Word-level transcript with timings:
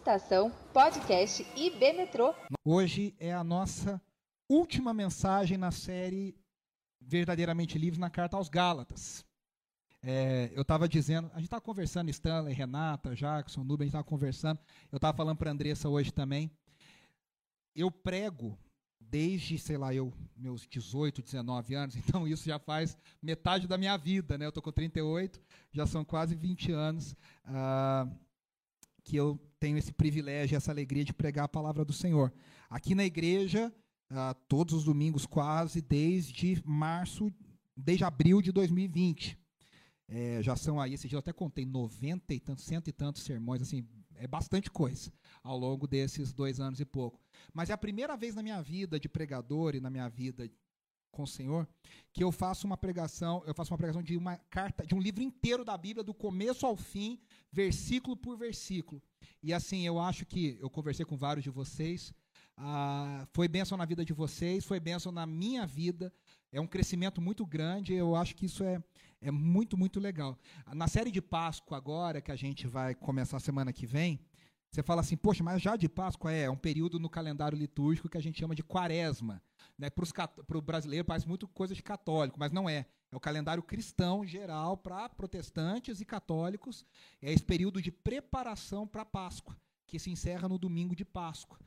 Estação 0.00 0.50
Podcast 0.72 1.46
IB 1.54 1.92
Metrô. 1.92 2.34
Hoje 2.64 3.14
é 3.18 3.34
a 3.34 3.44
nossa 3.44 4.00
última 4.48 4.94
mensagem 4.94 5.58
na 5.58 5.70
série 5.70 6.34
Verdadeiramente 6.98 7.78
Livres 7.78 7.98
na 7.98 8.08
Carta 8.08 8.34
aos 8.34 8.48
Gálatas. 8.48 9.26
É, 10.02 10.50
eu 10.54 10.62
estava 10.62 10.88
dizendo, 10.88 11.30
a 11.34 11.36
gente 11.36 11.44
estava 11.44 11.60
conversando, 11.60 12.08
Stanley, 12.08 12.54
Renata, 12.54 13.14
Jackson, 13.14 13.60
Nubem, 13.62 13.84
a 13.84 13.86
gente 13.86 13.88
estava 13.88 14.04
conversando. 14.04 14.58
Eu 14.90 14.96
estava 14.96 15.14
falando 15.14 15.36
para 15.36 15.50
a 15.50 15.52
Andressa 15.52 15.86
hoje 15.86 16.10
também. 16.10 16.50
Eu 17.76 17.90
prego 17.90 18.58
desde, 18.98 19.58
sei 19.58 19.76
lá, 19.76 19.94
eu, 19.94 20.14
meus 20.34 20.66
18, 20.66 21.20
19 21.20 21.74
anos, 21.74 21.94
então 22.00 22.26
isso 22.26 22.46
já 22.46 22.58
faz 22.58 22.96
metade 23.22 23.68
da 23.68 23.76
minha 23.76 23.98
vida, 23.98 24.38
né? 24.38 24.46
Eu 24.46 24.48
estou 24.48 24.62
com 24.62 24.72
38, 24.72 25.38
já 25.70 25.86
são 25.86 26.06
quase 26.06 26.34
20 26.34 26.72
anos 26.72 27.12
uh, 27.44 28.10
que 29.00 29.16
eu 29.16 29.38
tenho 29.58 29.76
esse 29.76 29.92
privilégio, 29.92 30.56
essa 30.56 30.70
alegria 30.70 31.04
de 31.04 31.12
pregar 31.12 31.44
a 31.44 31.48
palavra 31.48 31.84
do 31.84 31.92
Senhor. 31.92 32.32
Aqui 32.68 32.94
na 32.94 33.04
igreja, 33.04 33.72
uh, 34.10 34.34
todos 34.48 34.74
os 34.74 34.84
domingos 34.84 35.26
quase, 35.26 35.80
desde 35.80 36.62
março, 36.64 37.32
desde 37.76 38.04
abril 38.04 38.40
de 38.40 38.52
2020. 38.52 39.38
É, 40.08 40.42
já 40.42 40.56
são 40.56 40.80
aí, 40.80 40.94
esse 40.94 41.06
dia 41.06 41.16
eu 41.16 41.20
até 41.20 41.32
contei, 41.32 41.64
90 41.64 42.34
e 42.34 42.40
tantos, 42.40 42.64
cento 42.64 42.88
e 42.88 42.92
tantos 42.92 43.22
sermões, 43.22 43.62
assim, 43.62 43.86
é 44.16 44.26
bastante 44.26 44.70
coisa 44.70 45.12
ao 45.42 45.56
longo 45.56 45.86
desses 45.86 46.32
dois 46.32 46.58
anos 46.58 46.80
e 46.80 46.84
pouco. 46.84 47.20
Mas 47.54 47.70
é 47.70 47.72
a 47.72 47.78
primeira 47.78 48.16
vez 48.16 48.34
na 48.34 48.42
minha 48.42 48.60
vida 48.60 48.98
de 48.98 49.08
pregador 49.08 49.74
e 49.74 49.80
na 49.80 49.88
minha 49.88 50.08
vida 50.08 50.50
com 51.10 51.22
o 51.22 51.26
Senhor 51.26 51.66
que 52.12 52.24
eu 52.24 52.32
faço 52.32 52.66
uma 52.66 52.76
pregação, 52.76 53.42
eu 53.46 53.54
faço 53.54 53.72
uma 53.72 53.78
pregação 53.78 54.02
de 54.02 54.16
uma 54.16 54.36
carta, 54.36 54.86
de 54.86 54.94
um 54.94 55.00
livro 55.00 55.22
inteiro 55.22 55.64
da 55.64 55.76
Bíblia, 55.76 56.02
do 56.02 56.14
começo 56.14 56.66
ao 56.66 56.76
fim, 56.76 57.20
versículo 57.52 58.16
por 58.16 58.36
versículo. 58.36 59.02
E 59.42 59.52
assim, 59.52 59.86
eu 59.86 59.98
acho 59.98 60.26
que 60.26 60.58
eu 60.60 60.68
conversei 60.68 61.04
com 61.04 61.16
vários 61.16 61.44
de 61.44 61.50
vocês, 61.50 62.12
ah, 62.56 63.26
foi 63.32 63.48
bênção 63.48 63.78
na 63.78 63.84
vida 63.84 64.04
de 64.04 64.12
vocês, 64.12 64.64
foi 64.64 64.78
bênção 64.78 65.10
na 65.10 65.26
minha 65.26 65.66
vida. 65.66 66.12
É 66.52 66.60
um 66.60 66.66
crescimento 66.66 67.20
muito 67.20 67.46
grande. 67.46 67.94
Eu 67.94 68.14
acho 68.14 68.34
que 68.34 68.44
isso 68.44 68.62
é, 68.62 68.82
é 69.20 69.30
muito, 69.30 69.78
muito 69.78 69.98
legal. 69.98 70.38
Na 70.74 70.86
série 70.86 71.10
de 71.10 71.22
Páscoa, 71.22 71.76
agora, 71.76 72.20
que 72.20 72.30
a 72.30 72.36
gente 72.36 72.66
vai 72.66 72.94
começar 72.94 73.38
semana 73.40 73.72
que 73.72 73.86
vem, 73.86 74.20
você 74.70 74.82
fala 74.84 75.00
assim, 75.00 75.16
poxa, 75.16 75.42
mas 75.42 75.60
já 75.60 75.74
de 75.74 75.88
Páscoa 75.88 76.32
é, 76.32 76.42
é 76.42 76.50
um 76.50 76.56
período 76.56 77.00
no 77.00 77.10
calendário 77.10 77.58
litúrgico 77.58 78.08
que 78.08 78.16
a 78.16 78.22
gente 78.22 78.38
chama 78.38 78.54
de 78.54 78.62
quaresma. 78.62 79.42
Né? 79.76 79.90
Para 79.90 80.58
o 80.58 80.62
brasileiro 80.62 81.04
parece 81.04 81.26
muito 81.26 81.48
coisa 81.48 81.74
de 81.74 81.82
católico, 81.82 82.38
mas 82.38 82.52
não 82.52 82.68
é. 82.68 82.86
É 83.10 83.16
o 83.16 83.20
calendário 83.20 83.62
cristão 83.62 84.24
geral 84.24 84.76
para 84.76 85.08
protestantes 85.08 86.00
e 86.00 86.04
católicos. 86.04 86.84
É 87.20 87.32
esse 87.32 87.42
período 87.42 87.82
de 87.82 87.90
preparação 87.90 88.86
para 88.86 89.04
Páscoa, 89.04 89.56
que 89.88 89.98
se 89.98 90.10
encerra 90.10 90.48
no 90.48 90.58
domingo 90.58 90.94
de 90.94 91.04
Páscoa. 91.04 91.58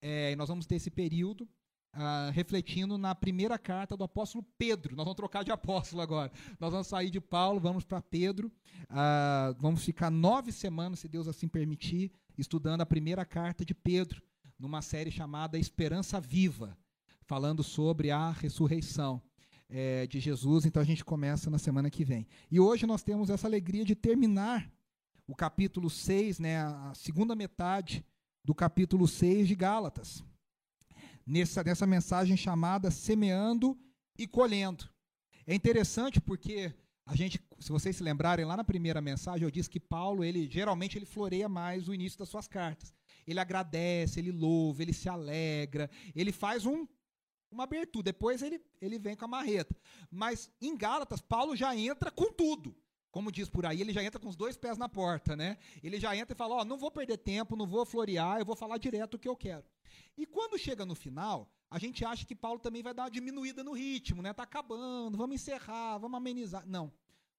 É, 0.00 0.36
nós 0.36 0.48
vamos 0.48 0.64
ter 0.64 0.76
esse 0.76 0.90
período 0.90 1.48
Uh, 1.94 2.32
refletindo 2.32 2.96
na 2.96 3.14
primeira 3.14 3.58
carta 3.58 3.94
do 3.94 4.02
apóstolo 4.02 4.42
Pedro. 4.56 4.96
Nós 4.96 5.04
vamos 5.04 5.14
trocar 5.14 5.44
de 5.44 5.52
apóstolo 5.52 6.00
agora. 6.00 6.32
Nós 6.58 6.72
vamos 6.72 6.86
sair 6.86 7.10
de 7.10 7.20
Paulo, 7.20 7.60
vamos 7.60 7.84
para 7.84 8.00
Pedro. 8.00 8.50
Uh, 8.84 9.54
vamos 9.58 9.84
ficar 9.84 10.10
nove 10.10 10.52
semanas, 10.52 11.00
se 11.00 11.08
Deus 11.08 11.28
assim 11.28 11.46
permitir, 11.46 12.10
estudando 12.36 12.80
a 12.80 12.86
primeira 12.86 13.24
carta 13.24 13.64
de 13.64 13.74
Pedro, 13.74 14.22
numa 14.58 14.82
série 14.82 15.10
chamada 15.10 15.58
Esperança 15.58 16.20
Viva, 16.20 16.76
falando 17.22 17.62
sobre 17.62 18.10
a 18.10 18.30
ressurreição 18.30 19.22
é, 19.68 20.06
de 20.06 20.20
Jesus. 20.20 20.66
Então 20.66 20.82
a 20.82 20.84
gente 20.84 21.04
começa 21.04 21.50
na 21.50 21.58
semana 21.58 21.90
que 21.90 22.04
vem. 22.04 22.26
E 22.50 22.60
hoje 22.60 22.86
nós 22.86 23.02
temos 23.02 23.30
essa 23.30 23.46
alegria 23.46 23.84
de 23.84 23.94
terminar 23.94 24.70
o 25.26 25.34
capítulo 25.34 25.88
6, 25.88 26.38
né, 26.38 26.58
a 26.62 26.92
segunda 26.94 27.34
metade 27.34 28.04
do 28.44 28.54
capítulo 28.54 29.06
6 29.06 29.48
de 29.48 29.54
Gálatas 29.54 30.24
nessa, 31.26 31.62
nessa 31.62 31.86
mensagem 31.86 32.36
chamada 32.36 32.90
Semeando 32.90 33.78
e 34.18 34.26
Colhendo. 34.26 34.88
É 35.46 35.54
interessante 35.54 36.20
porque 36.20 36.72
a 37.06 37.16
gente, 37.16 37.40
se 37.62 37.70
vocês 37.70 37.96
se 37.96 38.02
lembrarem, 38.02 38.44
lá 38.44 38.56
na 38.56 38.64
primeira 38.64 39.00
mensagem 39.00 39.44
eu 39.44 39.50
disse 39.50 39.70
que 39.70 39.80
Paulo, 39.80 40.24
ele 40.24 40.48
geralmente 40.50 40.98
ele 40.98 41.06
floreia 41.06 41.48
mais 41.48 41.88
o 41.88 41.94
início 41.94 42.18
das 42.18 42.28
suas 42.28 42.48
cartas. 42.48 42.94
Ele 43.26 43.38
agradece, 43.38 44.18
ele 44.18 44.32
louva, 44.32 44.82
ele 44.82 44.92
se 44.92 45.08
alegra, 45.08 45.88
ele 46.14 46.32
faz 46.32 46.66
um, 46.66 46.86
uma 47.50 47.64
abertura, 47.64 48.04
depois 48.04 48.42
ele, 48.42 48.60
ele 48.80 48.98
vem 48.98 49.14
com 49.14 49.24
a 49.24 49.28
marreta. 49.28 49.76
Mas 50.10 50.50
em 50.60 50.76
Gálatas, 50.76 51.20
Paulo 51.20 51.54
já 51.54 51.74
entra 51.76 52.10
com 52.10 52.32
tudo. 52.32 52.74
Como 53.10 53.30
diz 53.30 53.48
por 53.48 53.66
aí, 53.66 53.80
ele 53.80 53.92
já 53.92 54.02
entra 54.02 54.18
com 54.18 54.28
os 54.28 54.36
dois 54.36 54.56
pés 54.56 54.78
na 54.78 54.88
porta, 54.88 55.36
né? 55.36 55.58
Ele 55.82 56.00
já 56.00 56.16
entra 56.16 56.34
e 56.34 56.36
fala: 56.36 56.54
Ó, 56.54 56.62
oh, 56.62 56.64
não 56.64 56.78
vou 56.78 56.90
perder 56.90 57.18
tempo, 57.18 57.54
não 57.54 57.66
vou 57.66 57.84
florear, 57.84 58.38
eu 58.38 58.44
vou 58.44 58.56
falar 58.56 58.78
direto 58.78 59.14
o 59.14 59.18
que 59.18 59.28
eu 59.28 59.36
quero. 59.36 59.64
E 60.16 60.24
quando 60.24 60.58
chega 60.58 60.86
no 60.86 60.94
final, 60.94 61.52
a 61.70 61.78
gente 61.78 62.04
acha 62.06 62.24
que 62.24 62.34
Paulo 62.34 62.58
também 62.58 62.82
vai 62.82 62.94
dar 62.94 63.04
uma 63.04 63.10
diminuída 63.10 63.62
no 63.62 63.72
ritmo, 63.72 64.22
né? 64.22 64.32
Tá 64.32 64.44
acabando, 64.44 65.18
vamos 65.18 65.34
encerrar, 65.34 65.98
vamos 65.98 66.16
amenizar. 66.16 66.66
Não. 66.66 66.90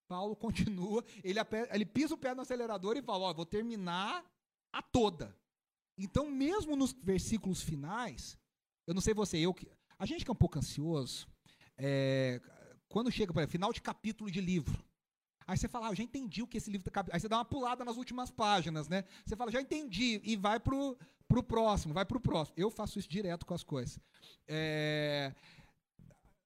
Paulo 0.08 0.36
continua, 0.36 1.04
ele, 1.24 1.40
ele 1.72 1.86
pisa 1.86 2.14
o 2.14 2.18
pé 2.18 2.34
no 2.34 2.42
acelerador 2.42 2.98
e 2.98 3.02
fala: 3.02 3.26
Ó, 3.26 3.34
vou 3.34 3.46
terminar 3.46 4.24
a 4.72 4.82
toda. 4.82 5.36
Então, 5.98 6.30
mesmo 6.30 6.76
nos 6.76 6.92
versículos 6.94 7.62
finais, 7.62 8.38
eu 8.88 8.94
não 8.94 9.02
sei 9.02 9.14
você, 9.14 9.38
eu 9.38 9.56
a 9.98 10.06
gente 10.06 10.26
que 10.26 10.32
é 10.32 10.34
um 10.34 10.36
pouco 10.36 10.58
ansioso, 10.58 11.28
é, 11.78 12.42
quando 12.90 13.12
chega 13.12 13.32
para 13.32 13.48
final 13.48 13.72
de 13.72 13.82
capítulo 13.82 14.30
de 14.30 14.42
livro, 14.42 14.84
Aí 15.46 15.58
você 15.58 15.68
fala, 15.68 15.88
ah, 15.88 15.92
eu 15.92 15.96
já 15.96 16.04
entendi 16.04 16.42
o 16.42 16.48
que 16.48 16.58
esse 16.58 16.72
livro 16.72 16.88
está. 16.88 17.06
Aí 17.12 17.20
você 17.20 17.28
dá 17.28 17.38
uma 17.38 17.46
pulada 17.46 17.84
nas 17.84 17.98
últimas 17.98 18.32
páginas, 18.32 18.88
né? 18.88 19.04
Você 19.26 19.36
fala, 19.36 19.52
já 19.52 19.62
entendi, 19.62 20.22
e 20.24 20.36
vai 20.36 20.60
pro, 20.60 20.98
pro 21.28 21.44
próximo, 21.44 21.94
vai 21.94 22.06
pro 22.06 22.20
próximo. 22.20 22.56
Eu 22.58 22.70
faço 22.70 22.98
isso 22.98 23.10
direto 23.10 23.46
com 23.46 23.54
as 23.54 23.64
coisas. 23.64 24.00
É... 24.48 25.34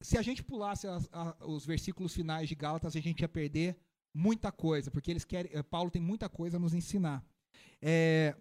Se 0.02 0.18
a 0.18 0.22
gente 0.22 0.44
pulasse 0.44 0.88
as, 0.88 1.10
a, 1.12 1.36
os 1.46 1.66
versículos 1.66 2.14
finais 2.14 2.48
de 2.48 2.56
Gálatas, 2.56 2.96
a 2.96 3.00
gente 3.00 3.22
ia 3.22 3.30
perder 3.30 3.78
muita 4.14 4.52
coisa, 4.52 4.92
porque 4.92 5.12
eles 5.12 5.26
querem. 5.26 5.52
Eh, 5.54 5.64
Paulo 5.64 5.92
tem 5.92 6.02
muita 6.02 6.30
coisa 6.30 6.58
a 6.58 6.60
nos 6.60 6.74
ensinar. 6.74 7.26
É... 7.82 8.36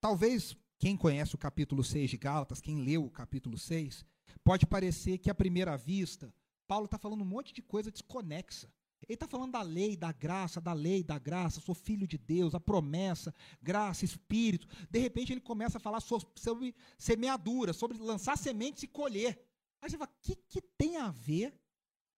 Talvez 0.00 0.56
quem 0.78 0.96
conhece 0.96 1.34
o 1.34 1.38
capítulo 1.38 1.82
6 1.82 2.10
de 2.10 2.16
Gálatas, 2.16 2.60
quem 2.60 2.84
leu 2.84 3.04
o 3.04 3.10
capítulo 3.10 3.58
6, 3.58 4.04
pode 4.44 4.66
parecer 4.66 5.18
que 5.18 5.30
à 5.30 5.34
primeira 5.34 5.76
vista 5.76 6.32
Paulo 6.66 6.84
está 6.84 6.98
falando 6.98 7.22
um 7.22 7.26
monte 7.26 7.52
de 7.52 7.62
coisa 7.62 7.90
desconexa. 7.90 8.70
Ele 9.08 9.14
está 9.14 9.26
falando 9.26 9.52
da 9.52 9.62
lei, 9.62 9.96
da 9.96 10.12
graça, 10.12 10.60
da 10.60 10.72
lei, 10.72 11.02
da 11.02 11.18
graça, 11.18 11.60
sou 11.60 11.74
filho 11.74 12.06
de 12.06 12.18
Deus, 12.18 12.54
a 12.54 12.60
promessa, 12.60 13.34
graça, 13.62 14.04
espírito. 14.04 14.66
De 14.90 14.98
repente 14.98 15.32
ele 15.32 15.40
começa 15.40 15.78
a 15.78 15.80
falar 15.80 16.00
sobre 16.00 16.74
semeadura, 16.98 17.72
sobre 17.72 17.96
lançar 17.98 18.36
sementes 18.36 18.82
e 18.82 18.88
colher. 18.88 19.47
O 19.82 20.06
que, 20.20 20.36
que 20.36 20.60
tem 20.60 20.96
a 20.96 21.10
ver 21.10 21.58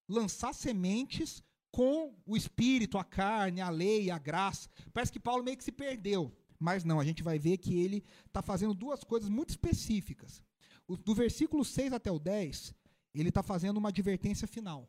lançar 0.09 0.53
sementes 0.53 1.43
com 1.71 2.15
o 2.27 2.37
espírito, 2.37 2.99
a 2.99 3.05
carne, 3.05 3.61
a 3.61 3.69
lei, 3.69 4.11
a 4.11 4.19
graça? 4.19 4.69
Parece 4.93 5.13
que 5.13 5.21
Paulo 5.21 5.45
meio 5.45 5.57
que 5.57 5.65
se 5.65 5.73
perdeu. 5.73 6.35
Mas 6.59 6.85
não, 6.85 7.01
a 7.01 7.05
gente 7.05 7.23
vai 7.23 7.39
ver 7.39 7.59
que 7.59 7.79
ele 7.79 8.05
está 8.27 8.43
fazendo 8.43 8.75
duas 8.75 9.03
coisas 9.03 9.31
muito 9.31 9.51
específicas. 9.51 10.43
Do 10.87 11.15
versículo 11.15 11.65
6 11.65 11.93
até 11.93 12.11
o 12.11 12.19
10, 12.19 12.75
ele 13.15 13.29
está 13.29 13.43
fazendo 13.43 13.79
uma 13.79 13.89
advertência 13.89 14.47
final. 14.47 14.89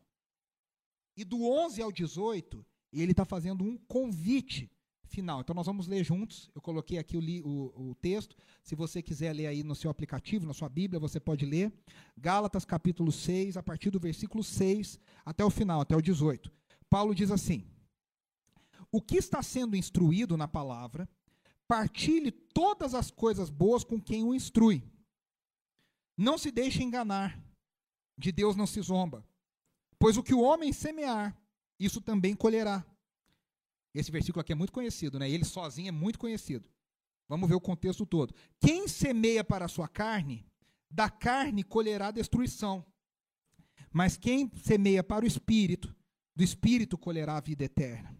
E 1.16 1.24
do 1.24 1.44
11 1.44 1.82
ao 1.82 1.92
18, 1.92 2.66
ele 2.92 3.12
está 3.12 3.24
fazendo 3.24 3.64
um 3.64 3.78
convite 3.78 4.70
final. 5.12 5.42
Então 5.42 5.54
nós 5.54 5.66
vamos 5.66 5.88
ler 5.88 6.04
juntos. 6.04 6.50
Eu 6.56 6.62
coloquei 6.62 6.98
aqui 6.98 7.18
o, 7.18 7.48
o, 7.48 7.92
o, 7.92 7.96
texto. 7.96 8.36
Se 8.64 8.76
você 8.76 9.02
quiser 9.02 9.34
ler 9.34 9.48
aí 9.48 9.64
no 9.64 9.76
seu 9.76 9.92
aplicativo, 9.92 10.46
na 10.46 10.54
sua 10.54 10.70
Bíblia, 10.70 11.00
você 11.00 11.20
pode 11.20 11.46
ler. 11.46 11.72
Gálatas 12.18 12.66
capítulo 12.66 13.12
6, 13.12 13.58
a 13.58 13.64
partir 13.64 13.90
do 13.90 14.00
versículo 14.00 14.44
6 14.44 15.00
até 15.26 15.44
o 15.44 15.50
final, 15.50 15.82
até 15.82 15.96
o 15.96 16.02
18. 16.02 16.52
Paulo 16.90 17.14
diz 17.14 17.30
assim: 17.30 17.66
O 18.92 19.02
que 19.02 19.18
está 19.18 19.44
sendo 19.44 19.76
instruído 19.76 20.36
na 20.38 20.48
palavra, 20.48 21.08
partilhe 21.68 22.32
todas 22.32 22.94
as 22.94 23.12
coisas 23.12 23.50
boas 23.50 23.84
com 23.84 24.00
quem 24.00 24.24
o 24.24 24.34
instrui. 24.34 24.84
Não 26.18 26.38
se 26.38 26.52
deixe 26.52 26.84
enganar 26.84 27.40
de 28.22 28.32
Deus 28.32 28.56
não 28.56 28.68
se 28.68 28.80
zomba. 28.82 29.26
Pois 29.97 30.16
o 30.16 30.24
que 30.24 30.34
o 30.34 30.41
homem 30.41 30.72
semear, 30.72 31.35
isso 31.80 32.00
também 32.00 32.35
colherá. 32.35 32.85
Esse 33.93 34.11
versículo 34.11 34.41
aqui 34.41 34.52
é 34.52 34.55
muito 34.55 34.72
conhecido, 34.72 35.20
né? 35.20 35.29
Ele 35.29 35.43
sozinho 35.43 35.90
é 35.90 35.91
muito 35.91 36.17
conhecido. 36.17 36.70
Vamos 37.28 37.47
ver 37.47 37.55
o 37.55 37.61
contexto 37.61 38.05
todo. 38.05 38.34
Quem 38.59 38.88
semeia 38.88 39.43
para 39.43 39.66
a 39.66 39.67
sua 39.67 39.88
carne, 39.88 40.46
da 40.90 41.09
carne 41.09 41.64
colherá 41.64 42.11
destruição. 42.11 42.85
Mas 43.91 44.17
quem 44.17 44.52
semeia 44.64 45.03
para 45.03 45.26
o 45.26 45.28
espírito, 45.28 45.93
do 46.35 46.43
espírito 46.43 46.97
colherá 46.97 47.38
a 47.38 47.41
vida 47.41 47.64
eterna. 47.64 48.17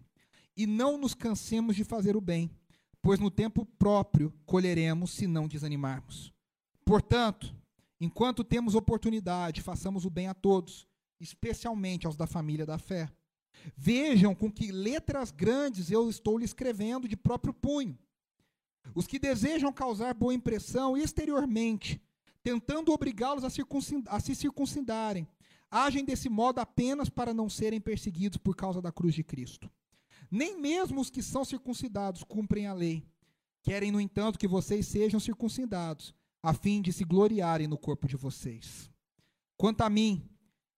E 0.56 0.66
não 0.66 0.98
nos 0.98 1.14
cansemos 1.14 1.76
de 1.76 1.84
fazer 1.84 2.16
o 2.16 2.20
bem, 2.20 2.50
pois 3.00 3.18
no 3.18 3.30
tempo 3.30 3.64
próprio 3.64 4.32
colheremos 4.44 5.12
se 5.12 5.26
não 5.26 5.48
desanimarmos. 5.48 6.32
Portanto, 6.84 7.54
Enquanto 8.02 8.42
temos 8.42 8.74
oportunidade, 8.74 9.62
façamos 9.62 10.04
o 10.04 10.10
bem 10.10 10.26
a 10.26 10.34
todos, 10.34 10.88
especialmente 11.20 12.04
aos 12.04 12.16
da 12.16 12.26
família 12.26 12.66
da 12.66 12.76
fé. 12.76 13.08
Vejam 13.76 14.34
com 14.34 14.50
que 14.50 14.72
letras 14.72 15.30
grandes 15.30 15.90
eu 15.90 16.08
estou 16.08 16.38
lhe 16.38 16.44
escrevendo 16.44 17.08
de 17.08 17.16
próprio 17.16 17.52
punho. 17.52 17.98
Os 18.94 19.06
que 19.06 19.18
desejam 19.18 19.72
causar 19.72 20.14
boa 20.14 20.34
impressão 20.34 20.96
exteriormente, 20.96 22.02
tentando 22.42 22.92
obrigá-los 22.92 23.44
a, 23.44 23.48
a 24.08 24.20
se 24.20 24.34
circuncidarem, 24.34 25.28
agem 25.70 26.04
desse 26.04 26.28
modo 26.28 26.58
apenas 26.58 27.08
para 27.08 27.32
não 27.32 27.48
serem 27.48 27.80
perseguidos 27.80 28.38
por 28.38 28.56
causa 28.56 28.82
da 28.82 28.92
cruz 28.92 29.14
de 29.14 29.22
Cristo. 29.22 29.70
Nem 30.30 30.58
mesmo 30.58 31.00
os 31.00 31.10
que 31.10 31.22
são 31.22 31.44
circuncidados 31.44 32.24
cumprem 32.24 32.66
a 32.66 32.72
lei. 32.72 33.06
Querem, 33.62 33.92
no 33.92 34.00
entanto, 34.00 34.38
que 34.38 34.48
vocês 34.48 34.86
sejam 34.86 35.20
circuncidados, 35.20 36.14
a 36.42 36.52
fim 36.52 36.82
de 36.82 36.92
se 36.92 37.04
gloriarem 37.04 37.68
no 37.68 37.78
corpo 37.78 38.08
de 38.08 38.16
vocês. 38.16 38.90
Quanto 39.56 39.82
a 39.82 39.90
mim, 39.90 40.28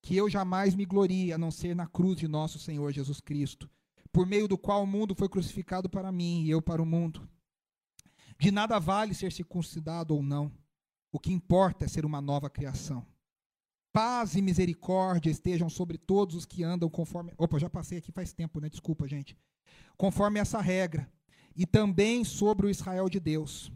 que 0.04 0.14
eu 0.14 0.28
jamais 0.28 0.74
me 0.74 0.84
glorie 0.84 1.32
a 1.32 1.38
não 1.38 1.50
ser 1.50 1.74
na 1.74 1.86
cruz 1.86 2.18
de 2.18 2.28
nosso 2.28 2.58
Senhor 2.58 2.92
Jesus 2.92 3.22
Cristo, 3.22 3.70
por 4.12 4.26
meio 4.26 4.46
do 4.46 4.58
qual 4.58 4.82
o 4.82 4.86
mundo 4.86 5.14
foi 5.14 5.30
crucificado 5.30 5.88
para 5.88 6.12
mim 6.12 6.42
e 6.42 6.50
eu 6.50 6.60
para 6.60 6.82
o 6.82 6.86
mundo. 6.86 7.26
De 8.38 8.50
nada 8.50 8.78
vale 8.78 9.14
ser 9.14 9.32
circuncidado 9.32 10.14
ou 10.14 10.22
não. 10.22 10.52
O 11.10 11.18
que 11.18 11.32
importa 11.32 11.86
é 11.86 11.88
ser 11.88 12.04
uma 12.04 12.20
nova 12.20 12.50
criação. 12.50 13.06
Paz 13.94 14.36
e 14.36 14.42
misericórdia 14.42 15.30
estejam 15.30 15.70
sobre 15.70 15.96
todos 15.96 16.36
os 16.36 16.44
que 16.44 16.62
andam 16.62 16.90
conforme. 16.90 17.32
Opa, 17.38 17.58
já 17.58 17.70
passei 17.70 17.96
aqui 17.96 18.12
faz 18.12 18.30
tempo, 18.30 18.60
né? 18.60 18.68
Desculpa, 18.68 19.08
gente. 19.08 19.34
Conforme 19.96 20.38
essa 20.38 20.60
regra. 20.60 21.10
E 21.56 21.64
também 21.64 22.24
sobre 22.24 22.66
o 22.66 22.70
Israel 22.70 23.08
de 23.08 23.18
Deus. 23.18 23.72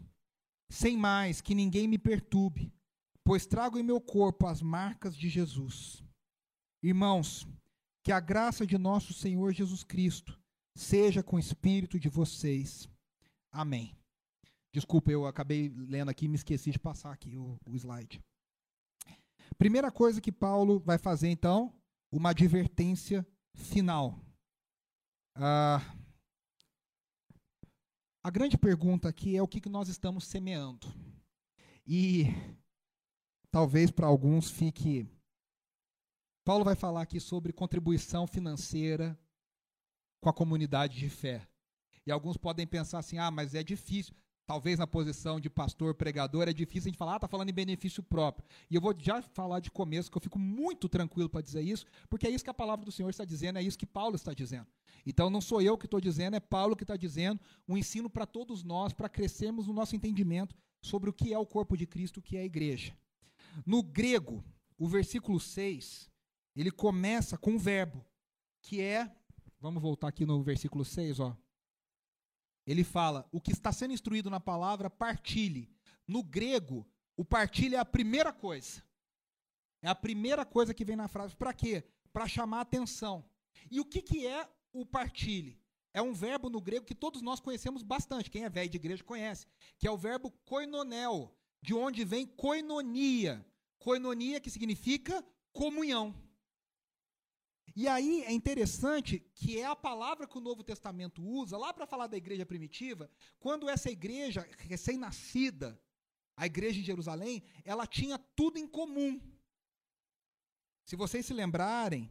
Sem 0.69 0.95
mais, 0.95 1.41
que 1.41 1.55
ninguém 1.55 1.87
me 1.87 1.97
perturbe, 1.97 2.71
pois 3.23 3.47
trago 3.47 3.79
em 3.79 3.83
meu 3.83 3.99
corpo 3.99 4.45
as 4.45 4.61
marcas 4.61 5.17
de 5.17 5.27
Jesus. 5.27 6.07
Irmãos, 6.81 7.47
que 8.03 8.11
a 8.11 8.19
graça 8.19 8.65
de 8.65 8.77
nosso 8.77 9.13
Senhor 9.13 9.53
Jesus 9.53 9.83
Cristo 9.83 10.39
seja 10.75 11.21
com 11.21 11.35
o 11.35 11.39
espírito 11.39 11.99
de 11.99 12.07
vocês. 12.07 12.87
Amém. 13.51 13.95
Desculpa, 14.71 15.11
eu 15.11 15.25
acabei 15.25 15.69
lendo 15.69 16.09
aqui 16.09 16.25
e 16.25 16.27
me 16.27 16.35
esqueci 16.35 16.71
de 16.71 16.79
passar 16.79 17.11
aqui 17.11 17.35
o, 17.35 17.59
o 17.65 17.75
slide. 17.75 18.21
Primeira 19.57 19.91
coisa 19.91 20.21
que 20.21 20.31
Paulo 20.31 20.79
vai 20.79 20.97
fazer, 20.97 21.29
então, 21.29 21.73
uma 22.11 22.29
advertência 22.29 23.27
final. 23.55 24.17
Ah, 25.35 25.81
a 28.23 28.29
grande 28.29 28.57
pergunta 28.57 29.09
aqui 29.09 29.35
é 29.35 29.41
o 29.41 29.47
que, 29.47 29.59
que 29.59 29.69
nós 29.69 29.89
estamos 29.89 30.25
semeando. 30.25 30.87
E 31.85 32.25
talvez 33.51 33.91
para 33.91 34.07
alguns 34.07 34.49
fique. 34.49 35.07
Paulo 36.43 36.63
vai 36.63 36.75
falar 36.75 37.01
aqui 37.01 37.19
sobre 37.19 37.53
contribuição 37.53 38.25
financeira 38.25 39.17
com 40.21 40.29
a 40.29 40.33
comunidade 40.33 40.97
de 40.97 41.09
fé. 41.09 41.47
E 42.05 42.11
alguns 42.11 42.37
podem 42.37 42.65
pensar 42.65 42.99
assim: 42.99 43.17
ah, 43.17 43.31
mas 43.31 43.53
é 43.53 43.63
difícil 43.63 44.15
talvez 44.49 44.79
na 44.79 44.87
posição 44.87 45.39
de 45.39 45.47
pastor, 45.47 45.93
pregador, 45.93 46.47
é 46.47 46.53
difícil 46.53 46.87
a 46.87 46.89
gente 46.89 46.97
falar, 46.97 47.17
ah, 47.17 47.19
tá 47.19 47.27
falando 47.27 47.51
em 47.51 47.53
benefício 47.53 48.01
próprio. 48.01 48.49
E 48.67 48.73
eu 48.73 48.81
vou 48.81 48.95
já 48.97 49.21
falar 49.21 49.59
de 49.59 49.69
começo, 49.69 50.09
que 50.09 50.17
eu 50.17 50.21
fico 50.23 50.39
muito 50.39 50.89
tranquilo 50.89 51.29
para 51.29 51.41
dizer 51.41 51.61
isso, 51.61 51.85
porque 52.09 52.25
é 52.25 52.31
isso 52.31 52.43
que 52.43 52.49
a 52.49 52.53
palavra 52.53 52.83
do 52.83 52.91
Senhor 52.91 53.11
está 53.11 53.23
dizendo, 53.23 53.59
é 53.59 53.61
isso 53.61 53.77
que 53.77 53.85
Paulo 53.85 54.15
está 54.15 54.33
dizendo. 54.33 54.65
Então 55.05 55.29
não 55.29 55.39
sou 55.39 55.61
eu 55.61 55.77
que 55.77 55.85
estou 55.85 56.01
dizendo, 56.01 56.35
é 56.35 56.39
Paulo 56.39 56.75
que 56.75 56.83
está 56.83 56.97
dizendo, 56.97 57.39
um 57.67 57.77
ensino 57.77 58.09
para 58.09 58.25
todos 58.25 58.63
nós, 58.63 58.91
para 58.91 59.07
crescermos 59.07 59.67
no 59.67 59.73
nosso 59.73 59.95
entendimento 59.95 60.55
sobre 60.81 61.11
o 61.11 61.13
que 61.13 61.31
é 61.31 61.37
o 61.37 61.45
corpo 61.45 61.77
de 61.77 61.85
Cristo, 61.85 62.17
o 62.17 62.23
que 62.23 62.35
é 62.35 62.39
a 62.39 62.45
igreja. 62.45 62.97
No 63.63 63.83
grego, 63.83 64.43
o 64.79 64.87
versículo 64.87 65.39
6, 65.39 66.08
ele 66.59 66.71
começa 66.71 67.37
com 67.37 67.51
um 67.51 67.57
verbo, 67.57 68.05
que 68.61 68.81
é, 68.81 69.09
vamos 69.61 69.81
voltar 69.81 70.09
aqui 70.09 70.25
no 70.25 70.43
versículo 70.43 70.83
6, 70.83 71.19
ó, 71.19 71.37
ele 72.65 72.83
fala: 72.83 73.27
o 73.31 73.39
que 73.39 73.51
está 73.51 73.71
sendo 73.71 73.93
instruído 73.93 74.29
na 74.29 74.39
palavra, 74.39 74.89
partilhe. 74.89 75.73
No 76.05 76.21
grego, 76.21 76.87
o 77.15 77.23
partilhe 77.23 77.75
é 77.75 77.79
a 77.79 77.85
primeira 77.85 78.33
coisa. 78.33 78.83
É 79.81 79.87
a 79.87 79.95
primeira 79.95 80.45
coisa 80.45 80.73
que 80.73 80.83
vem 80.83 80.95
na 80.95 81.07
frase. 81.07 81.35
Para 81.35 81.53
quê? 81.53 81.83
Para 82.11 82.27
chamar 82.27 82.61
atenção. 82.61 83.23
E 83.71 83.79
o 83.79 83.85
que, 83.85 84.01
que 84.01 84.27
é 84.27 84.47
o 84.73 84.85
partilhe? 84.85 85.59
É 85.93 86.01
um 86.01 86.13
verbo 86.13 86.49
no 86.49 86.61
grego 86.61 86.85
que 86.85 86.93
todos 86.93 87.21
nós 87.21 87.39
conhecemos 87.39 87.81
bastante. 87.81 88.29
Quem 88.29 88.43
é 88.43 88.49
velho 88.49 88.69
de 88.69 88.77
igreja 88.77 89.03
conhece. 89.03 89.47
Que 89.77 89.87
é 89.87 89.91
o 89.91 89.97
verbo 89.97 90.29
koinonel, 90.45 91.35
de 91.61 91.73
onde 91.73 92.03
vem 92.03 92.27
koinonia. 92.27 93.45
Koinonia 93.77 94.39
que 94.39 94.49
significa 94.49 95.25
comunhão. 95.53 96.13
E 97.75 97.87
aí 97.87 98.23
é 98.23 98.31
interessante 98.31 99.19
que 99.33 99.59
é 99.59 99.65
a 99.65 99.75
palavra 99.75 100.27
que 100.27 100.37
o 100.37 100.41
Novo 100.41 100.63
Testamento 100.63 101.21
usa 101.21 101.57
lá 101.57 101.73
para 101.73 101.85
falar 101.85 102.07
da 102.07 102.17
igreja 102.17 102.45
primitiva, 102.45 103.09
quando 103.39 103.69
essa 103.69 103.89
igreja 103.89 104.47
recém-nascida, 104.59 105.79
a 106.35 106.45
igreja 106.45 106.79
de 106.79 106.85
Jerusalém, 106.85 107.43
ela 107.63 107.85
tinha 107.85 108.17
tudo 108.17 108.57
em 108.57 108.67
comum. 108.67 109.19
Se 110.85 110.95
vocês 110.95 111.25
se 111.25 111.33
lembrarem, 111.33 112.09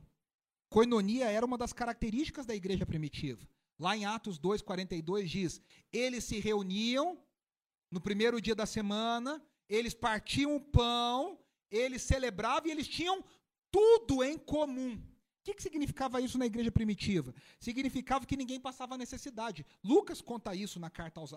coinonia 0.68 1.30
era 1.30 1.44
uma 1.44 1.58
das 1.58 1.72
características 1.72 2.46
da 2.46 2.54
igreja 2.54 2.86
primitiva. 2.86 3.48
Lá 3.78 3.96
em 3.96 4.04
Atos 4.04 4.38
2:42 4.38 5.28
diz: 5.28 5.62
"Eles 5.92 6.24
se 6.24 6.38
reuniam 6.38 7.22
no 7.90 8.00
primeiro 8.00 8.40
dia 8.40 8.54
da 8.54 8.66
semana, 8.66 9.42
eles 9.68 9.94
partiam 9.94 10.56
o 10.56 10.60
pão, 10.60 11.38
eles 11.70 12.02
celebravam 12.02 12.68
e 12.68 12.72
eles 12.72 12.88
tinham 12.88 13.24
tudo 13.70 14.22
em 14.22 14.38
comum 14.38 15.00
que, 15.48 15.54
que 15.54 15.62
significava 15.62 16.20
isso 16.20 16.36
na 16.36 16.46
igreja 16.46 16.70
primitiva? 16.70 17.34
Significava 17.58 18.26
que 18.26 18.36
ninguém 18.36 18.60
passava 18.60 18.98
necessidade. 18.98 19.64
Lucas 19.82 20.20
conta 20.20 20.54
isso 20.54 20.78
na 20.78 20.90
carta 20.90 21.20
aos, 21.20 21.32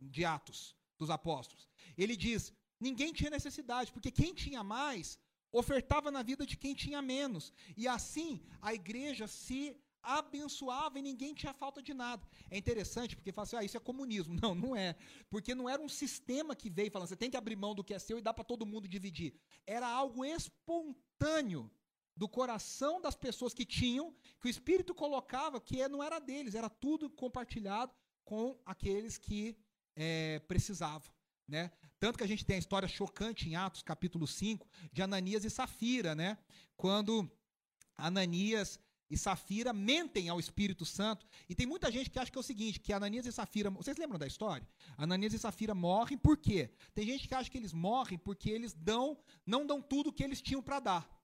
de 0.00 0.24
Atos 0.24 0.76
dos 0.98 1.08
Apóstolos. 1.08 1.66
Ele 1.96 2.16
diz: 2.16 2.52
ninguém 2.78 3.12
tinha 3.12 3.30
necessidade, 3.30 3.90
porque 3.92 4.10
quem 4.10 4.34
tinha 4.34 4.62
mais 4.62 5.18
ofertava 5.50 6.10
na 6.10 6.22
vida 6.22 6.44
de 6.44 6.56
quem 6.56 6.74
tinha 6.74 7.00
menos. 7.00 7.52
E 7.76 7.88
assim 7.88 8.42
a 8.60 8.74
igreja 8.74 9.26
se 9.26 9.76
abençoava 10.02 10.98
e 10.98 11.02
ninguém 11.02 11.32
tinha 11.34 11.54
falta 11.54 11.82
de 11.82 11.94
nada. 11.94 12.26
É 12.50 12.58
interessante 12.58 13.16
porque 13.16 13.32
fala 13.32 13.44
assim, 13.46 13.56
ah, 13.56 13.64
isso 13.64 13.76
é 13.78 13.80
comunismo. 13.80 14.34
Não, 14.42 14.54
não 14.54 14.76
é. 14.76 14.94
Porque 15.30 15.54
não 15.54 15.68
era 15.68 15.80
um 15.82 15.88
sistema 15.88 16.54
que 16.54 16.70
veio 16.70 16.90
falando, 16.90 17.08
você 17.08 17.16
tem 17.16 17.30
que 17.30 17.36
abrir 17.36 17.56
mão 17.56 17.74
do 17.74 17.82
que 17.82 17.94
é 17.94 17.98
seu 17.98 18.18
e 18.18 18.22
dar 18.22 18.34
para 18.34 18.44
todo 18.44 18.66
mundo 18.66 18.86
dividir. 18.86 19.34
Era 19.66 19.88
algo 19.88 20.24
espontâneo 20.24 21.70
do 22.18 22.28
coração 22.28 23.00
das 23.00 23.14
pessoas 23.14 23.54
que 23.54 23.64
tinham, 23.64 24.12
que 24.40 24.48
o 24.48 24.50
Espírito 24.50 24.92
colocava, 24.92 25.60
que 25.60 25.86
não 25.86 26.02
era 26.02 26.18
deles, 26.18 26.56
era 26.56 26.68
tudo 26.68 27.08
compartilhado 27.08 27.92
com 28.24 28.58
aqueles 28.66 29.16
que 29.16 29.56
é, 29.94 30.40
precisavam. 30.40 31.10
Né? 31.46 31.70
Tanto 32.00 32.18
que 32.18 32.24
a 32.24 32.26
gente 32.26 32.44
tem 32.44 32.56
a 32.56 32.58
história 32.58 32.88
chocante 32.88 33.48
em 33.48 33.54
Atos 33.54 33.82
capítulo 33.82 34.26
5 34.26 34.68
de 34.92 35.00
Ananias 35.00 35.44
e 35.44 35.50
Safira, 35.50 36.12
né? 36.16 36.36
quando 36.76 37.30
Ananias 37.96 38.80
e 39.08 39.16
Safira 39.16 39.72
mentem 39.72 40.28
ao 40.28 40.40
Espírito 40.40 40.84
Santo. 40.84 41.24
E 41.48 41.54
tem 41.54 41.66
muita 41.66 41.90
gente 41.90 42.10
que 42.10 42.18
acha 42.18 42.32
que 42.32 42.36
é 42.36 42.40
o 42.40 42.42
seguinte, 42.42 42.80
que 42.80 42.92
Ananias 42.92 43.26
e 43.26 43.32
Safira, 43.32 43.70
vocês 43.70 43.96
lembram 43.96 44.18
da 44.18 44.26
história? 44.26 44.68
Ananias 44.96 45.32
e 45.34 45.38
Safira 45.38 45.74
morrem 45.74 46.18
por 46.18 46.36
quê? 46.36 46.68
Tem 46.92 47.06
gente 47.06 47.28
que 47.28 47.34
acha 47.34 47.48
que 47.48 47.56
eles 47.56 47.72
morrem 47.72 48.18
porque 48.18 48.50
eles 48.50 48.74
dão, 48.74 49.16
não 49.46 49.64
dão 49.64 49.80
tudo 49.80 50.10
o 50.10 50.12
que 50.12 50.24
eles 50.24 50.42
tinham 50.42 50.60
para 50.60 50.80
dar 50.80 51.17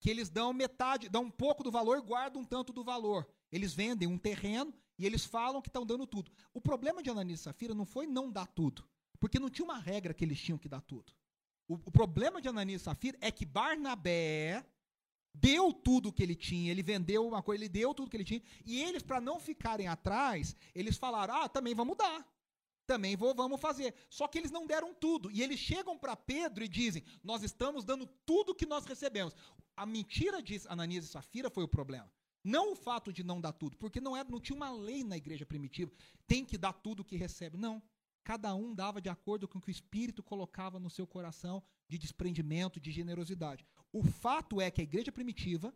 que 0.00 0.10
eles 0.10 0.28
dão 0.28 0.52
metade, 0.52 1.08
dão 1.08 1.24
um 1.24 1.30
pouco 1.30 1.62
do 1.62 1.70
valor, 1.70 2.00
guardam 2.02 2.42
um 2.42 2.44
tanto 2.44 2.72
do 2.72 2.84
valor. 2.84 3.28
Eles 3.50 3.74
vendem 3.74 4.08
um 4.08 4.18
terreno 4.18 4.72
e 4.98 5.06
eles 5.06 5.24
falam 5.24 5.60
que 5.60 5.68
estão 5.68 5.84
dando 5.84 6.06
tudo. 6.06 6.30
O 6.52 6.60
problema 6.60 7.02
de 7.02 7.10
Ananias 7.10 7.40
e 7.40 7.42
Safira 7.44 7.74
não 7.74 7.84
foi 7.84 8.06
não 8.06 8.30
dar 8.30 8.46
tudo, 8.46 8.84
porque 9.18 9.38
não 9.38 9.50
tinha 9.50 9.64
uma 9.64 9.78
regra 9.78 10.14
que 10.14 10.24
eles 10.24 10.40
tinham 10.40 10.58
que 10.58 10.68
dar 10.68 10.80
tudo. 10.80 11.12
O, 11.66 11.74
o 11.74 11.90
problema 11.90 12.40
de 12.40 12.48
Ananias 12.48 12.82
e 12.82 12.84
Safira 12.84 13.18
é 13.20 13.30
que 13.30 13.44
Barnabé 13.44 14.64
deu 15.34 15.72
tudo 15.72 16.12
que 16.12 16.22
ele 16.22 16.34
tinha, 16.34 16.70
ele 16.70 16.82
vendeu 16.82 17.26
uma 17.26 17.42
coisa, 17.42 17.62
ele 17.62 17.68
deu 17.68 17.94
tudo 17.94 18.10
que 18.10 18.16
ele 18.16 18.24
tinha, 18.24 18.42
e 18.64 18.80
eles, 18.80 19.02
para 19.02 19.20
não 19.20 19.38
ficarem 19.38 19.86
atrás, 19.86 20.56
eles 20.74 20.96
falaram: 20.96 21.34
ah, 21.34 21.48
também 21.48 21.74
vamos 21.74 21.96
dar 21.96 22.26
também 22.88 23.14
vou, 23.14 23.34
vamos 23.34 23.60
fazer. 23.60 23.94
Só 24.08 24.26
que 24.26 24.38
eles 24.38 24.50
não 24.50 24.66
deram 24.66 24.94
tudo. 24.94 25.30
E 25.30 25.42
eles 25.42 25.60
chegam 25.60 25.98
para 25.98 26.16
Pedro 26.16 26.64
e 26.64 26.68
dizem: 26.68 27.04
Nós 27.22 27.42
estamos 27.42 27.84
dando 27.84 28.06
tudo 28.24 28.54
que 28.54 28.64
nós 28.64 28.86
recebemos. 28.86 29.36
A 29.76 29.84
mentira 29.84 30.42
de 30.42 30.60
Ananias 30.66 31.04
e 31.04 31.08
Safira 31.08 31.50
foi 31.50 31.62
o 31.64 31.68
problema. 31.68 32.10
Não 32.42 32.72
o 32.72 32.76
fato 32.76 33.12
de 33.12 33.22
não 33.22 33.40
dar 33.40 33.52
tudo, 33.52 33.76
porque 33.76 34.00
não, 34.00 34.16
era, 34.16 34.28
não 34.28 34.40
tinha 34.40 34.56
uma 34.56 34.72
lei 34.72 35.04
na 35.04 35.16
igreja 35.16 35.44
primitiva, 35.44 35.92
tem 36.26 36.44
que 36.44 36.56
dar 36.56 36.72
tudo 36.72 37.04
que 37.04 37.16
recebe. 37.16 37.58
Não. 37.58 37.82
Cada 38.24 38.54
um 38.54 38.74
dava 38.74 39.00
de 39.00 39.08
acordo 39.08 39.46
com 39.46 39.58
o 39.58 39.60
que 39.60 39.68
o 39.68 39.70
Espírito 39.70 40.22
colocava 40.22 40.80
no 40.80 40.90
seu 40.90 41.06
coração 41.06 41.62
de 41.88 41.98
desprendimento, 41.98 42.80
de 42.80 42.90
generosidade. 42.90 43.66
O 43.92 44.02
fato 44.02 44.60
é 44.60 44.70
que 44.70 44.80
a 44.80 44.84
igreja 44.84 45.12
primitiva 45.12 45.74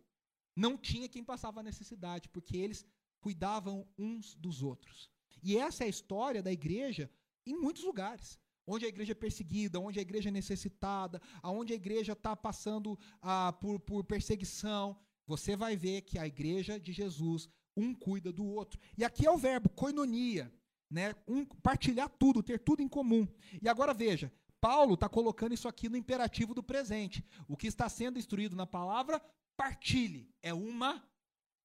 não 0.56 0.76
tinha 0.78 1.08
quem 1.08 1.22
passava 1.22 1.62
necessidade, 1.62 2.28
porque 2.28 2.56
eles 2.56 2.86
cuidavam 3.20 3.86
uns 3.98 4.34
dos 4.34 4.62
outros. 4.62 5.11
E 5.42 5.56
essa 5.56 5.84
é 5.84 5.86
a 5.86 5.90
história 5.90 6.42
da 6.42 6.52
igreja 6.52 7.10
em 7.46 7.56
muitos 7.56 7.82
lugares. 7.82 8.38
Onde 8.66 8.84
a 8.84 8.88
igreja 8.88 9.12
é 9.12 9.14
perseguida, 9.14 9.80
onde 9.80 9.98
a 9.98 10.02
igreja 10.02 10.28
é 10.28 10.32
necessitada, 10.32 11.20
onde 11.42 11.72
a 11.72 11.76
igreja 11.76 12.12
está 12.12 12.36
passando 12.36 12.96
ah, 13.20 13.52
por, 13.60 13.80
por 13.80 14.04
perseguição, 14.04 14.96
você 15.26 15.56
vai 15.56 15.76
ver 15.76 16.02
que 16.02 16.18
a 16.18 16.26
igreja 16.26 16.78
de 16.78 16.92
Jesus, 16.92 17.48
um 17.76 17.92
cuida 17.94 18.32
do 18.32 18.44
outro. 18.44 18.78
E 18.96 19.04
aqui 19.04 19.26
é 19.26 19.30
o 19.30 19.36
verbo 19.38 19.68
koinonia. 19.68 20.52
né? 20.88 21.14
Um, 21.26 21.44
partilhar 21.44 22.08
tudo, 22.08 22.42
ter 22.42 22.60
tudo 22.60 22.82
em 22.82 22.88
comum. 22.88 23.26
E 23.60 23.68
agora 23.68 23.92
veja, 23.92 24.32
Paulo 24.60 24.94
está 24.94 25.08
colocando 25.08 25.54
isso 25.54 25.66
aqui 25.66 25.88
no 25.88 25.96
imperativo 25.96 26.54
do 26.54 26.62
presente. 26.62 27.24
O 27.48 27.56
que 27.56 27.66
está 27.66 27.88
sendo 27.88 28.18
instruído 28.18 28.54
na 28.54 28.66
palavra, 28.66 29.20
partilhe. 29.56 30.30
É 30.40 30.54
uma 30.54 31.02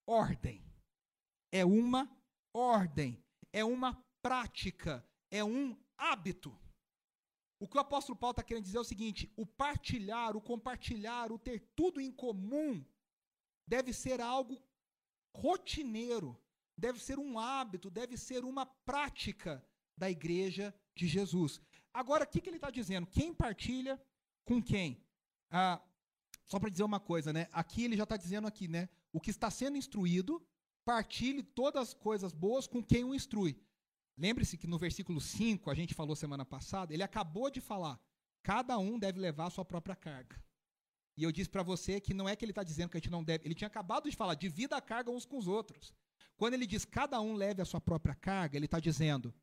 ordem. 0.08 0.64
É 1.52 1.64
uma 1.64 2.10
ordem. 2.52 3.24
É 3.60 3.64
uma 3.66 3.92
prática. 4.22 4.94
É 5.32 5.44
um 5.44 5.64
hábito. 5.98 6.52
O 7.60 7.68
que 7.68 7.78
o 7.78 7.80
apóstolo 7.82 8.18
Paulo 8.22 8.34
está 8.34 8.44
querendo 8.44 8.66
dizer 8.66 8.78
é 8.78 8.82
o 8.82 8.92
seguinte: 8.94 9.32
o 9.36 9.46
partilhar, 9.64 10.38
o 10.38 10.42
compartilhar, 10.52 11.32
o 11.32 11.40
ter 11.40 11.60
tudo 11.76 12.00
em 12.00 12.12
comum, 12.12 12.86
deve 13.66 13.92
ser 13.94 14.22
algo 14.22 14.62
rotineiro, 15.36 16.40
deve 16.78 17.00
ser 17.00 17.18
um 17.18 17.40
hábito, 17.40 17.90
deve 17.90 18.16
ser 18.16 18.46
uma 18.46 18.66
prática 18.66 19.66
da 19.98 20.10
igreja 20.10 20.74
de 20.96 21.08
Jesus. 21.08 21.60
Agora, 21.92 22.26
o 22.26 22.28
que, 22.28 22.40
que 22.40 22.50
ele 22.50 22.58
está 22.58 22.70
dizendo? 22.70 23.08
Quem 23.08 23.34
partilha 23.34 24.00
com 24.46 24.62
quem? 24.62 25.04
Ah, 25.50 25.82
só 26.46 26.60
para 26.60 26.70
dizer 26.70 26.84
uma 26.84 27.00
coisa, 27.00 27.34
né? 27.34 27.48
Aqui 27.52 27.84
ele 27.86 27.98
já 27.98 28.04
está 28.04 28.18
dizendo 28.18 28.48
aqui, 28.48 28.68
né? 28.68 28.88
O 29.12 29.20
que 29.20 29.32
está 29.32 29.50
sendo 29.50 29.78
instruído, 29.78 30.46
partilhe 30.88 31.44
todas 31.44 31.90
as 31.90 31.94
coisas 31.94 32.32
boas 32.32 32.66
com 32.66 32.82
quem 32.82 33.04
o 33.04 33.14
instrui. 33.14 33.62
Lembre-se 34.18 34.58
que 34.58 34.68
no 34.68 34.78
versículo 34.78 35.20
5, 35.20 35.70
a 35.70 35.76
gente 35.76 35.94
falou 35.94 36.16
semana 36.16 36.46
passada, 36.46 36.94
ele 36.94 37.04
acabou 37.04 37.52
de 37.52 37.60
falar: 37.60 38.00
cada 38.42 38.78
um 38.80 38.98
deve 38.98 39.20
levar 39.20 39.48
a 39.48 39.50
sua 39.50 39.66
própria 39.66 39.98
carga. 39.98 40.42
E 41.18 41.24
eu 41.24 41.32
disse 41.32 41.50
para 41.50 41.62
você 41.62 42.00
que 42.00 42.14
não 42.14 42.30
é 42.30 42.38
que 42.38 42.46
ele 42.46 42.54
está 42.54 42.64
dizendo 42.64 42.90
que 42.90 42.96
a 42.96 43.02
gente 43.02 43.12
não 43.12 43.22
deve. 43.22 43.46
Ele 43.46 43.54
tinha 43.54 43.68
acabado 43.68 44.10
de 44.10 44.16
falar, 44.16 44.36
divida 44.36 44.78
a 44.78 44.82
carga 44.82 45.12
uns 45.12 45.26
com 45.26 45.38
os 45.38 45.46
outros. 45.46 45.94
Quando 46.38 46.54
ele 46.54 46.66
diz 46.66 46.86
cada 46.86 47.20
um 47.20 47.34
leve 47.34 47.62
a 47.62 47.66
sua 47.66 47.82
própria 47.82 48.16
carga, 48.16 48.56
ele 48.56 48.66
está 48.66 48.80
dizendo: 48.80 49.34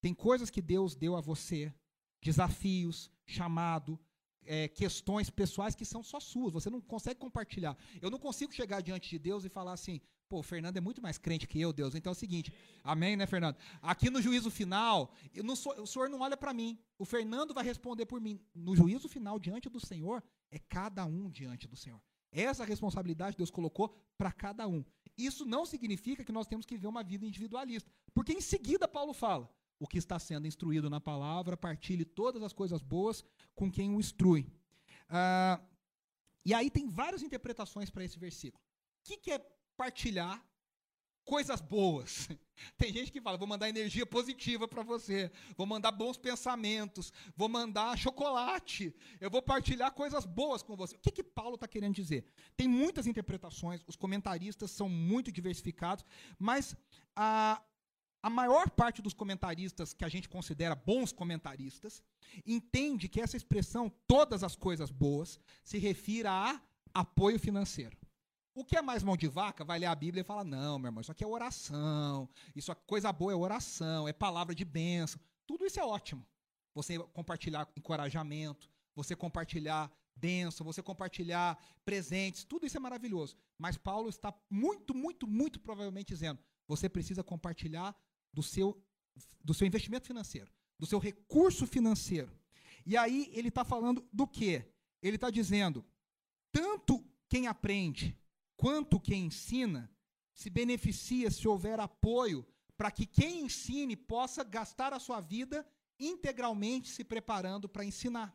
tem 0.00 0.12
coisas 0.12 0.50
que 0.50 0.60
Deus 0.60 0.96
deu 0.96 1.14
a 1.14 1.20
você, 1.20 1.72
desafios, 2.20 3.12
chamado, 3.24 3.96
é, 4.44 4.68
questões 4.68 5.30
pessoais 5.30 5.74
que 5.74 5.84
são 5.84 6.02
só 6.02 6.20
suas, 6.20 6.52
você 6.52 6.70
não 6.70 6.80
consegue 6.80 7.20
compartilhar. 7.20 7.76
Eu 8.00 8.10
não 8.10 8.18
consigo 8.18 8.52
chegar 8.52 8.80
diante 8.80 9.10
de 9.10 9.18
Deus 9.18 9.44
e 9.44 9.48
falar 9.48 9.72
assim, 9.72 10.00
pô, 10.28 10.38
o 10.38 10.42
Fernando 10.42 10.76
é 10.76 10.80
muito 10.80 11.02
mais 11.02 11.18
crente 11.18 11.46
que 11.46 11.60
eu, 11.60 11.72
Deus. 11.72 11.94
Então 11.94 12.10
é 12.10 12.14
o 12.14 12.18
seguinte, 12.18 12.52
amém, 12.82 13.16
né, 13.16 13.26
Fernando? 13.26 13.56
Aqui 13.82 14.08
no 14.10 14.22
juízo 14.22 14.50
final, 14.50 15.12
sou, 15.56 15.80
o 15.80 15.86
Senhor 15.86 16.08
não 16.08 16.20
olha 16.20 16.36
para 16.36 16.54
mim, 16.54 16.78
o 16.98 17.04
Fernando 17.04 17.52
vai 17.52 17.64
responder 17.64 18.06
por 18.06 18.20
mim. 18.20 18.40
No 18.54 18.76
juízo 18.76 19.08
final, 19.08 19.38
diante 19.38 19.68
do 19.68 19.80
Senhor, 19.80 20.22
é 20.50 20.58
cada 20.58 21.04
um 21.04 21.28
diante 21.30 21.66
do 21.66 21.76
Senhor. 21.76 22.00
Essa 22.32 22.64
responsabilidade 22.64 23.36
Deus 23.36 23.50
colocou 23.50 23.88
para 24.16 24.30
cada 24.30 24.66
um. 24.68 24.84
Isso 25.18 25.44
não 25.44 25.66
significa 25.66 26.24
que 26.24 26.32
nós 26.32 26.46
temos 26.46 26.64
que 26.64 26.74
viver 26.74 26.86
uma 26.86 27.02
vida 27.02 27.26
individualista, 27.26 27.90
porque 28.14 28.32
em 28.32 28.40
seguida 28.40 28.86
Paulo 28.86 29.12
fala: 29.12 29.50
o 29.80 29.88
que 29.88 29.98
está 29.98 30.18
sendo 30.18 30.46
instruído 30.46 30.90
na 30.90 31.00
palavra, 31.00 31.56
partilhe 31.56 32.04
todas 32.04 32.42
as 32.42 32.52
coisas 32.52 32.82
boas 32.82 33.24
com 33.54 33.72
quem 33.72 33.88
o 33.90 33.98
instrui. 33.98 34.46
Ah, 35.08 35.58
e 36.44 36.52
aí 36.52 36.70
tem 36.70 36.88
várias 36.88 37.22
interpretações 37.22 37.90
para 37.90 38.04
esse 38.04 38.18
versículo. 38.18 38.62
O 39.00 39.08
que, 39.08 39.16
que 39.16 39.32
é 39.32 39.38
partilhar 39.76 40.44
coisas 41.24 41.60
boas? 41.62 42.28
Tem 42.76 42.92
gente 42.92 43.10
que 43.10 43.22
fala, 43.22 43.38
vou 43.38 43.48
mandar 43.48 43.70
energia 43.70 44.04
positiva 44.04 44.68
para 44.68 44.82
você, 44.82 45.30
vou 45.56 45.66
mandar 45.66 45.92
bons 45.92 46.18
pensamentos, 46.18 47.10
vou 47.34 47.48
mandar 47.48 47.96
chocolate, 47.96 48.94
eu 49.18 49.30
vou 49.30 49.40
partilhar 49.40 49.92
coisas 49.92 50.26
boas 50.26 50.62
com 50.62 50.76
você. 50.76 50.96
O 50.96 50.98
que, 50.98 51.10
que 51.10 51.22
Paulo 51.22 51.54
está 51.54 51.66
querendo 51.66 51.94
dizer? 51.94 52.26
Tem 52.56 52.68
muitas 52.68 53.06
interpretações, 53.06 53.82
os 53.86 53.96
comentaristas 53.96 54.70
são 54.70 54.90
muito 54.90 55.32
diversificados, 55.32 56.04
mas 56.38 56.76
a, 57.16 57.62
a 58.22 58.28
maior 58.28 58.68
parte 58.70 59.00
dos 59.00 59.14
comentaristas 59.14 59.94
que 59.94 60.04
a 60.04 60.08
gente 60.08 60.28
considera 60.28 60.74
bons 60.74 61.12
comentaristas 61.12 62.02
entende 62.46 63.08
que 63.08 63.20
essa 63.20 63.36
expressão 63.36 63.90
todas 64.06 64.44
as 64.44 64.54
coisas 64.54 64.90
boas 64.90 65.40
se 65.64 65.78
refira 65.78 66.30
a 66.30 66.60
apoio 66.92 67.38
financeiro. 67.38 67.96
O 68.54 68.64
que 68.64 68.76
é 68.76 68.82
mais 68.82 69.02
mão 69.02 69.16
de 69.16 69.28
vaca 69.28 69.64
vai 69.64 69.78
ler 69.78 69.86
a 69.86 69.94
Bíblia 69.94 70.20
e 70.20 70.24
fala: 70.24 70.44
não, 70.44 70.78
meu 70.78 70.88
irmão, 70.88 71.00
isso 71.00 71.12
aqui 71.12 71.24
é 71.24 71.26
oração, 71.26 72.28
isso 72.54 72.70
aqui, 72.70 72.82
coisa 72.86 73.12
boa 73.12 73.32
é 73.32 73.36
oração, 73.36 74.06
é 74.08 74.12
palavra 74.12 74.54
de 74.54 74.64
bênção. 74.64 75.20
Tudo 75.46 75.64
isso 75.64 75.80
é 75.80 75.84
ótimo. 75.84 76.26
Você 76.74 76.98
compartilhar 76.98 77.68
encorajamento, 77.76 78.68
você 78.94 79.16
compartilhar 79.16 79.90
bênção, 80.14 80.64
você 80.64 80.82
compartilhar 80.82 81.58
presentes, 81.84 82.44
tudo 82.44 82.66
isso 82.66 82.76
é 82.76 82.80
maravilhoso. 82.80 83.36
Mas 83.56 83.78
Paulo 83.78 84.08
está 84.08 84.34
muito, 84.50 84.94
muito, 84.94 85.26
muito 85.26 85.58
provavelmente 85.58 86.08
dizendo: 86.08 86.38
você 86.68 86.88
precisa 86.88 87.24
compartilhar 87.24 87.96
do 88.32 88.42
seu, 88.42 88.82
do 89.44 89.54
seu 89.54 89.66
investimento 89.66 90.06
financeiro, 90.06 90.50
do 90.78 90.86
seu 90.86 90.98
recurso 90.98 91.66
financeiro. 91.66 92.32
E 92.86 92.96
aí 92.96 93.30
ele 93.34 93.48
está 93.48 93.64
falando 93.64 94.06
do 94.12 94.26
quê? 94.26 94.64
Ele 95.02 95.16
está 95.16 95.30
dizendo: 95.30 95.84
tanto 96.52 97.04
quem 97.28 97.46
aprende 97.46 98.18
quanto 98.56 99.00
quem 99.00 99.26
ensina 99.26 99.90
se 100.34 100.50
beneficia 100.50 101.30
se 101.30 101.46
houver 101.46 101.80
apoio 101.80 102.46
para 102.76 102.90
que 102.90 103.06
quem 103.06 103.42
ensine 103.42 103.94
possa 103.96 104.42
gastar 104.42 104.92
a 104.92 104.98
sua 104.98 105.20
vida 105.20 105.66
integralmente 105.98 106.88
se 106.88 107.04
preparando 107.04 107.68
para 107.68 107.84
ensinar. 107.84 108.34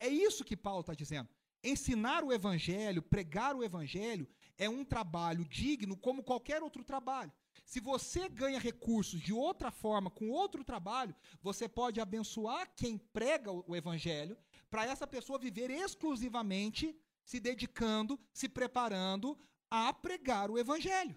É 0.00 0.08
isso 0.08 0.44
que 0.44 0.56
Paulo 0.56 0.80
está 0.80 0.94
dizendo. 0.94 1.28
Ensinar 1.62 2.24
o 2.24 2.32
evangelho, 2.32 3.02
pregar 3.02 3.54
o 3.54 3.64
evangelho, 3.64 4.28
é 4.56 4.68
um 4.68 4.84
trabalho 4.84 5.44
digno 5.44 5.96
como 5.96 6.22
qualquer 6.22 6.62
outro 6.62 6.84
trabalho. 6.84 7.32
Se 7.68 7.80
você 7.80 8.30
ganha 8.30 8.58
recursos 8.58 9.20
de 9.20 9.30
outra 9.30 9.70
forma, 9.70 10.10
com 10.10 10.30
outro 10.30 10.64
trabalho, 10.64 11.14
você 11.42 11.68
pode 11.68 12.00
abençoar 12.00 12.72
quem 12.74 12.96
prega 12.96 13.52
o 13.52 13.76
evangelho, 13.76 14.38
para 14.70 14.86
essa 14.86 15.06
pessoa 15.06 15.38
viver 15.38 15.70
exclusivamente 15.70 16.98
se 17.26 17.38
dedicando, 17.38 18.18
se 18.32 18.48
preparando 18.48 19.38
a 19.70 19.92
pregar 19.92 20.50
o 20.50 20.58
evangelho. 20.58 21.14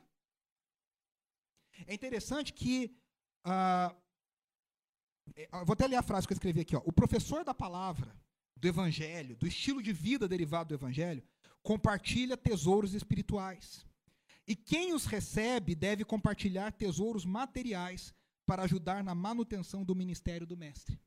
É 1.87 1.93
interessante 1.93 2.51
que. 2.51 2.93
Uh, 3.47 3.95
vou 5.65 5.71
até 5.71 5.87
ler 5.87 5.95
a 5.95 6.03
frase 6.03 6.27
que 6.27 6.33
eu 6.33 6.35
escrevi 6.35 6.59
aqui. 6.59 6.75
Ó, 6.75 6.81
o 6.83 6.91
professor 6.91 7.45
da 7.45 7.53
palavra, 7.53 8.13
do 8.57 8.67
evangelho, 8.67 9.37
do 9.37 9.47
estilo 9.47 9.81
de 9.81 9.93
vida 9.93 10.27
derivado 10.27 10.67
do 10.67 10.75
evangelho, 10.75 11.23
compartilha 11.63 12.35
tesouros 12.35 12.93
espirituais. 12.93 13.89
E 14.47 14.55
quem 14.55 14.93
os 14.93 15.05
recebe 15.05 15.75
deve 15.75 16.03
compartilhar 16.03 16.71
tesouros 16.71 17.25
materiais 17.25 18.13
para 18.45 18.63
ajudar 18.63 19.03
na 19.03 19.15
manutenção 19.15 19.83
do 19.83 19.95
ministério 19.95 20.47
do 20.47 20.57
mestre. 20.57 20.99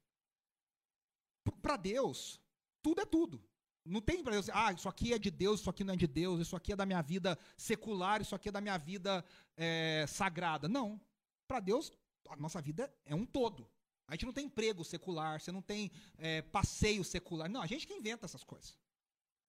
Para 1.60 1.76
Deus, 1.76 2.40
tudo 2.82 3.00
é 3.00 3.06
tudo. 3.06 3.44
Não 3.84 4.00
tem 4.00 4.22
para 4.22 4.32
Deus, 4.32 4.48
ah, 4.50 4.72
isso 4.72 4.88
aqui 4.88 5.12
é 5.12 5.18
de 5.18 5.30
Deus, 5.30 5.60
isso 5.60 5.68
aqui 5.68 5.84
não 5.84 5.92
é 5.92 5.96
de 5.96 6.06
Deus, 6.06 6.40
isso 6.40 6.56
aqui 6.56 6.72
é 6.72 6.76
da 6.76 6.86
minha 6.86 7.02
vida 7.02 7.38
secular, 7.56 8.22
isso 8.22 8.34
aqui 8.34 8.48
é 8.48 8.52
da 8.52 8.60
minha 8.60 8.78
vida 8.78 9.22
é, 9.56 10.06
sagrada. 10.08 10.68
Não. 10.68 10.98
Para 11.46 11.60
Deus, 11.60 11.92
a 12.30 12.36
nossa 12.36 12.62
vida 12.62 12.92
é 13.04 13.14
um 13.14 13.26
todo. 13.26 13.68
A 14.06 14.14
gente 14.14 14.24
não 14.24 14.32
tem 14.32 14.46
emprego 14.46 14.84
secular, 14.84 15.40
você 15.40 15.52
não 15.52 15.60
tem 15.60 15.90
é, 16.16 16.40
passeio 16.40 17.04
secular. 17.04 17.48
Não, 17.50 17.60
a 17.60 17.66
gente 17.66 17.86
que 17.86 17.92
inventa 17.92 18.24
essas 18.24 18.42
coisas. 18.42 18.78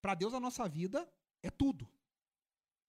Para 0.01 0.15
Deus, 0.15 0.33
a 0.33 0.39
nossa 0.39 0.67
vida 0.67 1.09
é 1.41 1.49
tudo. 1.49 1.87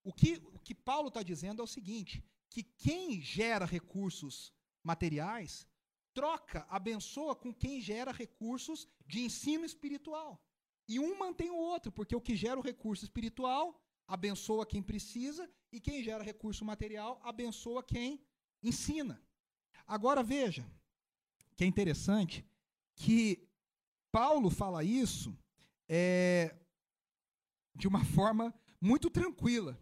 O 0.08 0.12
que, 0.12 0.34
o 0.54 0.60
que 0.60 0.72
Paulo 0.72 1.08
está 1.08 1.20
dizendo 1.20 1.60
é 1.60 1.64
o 1.64 1.74
seguinte: 1.76 2.24
que 2.48 2.62
quem 2.62 3.20
gera 3.20 3.64
recursos 3.66 4.52
materiais 4.80 5.66
troca, 6.14 6.64
abençoa 6.70 7.34
com 7.34 7.52
quem 7.52 7.80
gera 7.80 8.12
recursos 8.12 8.86
de 9.04 9.18
ensino 9.20 9.64
espiritual. 9.64 10.40
E 10.86 11.00
um 11.00 11.18
mantém 11.18 11.50
o 11.50 11.56
outro, 11.56 11.90
porque 11.90 12.14
o 12.14 12.20
que 12.20 12.36
gera 12.36 12.58
o 12.58 12.62
recurso 12.62 13.04
espiritual 13.04 13.82
abençoa 14.06 14.64
quem 14.64 14.80
precisa 14.80 15.50
e 15.72 15.80
quem 15.80 16.04
gera 16.04 16.22
recurso 16.22 16.64
material 16.64 17.20
abençoa 17.24 17.82
quem 17.82 18.24
ensina. 18.62 19.20
Agora 19.88 20.22
veja, 20.22 20.64
que 21.56 21.64
é 21.64 21.66
interessante 21.66 22.46
que 22.94 23.44
Paulo 24.12 24.50
fala 24.50 24.84
isso 24.84 25.36
é, 25.88 26.56
de 27.74 27.88
uma 27.88 28.04
forma 28.04 28.54
muito 28.80 29.10
tranquila. 29.10 29.76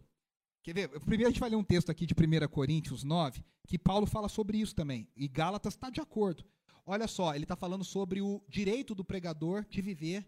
Quer 0.65 0.73
ver? 0.73 0.89
Primeiro 1.01 1.27
a 1.27 1.29
gente 1.29 1.39
vai 1.39 1.51
ler 1.51 1.57
um 1.57 1.63
texto 1.63 1.91
aqui 1.91 2.07
de 2.07 2.15
1 2.15 2.47
Coríntios 2.47 3.03
9, 3.03 3.45
que 3.67 3.77
Paulo 3.77 4.07
fala 4.07 4.27
sobre 4.27 4.57
isso 4.57 4.73
também. 4.73 5.07
E 5.15 5.27
Gálatas 5.27 5.75
está 5.75 5.91
de 5.91 6.01
acordo. 6.01 6.43
Olha 6.87 7.07
só, 7.07 7.35
ele 7.35 7.43
está 7.43 7.55
falando 7.55 7.83
sobre 7.83 8.19
o 8.19 8.43
direito 8.49 8.95
do 8.95 9.05
pregador 9.05 9.63
de 9.69 9.79
viver 9.79 10.27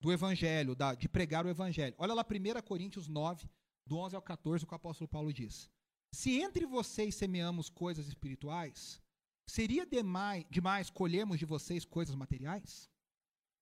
do 0.00 0.12
evangelho, 0.12 0.74
da, 0.74 0.96
de 0.96 1.08
pregar 1.08 1.46
o 1.46 1.48
evangelho. 1.48 1.94
Olha 1.96 2.12
lá 2.12 2.26
1 2.28 2.60
Coríntios 2.62 3.06
9, 3.06 3.48
do 3.86 3.98
11 3.98 4.16
ao 4.16 4.22
14, 4.22 4.64
o 4.64 4.66
que 4.66 4.72
o 4.72 4.76
apóstolo 4.76 5.06
Paulo 5.06 5.32
diz. 5.32 5.70
Se 6.10 6.40
entre 6.40 6.66
vocês 6.66 7.14
semeamos 7.14 7.70
coisas 7.70 8.08
espirituais, 8.08 9.00
seria 9.46 9.86
demais, 9.86 10.44
demais 10.50 10.90
colhermos 10.90 11.38
de 11.38 11.44
vocês 11.44 11.84
coisas 11.84 12.16
materiais? 12.16 12.90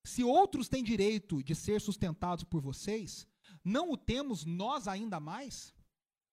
Se 0.03 0.25
outros 0.25 0.67
têm 0.67 0.83
direito 0.83 1.43
de 1.43 1.55
ser 1.55 1.79
sustentados 1.79 2.43
por 2.43 2.63
vocês, 2.63 3.27
não 3.63 3.91
o 3.91 3.99
temos 3.99 4.47
nós 4.47 4.89
ainda 4.89 5.21
mais? 5.21 5.76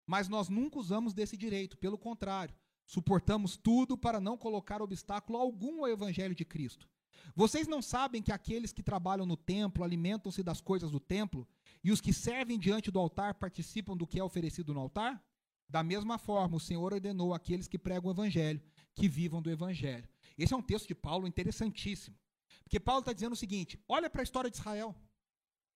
Mas 0.05 0.27
nós 0.27 0.49
nunca 0.49 0.79
usamos 0.79 1.13
desse 1.13 1.37
direito, 1.37 1.77
pelo 1.77 1.97
contrário, 1.97 2.55
Suportamos 2.85 3.55
tudo 3.55 3.97
para 3.97 4.19
não 4.19 4.37
colocar 4.37 4.81
obstáculo 4.81 5.37
algum 5.37 5.83
ao 5.83 5.89
evangelho 5.89 6.35
de 6.35 6.45
Cristo. 6.45 6.87
Vocês 7.35 7.67
não 7.67 7.81
sabem 7.81 8.21
que 8.21 8.31
aqueles 8.31 8.73
que 8.73 8.83
trabalham 8.83 9.25
no 9.25 9.37
templo 9.37 9.83
alimentam-se 9.83 10.43
das 10.43 10.59
coisas 10.59 10.91
do 10.91 10.99
templo, 10.99 11.47
e 11.83 11.91
os 11.91 12.01
que 12.01 12.11
servem 12.11 12.59
diante 12.59 12.91
do 12.91 12.99
altar 12.99 13.35
participam 13.35 13.95
do 13.95 14.05
que 14.05 14.19
é 14.19 14.23
oferecido 14.23 14.73
no 14.73 14.81
altar? 14.81 15.23
Da 15.69 15.81
mesma 15.81 16.17
forma, 16.17 16.57
o 16.57 16.59
Senhor 16.59 16.93
ordenou 16.93 17.33
àqueles 17.33 17.67
que 17.67 17.79
pregam 17.79 18.09
o 18.09 18.13
evangelho 18.13 18.61
que 18.93 19.07
vivam 19.07 19.41
do 19.41 19.49
evangelho. 19.49 20.07
Esse 20.37 20.53
é 20.53 20.57
um 20.57 20.61
texto 20.61 20.87
de 20.87 20.95
Paulo 20.95 21.25
interessantíssimo. 21.25 22.17
Porque 22.63 22.79
Paulo 22.79 22.99
está 22.99 23.13
dizendo 23.13 23.33
o 23.33 23.37
seguinte: 23.37 23.79
olha 23.87 24.09
para 24.09 24.21
a 24.21 24.23
história 24.23 24.51
de 24.51 24.57
Israel. 24.57 24.95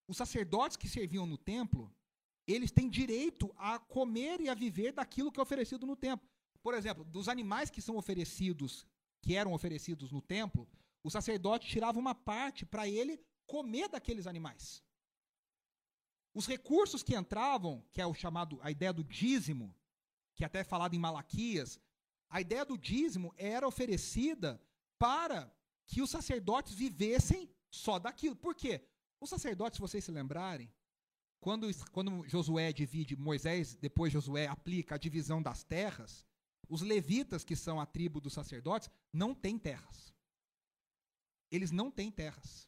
Os 0.07 0.17
sacerdotes 0.17 0.77
que 0.77 0.88
serviam 0.88 1.25
no 1.25 1.38
templo, 1.38 1.91
eles 2.47 2.71
têm 2.71 2.89
direito 2.89 3.53
a 3.57 3.77
comer 3.77 4.39
e 4.39 4.49
a 4.49 4.53
viver 4.53 4.93
daquilo 4.93 5.31
que 5.31 5.39
é 5.39 5.43
oferecido 5.43 5.85
no 5.85 5.95
templo. 5.95 6.27
Por 6.61 6.73
exemplo, 6.73 7.03
dos 7.03 7.27
animais 7.27 7.69
que 7.69 7.81
são 7.81 7.97
oferecidos, 7.97 8.85
que 9.21 9.35
eram 9.35 9.53
oferecidos 9.53 10.11
no 10.11 10.21
templo, 10.21 10.67
o 11.03 11.09
sacerdote 11.09 11.67
tirava 11.67 11.99
uma 11.99 12.15
parte 12.15 12.65
para 12.65 12.87
ele 12.87 13.21
comer 13.45 13.89
daqueles 13.89 14.27
animais. 14.27 14.83
Os 16.33 16.47
recursos 16.47 17.03
que 17.03 17.15
entravam, 17.15 17.83
que 17.91 18.01
é 18.01 18.05
o 18.05 18.13
chamado 18.13 18.59
a 18.61 18.71
ideia 18.71 18.93
do 18.93 19.03
dízimo, 19.03 19.75
que 20.35 20.43
é 20.43 20.47
até 20.47 20.59
é 20.59 20.63
falado 20.63 20.93
em 20.93 20.99
Malaquias, 20.99 21.79
a 22.29 22.39
ideia 22.41 22.65
do 22.65 22.77
dízimo 22.77 23.33
era 23.37 23.67
oferecida 23.67 24.61
para 24.99 25.51
que 25.85 26.01
os 26.01 26.09
sacerdotes 26.09 26.73
vivessem 26.73 27.49
só 27.69 27.97
daquilo. 27.97 28.35
Por 28.35 28.53
quê? 28.53 28.85
Os 29.19 29.29
sacerdotes, 29.29 29.77
se 29.77 29.81
vocês 29.81 30.03
se 30.03 30.11
lembrarem, 30.11 30.71
quando, 31.39 31.67
quando 31.91 32.27
Josué 32.27 32.74
divide, 32.74 33.15
Moisés, 33.15 33.75
depois 33.75 34.12
Josué 34.12 34.48
aplica 34.48 34.96
a 34.96 34.98
divisão 34.98 35.41
das 35.41 35.63
terras, 35.63 36.25
os 36.70 36.82
levitas, 36.82 37.44
que 37.44 37.56
são 37.56 37.79
a 37.79 37.86
tribo 37.86 38.20
dos 38.20 38.34
sacerdotes, 38.34 38.89
não 39.13 39.34
têm 39.34 39.58
terras. 39.58 40.13
Eles 41.50 41.72
não 41.72 41.89
têm 41.89 42.12
terras. 42.12 42.67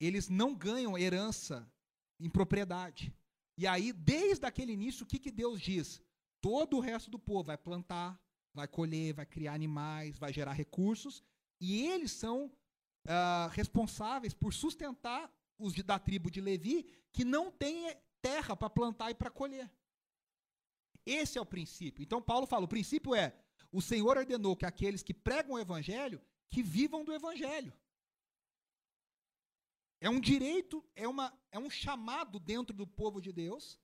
Eles 0.00 0.28
não 0.28 0.54
ganham 0.54 0.96
herança 0.96 1.70
em 2.18 2.30
propriedade. 2.30 3.14
E 3.58 3.66
aí, 3.66 3.92
desde 3.92 4.46
aquele 4.46 4.72
início, 4.72 5.04
o 5.04 5.06
que, 5.06 5.18
que 5.18 5.30
Deus 5.30 5.60
diz? 5.60 6.02
Todo 6.40 6.76
o 6.76 6.80
resto 6.80 7.10
do 7.10 7.18
povo 7.18 7.44
vai 7.44 7.58
plantar, 7.58 8.18
vai 8.52 8.66
colher, 8.66 9.12
vai 9.14 9.26
criar 9.26 9.54
animais, 9.54 10.18
vai 10.18 10.32
gerar 10.32 10.52
recursos, 10.52 11.22
e 11.60 11.82
eles 11.86 12.12
são 12.12 12.46
uh, 12.46 13.48
responsáveis 13.50 14.32
por 14.32 14.52
sustentar 14.52 15.30
os 15.58 15.74
da 15.74 15.98
tribo 15.98 16.30
de 16.30 16.40
Levi, 16.40 16.86
que 17.12 17.24
não 17.24 17.50
tem 17.50 17.94
terra 18.20 18.56
para 18.56 18.70
plantar 18.70 19.10
e 19.10 19.14
para 19.14 19.30
colher. 19.30 19.70
Esse 21.04 21.38
é 21.38 21.40
o 21.40 21.46
princípio. 21.46 22.02
Então 22.02 22.22
Paulo 22.22 22.46
fala: 22.46 22.64
o 22.64 22.68
princípio 22.68 23.14
é: 23.14 23.34
o 23.70 23.82
Senhor 23.82 24.16
ordenou 24.16 24.56
que 24.56 24.66
aqueles 24.66 25.02
que 25.02 25.14
pregam 25.14 25.54
o 25.54 25.58
evangelho 25.58 26.20
que 26.50 26.62
vivam 26.62 27.04
do 27.04 27.12
evangelho. 27.12 27.72
É 30.00 30.08
um 30.08 30.20
direito, 30.20 30.84
é, 30.94 31.08
uma, 31.08 31.32
é 31.50 31.58
um 31.58 31.70
chamado 31.70 32.38
dentro 32.38 32.76
do 32.76 32.86
povo 32.86 33.20
de 33.20 33.32
Deus 33.32 33.78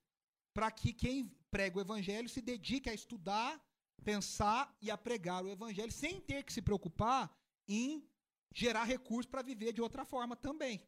para 0.53 0.71
que 0.71 0.93
quem 0.93 1.35
prega 1.51 1.79
o 1.79 1.81
evangelho 1.81 2.29
se 2.29 2.41
dedique 2.41 2.89
a 2.89 2.95
estudar, 2.95 3.61
pensar 4.05 4.77
e 4.81 4.91
a 4.91 4.99
pregar 4.99 5.45
o 5.45 5.49
evangelho 5.49 5.91
sem 5.91 6.21
ter 6.21 6.45
que 6.45 6.53
se 6.53 6.63
preocupar 6.63 7.35
em 7.67 8.09
gerar 8.53 8.85
recursos 8.85 9.31
para 9.31 9.43
viver 9.43 9.73
de 9.73 9.81
outra 9.81 10.05
forma 10.05 10.37
também. 10.37 10.83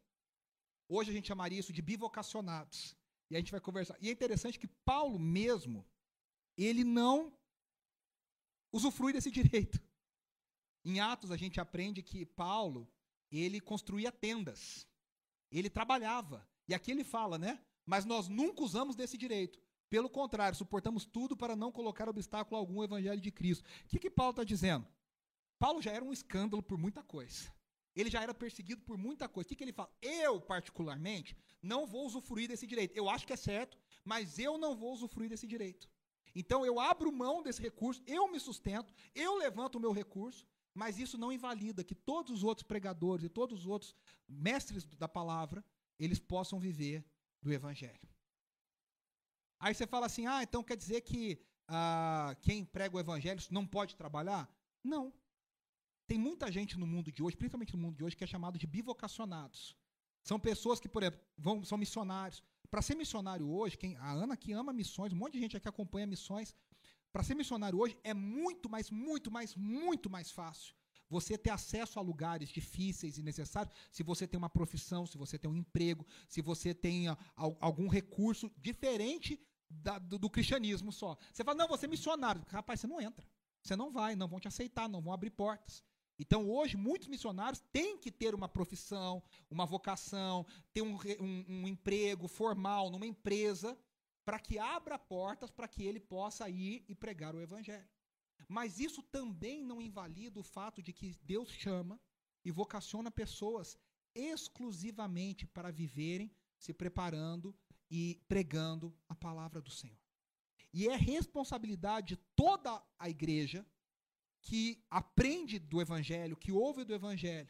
Hoje 0.95 1.09
a 1.09 1.13
gente 1.13 1.27
chamaria 1.27 1.59
isso 1.59 1.73
de 1.73 1.81
bivocacionados. 1.81 2.95
E 3.27 3.35
a 3.35 3.39
gente 3.39 3.51
vai 3.51 3.59
conversar. 3.59 3.97
E 3.99 4.09
é 4.09 4.11
interessante 4.11 4.59
que 4.59 4.67
Paulo 4.67 5.17
mesmo, 5.17 5.83
ele 6.55 6.83
não 6.83 7.33
usufrui 8.71 9.11
desse 9.11 9.31
direito. 9.39 9.81
Em 10.85 10.99
Atos 10.99 11.31
a 11.31 11.37
gente 11.37 11.59
aprende 11.59 12.03
que 12.03 12.27
Paulo, 12.27 12.87
ele 13.31 13.59
construía 13.59 14.11
tendas. 14.11 14.87
Ele 15.51 15.67
trabalhava. 15.67 16.47
E 16.67 16.75
aqui 16.75 16.91
ele 16.91 17.03
fala, 17.03 17.39
né? 17.39 17.59
Mas 17.87 18.05
nós 18.05 18.27
nunca 18.27 18.61
usamos 18.61 18.95
desse 18.95 19.17
direito. 19.17 19.59
Pelo 19.89 20.09
contrário, 20.09 20.55
suportamos 20.55 21.05
tudo 21.05 21.35
para 21.35 21.55
não 21.55 21.71
colocar 21.71 22.07
obstáculo 22.07 22.55
algum 22.55 22.77
ao 22.77 22.83
evangelho 22.83 23.19
de 23.19 23.31
Cristo. 23.31 23.67
O 23.85 23.87
que, 23.87 23.97
que 23.97 24.11
Paulo 24.11 24.31
está 24.31 24.43
dizendo? 24.43 24.87
Paulo 25.57 25.81
já 25.81 25.91
era 25.91 26.05
um 26.05 26.13
escândalo 26.13 26.61
por 26.61 26.77
muita 26.77 27.01
coisa. 27.01 27.51
Ele 27.95 28.09
já 28.09 28.21
era 28.21 28.33
perseguido 28.33 28.81
por 28.81 28.97
muita 28.97 29.29
coisa. 29.29 29.45
O 29.45 29.49
que, 29.49 29.55
que 29.55 29.63
ele 29.63 29.73
fala? 29.73 29.91
Eu, 30.01 30.41
particularmente, 30.41 31.37
não 31.61 31.85
vou 31.85 32.05
usufruir 32.05 32.47
desse 32.47 32.65
direito. 32.65 32.95
Eu 32.95 33.09
acho 33.09 33.25
que 33.27 33.33
é 33.33 33.37
certo, 33.37 33.77
mas 34.03 34.39
eu 34.39 34.57
não 34.57 34.75
vou 34.75 34.91
usufruir 34.93 35.29
desse 35.29 35.45
direito. 35.45 35.89
Então 36.35 36.65
eu 36.65 36.79
abro 36.79 37.11
mão 37.11 37.43
desse 37.43 37.61
recurso, 37.61 38.01
eu 38.07 38.27
me 38.27 38.39
sustento, 38.39 38.93
eu 39.13 39.35
levanto 39.35 39.75
o 39.75 39.79
meu 39.79 39.91
recurso, 39.91 40.47
mas 40.73 40.97
isso 40.97 41.17
não 41.17 41.31
invalida 41.31 41.83
que 41.83 41.93
todos 41.93 42.31
os 42.31 42.43
outros 42.43 42.65
pregadores 42.65 43.23
e 43.23 43.29
todos 43.29 43.59
os 43.59 43.67
outros 43.67 43.95
mestres 44.27 44.83
da 44.83 45.07
palavra, 45.07 45.63
eles 45.99 46.19
possam 46.19 46.59
viver 46.59 47.05
do 47.41 47.53
evangelho. 47.53 48.09
Aí 49.59 49.73
você 49.73 49.85
fala 49.85 50.07
assim: 50.07 50.25
ah, 50.25 50.41
então 50.41 50.63
quer 50.63 50.75
dizer 50.75 51.01
que 51.01 51.39
ah, 51.67 52.35
quem 52.41 52.65
prega 52.65 52.95
o 52.95 52.99
evangelho 52.99 53.39
não 53.51 53.65
pode 53.65 53.95
trabalhar? 53.95 54.49
Não. 54.83 55.13
Tem 56.07 56.17
muita 56.17 56.51
gente 56.51 56.77
no 56.77 56.85
mundo 56.85 57.11
de 57.11 57.23
hoje, 57.23 57.35
principalmente 57.35 57.73
no 57.73 57.81
mundo 57.81 57.95
de 57.95 58.03
hoje, 58.03 58.15
que 58.15 58.23
é 58.23 58.27
chamado 58.27 58.57
de 58.57 58.67
bivocacionados. 58.67 59.75
São 60.21 60.39
pessoas 60.39 60.79
que, 60.79 60.87
por 60.87 61.03
exemplo, 61.03 61.19
vão, 61.37 61.63
são 61.63 61.77
missionários. 61.77 62.43
Para 62.69 62.81
ser 62.81 62.95
missionário 62.95 63.49
hoje, 63.49 63.77
quem, 63.77 63.95
a 63.97 64.11
Ana 64.11 64.35
que 64.35 64.51
ama 64.53 64.73
missões, 64.73 65.13
um 65.13 65.15
monte 65.15 65.33
de 65.33 65.39
gente 65.39 65.57
aqui 65.57 65.67
acompanha 65.67 66.07
missões. 66.07 66.55
Para 67.11 67.23
ser 67.23 67.35
missionário 67.35 67.79
hoje 67.79 67.97
é 68.03 68.13
muito 68.13 68.69
mais, 68.69 68.89
muito 68.89 69.29
mais, 69.29 69.55
muito 69.55 70.09
mais 70.09 70.31
fácil 70.31 70.73
você 71.09 71.37
ter 71.37 71.51
acesso 71.51 71.99
a 71.99 72.01
lugares 72.01 72.49
difíceis 72.49 73.17
e 73.19 73.21
necessários 73.21 73.73
se 73.91 74.01
você 74.01 74.27
tem 74.27 74.37
uma 74.37 74.49
profissão, 74.49 75.05
se 75.05 75.15
você 75.15 75.37
tem 75.37 75.49
um 75.49 75.55
emprego, 75.55 76.05
se 76.27 76.41
você 76.41 76.73
tem 76.73 77.05
algum 77.35 77.87
recurso 77.87 78.51
diferente 78.57 79.39
da, 79.69 79.99
do, 79.99 80.17
do, 80.17 80.29
cristianismo 80.29 80.91
só. 80.91 81.15
Você 81.31 81.43
fala, 81.43 81.57
não, 81.57 81.67
você 81.67 81.85
é 81.85 81.89
missionário. 81.89 82.43
Rapaz, 82.47 82.79
você 82.79 82.87
não 82.87 82.99
entra. 82.99 83.27
Você 83.61 83.75
não 83.75 83.91
vai, 83.91 84.15
não 84.15 84.27
vão 84.27 84.39
te 84.39 84.47
aceitar, 84.47 84.89
não 84.89 85.01
vão 85.01 85.13
abrir 85.13 85.29
portas. 85.29 85.83
Então, 86.19 86.49
hoje, 86.49 86.77
muitos 86.77 87.07
missionários 87.07 87.61
têm 87.71 87.97
que 87.97 88.11
ter 88.11 88.35
uma 88.35 88.47
profissão, 88.47 89.21
uma 89.49 89.65
vocação, 89.65 90.45
ter 90.71 90.81
um, 90.81 90.95
um, 91.19 91.45
um 91.47 91.67
emprego 91.67 92.27
formal 92.27 92.89
numa 92.89 93.07
empresa, 93.07 93.77
para 94.23 94.39
que 94.39 94.57
abra 94.57 94.97
portas 94.97 95.51
para 95.51 95.67
que 95.67 95.83
ele 95.83 95.99
possa 95.99 96.49
ir 96.49 96.85
e 96.87 96.95
pregar 96.95 97.35
o 97.35 97.41
evangelho. 97.41 97.89
Mas 98.47 98.79
isso 98.79 99.01
também 99.01 99.63
não 99.63 99.81
invalida 99.81 100.39
o 100.39 100.43
fato 100.43 100.81
de 100.81 100.93
que 100.93 101.17
Deus 101.23 101.49
chama 101.49 101.99
e 102.45 102.51
vocaciona 102.51 103.09
pessoas 103.09 103.77
exclusivamente 104.15 105.45
para 105.45 105.71
viverem 105.71 106.31
se 106.57 106.73
preparando 106.73 107.55
e 107.89 108.21
pregando 108.27 108.95
a 109.09 109.15
palavra 109.15 109.61
do 109.61 109.71
Senhor. 109.71 109.97
E 110.73 110.87
é 110.87 110.95
responsabilidade 110.95 112.15
de 112.15 112.21
toda 112.35 112.81
a 112.97 113.09
igreja 113.09 113.65
que 114.43 114.83
aprende 114.89 115.57
do 115.57 115.81
evangelho, 115.81 116.37
que 116.37 116.51
ouve 116.51 116.83
do 116.83 116.93
evangelho, 116.93 117.49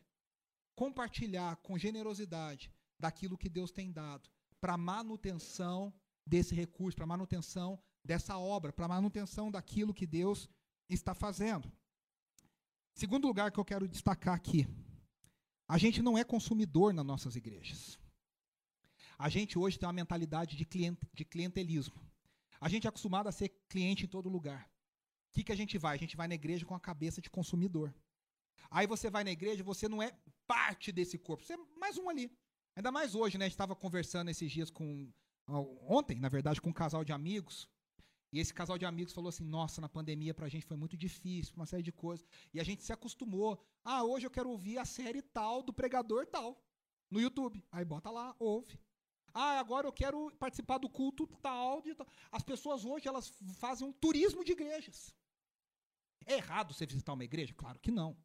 compartilhar 0.76 1.56
com 1.58 1.78
generosidade 1.78 2.72
daquilo 3.00 3.38
que 3.38 3.50
Deus 3.50 3.72
tem 3.72 3.92
dado 3.92 4.30
para 4.62 4.78
manutenção 4.78 5.94
desse 6.26 6.56
recurso, 6.56 6.96
para 6.96 7.06
manutenção 7.06 7.78
dessa 8.04 8.38
obra, 8.38 8.72
para 8.72 8.88
manutenção 8.88 9.52
daquilo 9.52 9.94
que 9.94 10.08
Deus 10.08 10.48
está 10.88 11.14
fazendo. 11.14 11.70
Segundo 12.94 13.28
lugar 13.28 13.52
que 13.52 13.60
eu 13.60 13.66
quero 13.66 13.88
destacar 13.88 14.36
aqui, 14.36 14.68
a 15.68 15.78
gente 15.78 16.02
não 16.02 16.18
é 16.18 16.24
consumidor 16.24 16.94
nas 16.94 17.06
nossas 17.06 17.36
igrejas. 17.36 18.00
A 19.18 19.30
gente 19.30 19.58
hoje 19.58 19.80
tem 19.80 19.88
uma 19.88 19.94
mentalidade 19.94 20.56
de, 20.56 20.66
client, 20.66 21.00
de 21.14 21.26
clientelismo. 21.26 21.96
A 22.60 22.70
gente 22.70 22.86
é 22.86 22.90
acostumado 22.90 23.28
a 23.28 23.32
ser 23.32 23.50
cliente 23.68 24.06
em 24.06 24.08
todo 24.08 24.30
lugar. 24.30 24.70
Que, 25.34 25.44
que 25.44 25.52
a 25.52 25.56
gente 25.56 25.78
vai? 25.78 25.96
A 25.96 26.00
gente 26.00 26.16
vai 26.16 26.28
na 26.28 26.36
igreja 26.36 26.66
com 26.66 26.76
a 26.76 26.80
cabeça 26.80 27.20
de 27.20 27.30
consumidor. 27.30 27.94
Aí 28.70 28.86
você 28.88 29.10
vai 29.10 29.24
na 29.24 29.32
igreja, 29.32 29.64
você 29.64 29.90
não 29.90 30.02
é 30.02 30.16
parte 30.48 30.92
desse 30.92 31.18
corpo, 31.18 31.44
você 31.44 31.54
é 31.54 31.58
mais 31.78 31.98
um 31.98 32.08
ali. 32.10 32.32
Ainda 32.76 32.92
mais 32.92 33.16
hoje, 33.16 33.38
né? 33.38 33.46
A 33.46 33.48
gente 33.48 33.54
estava 33.54 33.76
conversando 33.76 34.30
esses 34.30 34.52
dias 34.52 34.70
com. 34.70 35.12
Ontem, 35.48 36.20
na 36.20 36.30
verdade, 36.30 36.62
com 36.62 36.70
um 36.70 36.74
casal 36.74 37.04
de 37.04 37.12
amigos. 37.12 37.68
E 38.32 38.40
esse 38.40 38.54
casal 38.54 38.78
de 38.78 38.86
amigos 38.86 39.14
falou 39.14 39.30
assim: 39.30 39.44
nossa, 39.44 39.82
na 39.82 39.90
pandemia 39.90 40.34
pra 40.34 40.50
gente 40.50 40.66
foi 40.66 40.78
muito 40.78 40.96
difícil, 40.96 41.54
uma 41.56 41.66
série 41.66 41.84
de 41.84 41.92
coisas. 41.92 42.26
E 42.54 42.60
a 42.60 42.64
gente 42.64 42.84
se 42.84 42.94
acostumou. 42.94 43.60
Ah, 43.84 44.04
hoje 44.04 44.26
eu 44.26 44.32
quero 44.32 44.50
ouvir 44.50 44.78
a 44.78 44.86
série 44.86 45.22
tal 45.22 45.62
do 45.62 45.74
pregador 45.74 46.26
tal 46.28 46.64
no 47.12 47.20
YouTube. 47.20 47.64
Aí 47.72 47.84
bota 47.84 48.10
lá, 48.10 48.36
ouve. 48.40 48.80
Ah, 49.34 49.60
agora 49.60 49.88
eu 49.88 49.92
quero 49.92 50.32
participar 50.38 50.78
do 50.78 50.90
culto 50.90 51.28
tal, 51.42 51.82
de 51.82 51.96
tal. 51.96 52.08
As 52.32 52.44
pessoas 52.44 52.86
hoje 52.86 53.08
elas 53.08 53.30
fazem 53.56 53.88
um 53.88 53.92
turismo 53.92 54.44
de 54.44 54.52
igrejas. 54.52 55.14
É 56.26 56.34
errado 56.34 56.74
você 56.74 56.86
visitar 56.86 57.14
uma 57.14 57.24
igreja? 57.24 57.54
Claro 57.54 57.80
que 57.80 57.92
não. 57.92 58.18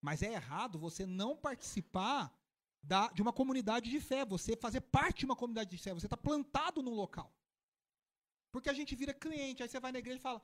Mas 0.00 0.22
é 0.22 0.32
errado 0.32 0.78
você 0.78 1.04
não 1.04 1.36
participar 1.36 2.34
da, 2.82 3.08
de 3.08 3.20
uma 3.20 3.32
comunidade 3.32 3.90
de 3.90 4.00
fé, 4.00 4.24
você 4.24 4.56
fazer 4.56 4.80
parte 4.80 5.20
de 5.20 5.24
uma 5.26 5.36
comunidade 5.36 5.70
de 5.70 5.78
fé, 5.78 5.92
você 5.92 6.06
está 6.06 6.16
plantado 6.16 6.82
num 6.82 6.94
local. 6.94 7.34
Porque 8.50 8.70
a 8.70 8.72
gente 8.72 8.96
vira 8.96 9.12
cliente, 9.12 9.62
aí 9.62 9.68
você 9.68 9.78
vai 9.78 9.92
na 9.92 9.98
igreja 9.98 10.18
e 10.18 10.22
fala: 10.22 10.42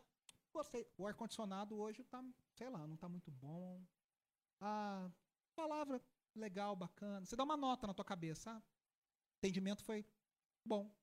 Gostei. 0.52 0.86
O 0.96 1.06
ar-condicionado 1.06 1.76
hoje 1.78 2.04
tá, 2.04 2.24
sei 2.54 2.68
lá, 2.68 2.86
não 2.86 2.96
tá 2.96 3.08
muito 3.08 3.30
bom. 3.30 3.84
A 4.60 5.10
palavra 5.54 6.00
legal, 6.34 6.76
bacana. 6.76 7.24
Você 7.24 7.36
dá 7.36 7.44
uma 7.44 7.56
nota 7.56 7.86
na 7.86 7.94
tua 7.94 8.04
cabeça. 8.04 8.50
Ah, 8.50 8.62
entendimento 9.38 9.82
foi 9.82 10.06
bom. 10.64 10.94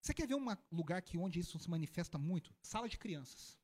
Você 0.00 0.12
quer 0.12 0.26
ver 0.26 0.34
um 0.34 0.46
lugar 0.70 1.00
que 1.00 1.16
onde 1.16 1.38
isso 1.38 1.58
se 1.58 1.70
manifesta 1.70 2.18
muito? 2.18 2.54
Sala 2.60 2.88
de 2.88 2.98
crianças. 2.98 3.58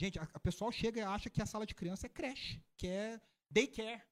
Gente, 0.00 0.18
a, 0.18 0.22
a 0.32 0.40
pessoal 0.40 0.72
chega 0.72 0.98
e 0.98 1.02
acha 1.02 1.28
que 1.28 1.42
a 1.42 1.46
sala 1.52 1.66
de 1.66 1.74
criança 1.74 2.06
é 2.06 2.08
creche, 2.08 2.64
que 2.78 2.86
é 2.86 3.20
daycare. 3.50 4.02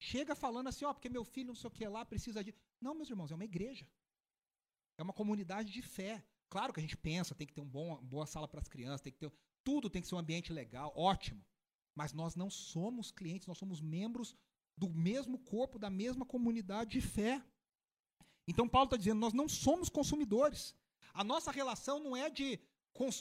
Chega 0.00 0.34
falando 0.34 0.66
assim, 0.66 0.84
ó, 0.84 0.90
oh, 0.90 0.94
porque 0.94 1.08
meu 1.08 1.24
filho 1.24 1.46
não 1.46 1.54
sei 1.54 1.68
o 1.68 1.70
que 1.70 1.86
lá 1.86 2.04
precisa 2.04 2.42
de. 2.42 2.52
Não, 2.80 2.92
meus 2.92 3.08
irmãos, 3.08 3.30
é 3.30 3.36
uma 3.36 3.44
igreja. 3.44 3.86
É 4.98 5.02
uma 5.04 5.12
comunidade 5.12 5.70
de 5.70 5.80
fé. 5.80 6.26
Claro 6.50 6.72
que 6.72 6.80
a 6.80 6.82
gente 6.82 6.96
pensa, 6.96 7.36
tem 7.36 7.46
que 7.46 7.54
ter 7.54 7.60
uma 7.60 7.70
bom, 7.70 8.02
boa 8.02 8.26
sala 8.26 8.48
para 8.48 8.60
as 8.60 8.66
crianças, 8.66 9.00
tem 9.00 9.12
que 9.12 9.20
ter. 9.20 9.32
Tudo 9.62 9.88
tem 9.88 10.02
que 10.02 10.08
ser 10.08 10.16
um 10.16 10.18
ambiente 10.18 10.52
legal, 10.52 10.92
ótimo. 10.96 11.40
Mas 11.94 12.12
nós 12.12 12.34
não 12.34 12.50
somos 12.50 13.12
clientes, 13.12 13.46
nós 13.46 13.58
somos 13.58 13.80
membros 13.80 14.34
do 14.76 14.90
mesmo 14.90 15.38
corpo, 15.38 15.78
da 15.78 15.88
mesma 15.88 16.26
comunidade 16.26 16.90
de 16.90 17.00
fé. 17.00 17.40
Então 18.48 18.68
Paulo 18.68 18.86
está 18.86 18.96
dizendo, 18.96 19.20
nós 19.20 19.32
não 19.32 19.48
somos 19.48 19.88
consumidores. 19.88 20.74
A 21.14 21.22
nossa 21.22 21.52
relação 21.52 22.00
não 22.00 22.16
é 22.16 22.28
de, 22.28 22.58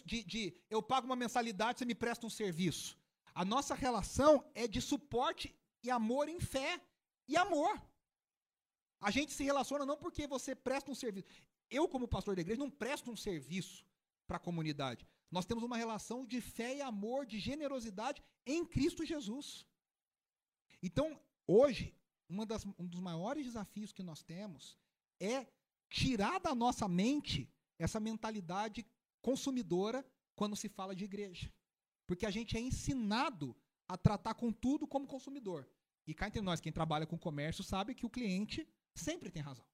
de, 0.05 0.23
de 0.23 0.53
eu 0.69 0.81
pago 0.81 1.05
uma 1.05 1.15
mensalidade, 1.15 1.79
você 1.79 1.85
me 1.85 1.95
presta 1.95 2.25
um 2.25 2.29
serviço. 2.29 2.97
A 3.33 3.45
nossa 3.45 3.73
relação 3.73 4.45
é 4.53 4.67
de 4.67 4.81
suporte 4.81 5.55
e 5.83 5.89
amor 5.89 6.27
em 6.27 6.39
fé 6.39 6.81
e 7.27 7.37
amor. 7.37 7.81
A 8.99 9.09
gente 9.09 9.33
se 9.33 9.43
relaciona 9.43 9.85
não 9.85 9.97
porque 9.97 10.27
você 10.27 10.53
presta 10.53 10.91
um 10.91 10.95
serviço. 10.95 11.27
Eu, 11.69 11.87
como 11.87 12.07
pastor 12.07 12.35
da 12.35 12.41
igreja, 12.41 12.59
não 12.59 12.69
presto 12.69 13.09
um 13.09 13.15
serviço 13.15 13.85
para 14.27 14.37
a 14.37 14.39
comunidade. 14.39 15.07
Nós 15.31 15.45
temos 15.45 15.63
uma 15.63 15.77
relação 15.77 16.25
de 16.25 16.41
fé 16.41 16.75
e 16.75 16.81
amor, 16.81 17.25
de 17.25 17.39
generosidade 17.39 18.21
em 18.45 18.65
Cristo 18.65 19.05
Jesus. 19.05 19.65
Então, 20.83 21.19
hoje, 21.47 21.95
das, 22.45 22.65
um 22.65 22.85
dos 22.85 22.99
maiores 22.99 23.45
desafios 23.45 23.91
que 23.93 24.03
nós 24.03 24.21
temos 24.21 24.77
é 25.19 25.47
tirar 25.89 26.39
da 26.39 26.53
nossa 26.53 26.87
mente 26.87 27.49
essa 27.79 27.99
mentalidade 27.99 28.85
consumidora 29.21 30.05
quando 30.35 30.55
se 30.55 30.67
fala 30.69 30.95
de 30.95 31.05
igreja. 31.05 31.51
Porque 32.07 32.25
a 32.25 32.31
gente 32.31 32.57
é 32.57 32.59
ensinado 32.59 33.55
a 33.87 33.97
tratar 33.97 34.33
com 34.33 34.51
tudo 34.51 34.87
como 34.87 35.07
consumidor. 35.07 35.67
E 36.05 36.13
cá 36.13 36.27
entre 36.27 36.41
nós, 36.41 36.59
quem 36.59 36.71
trabalha 36.71 37.05
com 37.05 37.17
comércio 37.17 37.63
sabe 37.63 37.93
que 37.93 38.05
o 38.05 38.09
cliente 38.09 38.67
sempre 38.93 39.29
tem 39.29 39.41
razão. 39.41 39.65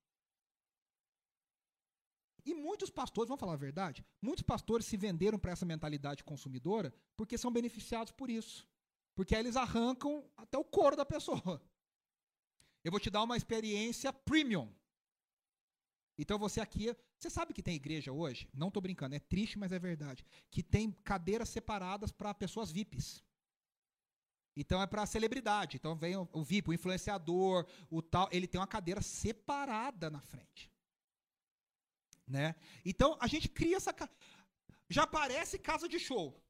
E 2.46 2.54
muitos 2.54 2.90
pastores, 2.90 3.28
vamos 3.28 3.40
falar 3.40 3.54
a 3.54 3.58
verdade, 3.58 4.06
muitos 4.22 4.42
pastores 4.42 4.86
se 4.86 4.96
venderam 4.96 5.38
para 5.38 5.52
essa 5.52 5.66
mentalidade 5.66 6.24
consumidora 6.24 6.94
porque 7.18 7.38
são 7.38 7.52
beneficiados 7.52 8.14
por 8.14 8.30
isso. 8.30 8.66
Porque 9.16 9.36
aí 9.36 9.42
eles 9.42 9.56
arrancam 9.58 10.30
até 10.38 10.58
o 10.58 10.64
couro 10.64 10.96
da 10.96 11.06
pessoa. 11.06 11.62
Eu 12.84 12.92
vou 12.92 13.00
te 13.00 13.10
dar 13.10 13.24
uma 13.24 13.36
experiência 13.36 14.14
premium. 14.14 14.74
Então 16.18 16.40
você 16.40 16.60
aqui, 16.60 16.96
você 17.18 17.30
sabe 17.30 17.54
que 17.54 17.62
tem 17.62 17.76
igreja 17.76 18.12
hoje? 18.12 18.50
Não 18.54 18.70
estou 18.70 18.82
brincando, 18.82 19.16
é 19.16 19.20
triste, 19.20 19.60
mas 19.60 19.72
é 19.72 19.78
verdade. 19.78 20.26
Que 20.50 20.64
tem 20.64 20.92
cadeiras 20.92 21.50
separadas 21.50 22.12
para 22.12 22.34
pessoas 22.34 22.72
VIPs. 22.72 23.24
Então 24.56 24.82
é 24.82 24.88
para 24.88 25.06
celebridade. 25.06 25.78
Então 25.78 25.96
vem 25.96 26.16
o, 26.16 26.28
o, 26.34 26.44
VIP, 26.44 26.70
o 26.70 26.74
influenciador, 26.74 27.68
o 27.90 28.02
tal, 28.02 28.28
ele 28.32 28.48
tem 28.48 28.60
uma 28.60 28.66
cadeira 28.66 29.02
separada 29.02 30.10
na 30.10 30.20
frente. 30.20 30.72
Né? 32.28 32.56
Então 32.84 33.16
a 33.20 33.28
gente 33.28 33.48
cria 33.48 33.78
essa 33.78 33.94
já 34.90 35.06
parece 35.06 35.60
casa 35.60 35.88
de 35.88 36.00
show. 36.00 36.42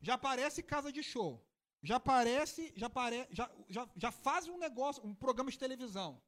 Já 0.00 0.16
parece 0.16 0.62
casa 0.62 0.92
de 0.92 1.02
show. 1.02 1.44
Já 1.82 2.00
parece, 2.00 2.72
já 2.76 2.88
parece, 2.88 3.28
já, 3.32 3.50
já, 3.68 3.88
já 3.96 4.10
faz 4.10 4.48
um 4.48 4.58
negócio, 4.58 5.04
um 5.04 5.14
programa 5.14 5.50
de 5.50 5.58
televisão. 5.58 6.20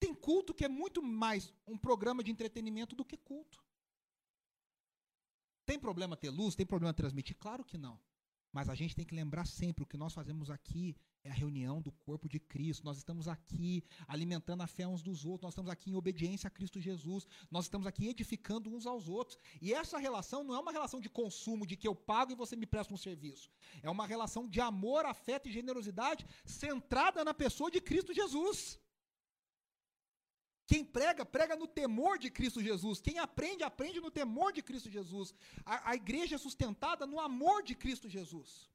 Tem 0.00 0.14
culto 0.14 0.54
que 0.54 0.64
é 0.64 0.68
muito 0.68 1.02
mais 1.02 1.52
um 1.66 1.76
programa 1.76 2.24
de 2.24 2.30
entretenimento 2.30 2.96
do 2.96 3.04
que 3.04 3.18
culto. 3.18 3.62
Tem 5.66 5.78
problema 5.78 6.16
ter 6.16 6.30
luz? 6.30 6.54
Tem 6.54 6.64
problema 6.64 6.94
transmitir? 6.94 7.36
Claro 7.36 7.62
que 7.62 7.76
não. 7.76 8.00
Mas 8.50 8.68
a 8.68 8.74
gente 8.74 8.96
tem 8.96 9.04
que 9.04 9.14
lembrar 9.14 9.46
sempre: 9.46 9.84
o 9.84 9.86
que 9.86 9.98
nós 9.98 10.14
fazemos 10.14 10.50
aqui 10.50 10.96
é 11.22 11.30
a 11.30 11.34
reunião 11.34 11.82
do 11.82 11.92
corpo 11.92 12.28
de 12.28 12.40
Cristo. 12.40 12.82
Nós 12.82 12.96
estamos 12.96 13.28
aqui 13.28 13.84
alimentando 14.08 14.62
a 14.62 14.66
fé 14.66 14.88
uns 14.88 15.02
dos 15.02 15.26
outros, 15.26 15.42
nós 15.42 15.52
estamos 15.52 15.70
aqui 15.70 15.90
em 15.90 15.94
obediência 15.94 16.48
a 16.48 16.50
Cristo 16.50 16.80
Jesus, 16.80 17.26
nós 17.50 17.66
estamos 17.66 17.86
aqui 17.86 18.08
edificando 18.08 18.74
uns 18.74 18.86
aos 18.86 19.06
outros. 19.06 19.38
E 19.60 19.74
essa 19.74 19.98
relação 19.98 20.42
não 20.42 20.54
é 20.54 20.58
uma 20.58 20.72
relação 20.72 20.98
de 20.98 21.10
consumo, 21.10 21.66
de 21.66 21.76
que 21.76 21.86
eu 21.86 21.94
pago 21.94 22.32
e 22.32 22.34
você 22.34 22.56
me 22.56 22.66
presta 22.66 22.94
um 22.94 22.96
serviço. 22.96 23.50
É 23.82 23.90
uma 23.90 24.06
relação 24.06 24.48
de 24.48 24.60
amor, 24.60 25.04
afeto 25.04 25.46
e 25.48 25.52
generosidade 25.52 26.26
centrada 26.44 27.22
na 27.22 27.34
pessoa 27.34 27.70
de 27.70 27.82
Cristo 27.82 28.14
Jesus. 28.14 28.79
Quem 30.70 30.84
prega, 30.84 31.26
prega 31.26 31.56
no 31.56 31.66
temor 31.66 32.16
de 32.16 32.30
Cristo 32.30 32.62
Jesus. 32.62 33.00
Quem 33.00 33.18
aprende, 33.18 33.64
aprende 33.64 34.00
no 34.00 34.08
temor 34.08 34.52
de 34.52 34.62
Cristo 34.62 34.88
Jesus. 34.88 35.34
A, 35.66 35.90
a 35.90 35.96
igreja 35.96 36.36
é 36.36 36.38
sustentada 36.38 37.08
no 37.08 37.18
amor 37.18 37.64
de 37.64 37.74
Cristo 37.74 38.08
Jesus. 38.08 38.70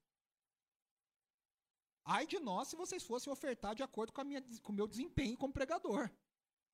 Ai 2.03 2.27
de 2.27 2.38
nós 2.38 2.67
se 2.67 2.75
vocês 2.75 3.01
fossem 3.01 3.31
ofertar 3.31 3.73
de 3.73 3.81
acordo 3.81 4.12
com, 4.12 4.25
minha, 4.25 4.41
com 4.62 4.73
o 4.73 4.75
meu 4.75 4.88
desempenho 4.89 5.38
como 5.38 5.53
pregador. 5.53 6.12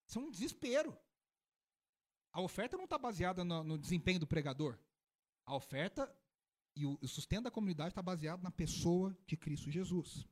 Isso 0.07 0.17
é 0.17 0.21
um 0.23 0.31
desespero. 0.31 0.97
A 2.33 2.41
oferta 2.41 2.75
não 2.75 2.85
está 2.85 2.97
baseada 2.97 3.43
no, 3.43 3.63
no, 3.63 3.77
desempenho 3.77 4.19
do 4.19 4.25
pregador. 4.25 4.75
A 5.45 5.55
oferta 5.55 6.11
e 6.75 6.83
o, 6.83 6.97
o 6.99 7.07
sustento 7.07 7.43
da 7.43 7.51
comunidade 7.51 7.89
está 7.89 8.01
baseado 8.01 8.41
na 8.41 8.49
pessoa 8.49 9.15
de 9.27 9.37
Cristo 9.37 9.69
Jesus. 9.69 10.25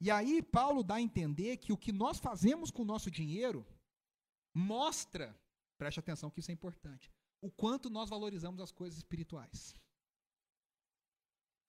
E 0.00 0.10
aí 0.10 0.42
Paulo 0.42 0.82
dá 0.82 0.94
a 0.94 1.02
entender 1.02 1.58
que 1.58 1.74
o 1.74 1.76
que 1.76 1.92
nós 1.92 2.18
fazemos 2.18 2.70
com 2.70 2.80
o 2.80 2.86
nosso 2.86 3.10
dinheiro 3.10 3.66
mostra, 4.58 5.38
preste 5.78 6.00
atenção 6.00 6.30
que 6.30 6.40
isso 6.40 6.50
é 6.50 6.54
importante, 6.54 7.12
o 7.40 7.50
quanto 7.50 7.88
nós 7.88 8.10
valorizamos 8.10 8.60
as 8.60 8.72
coisas 8.72 8.98
espirituais. 8.98 9.74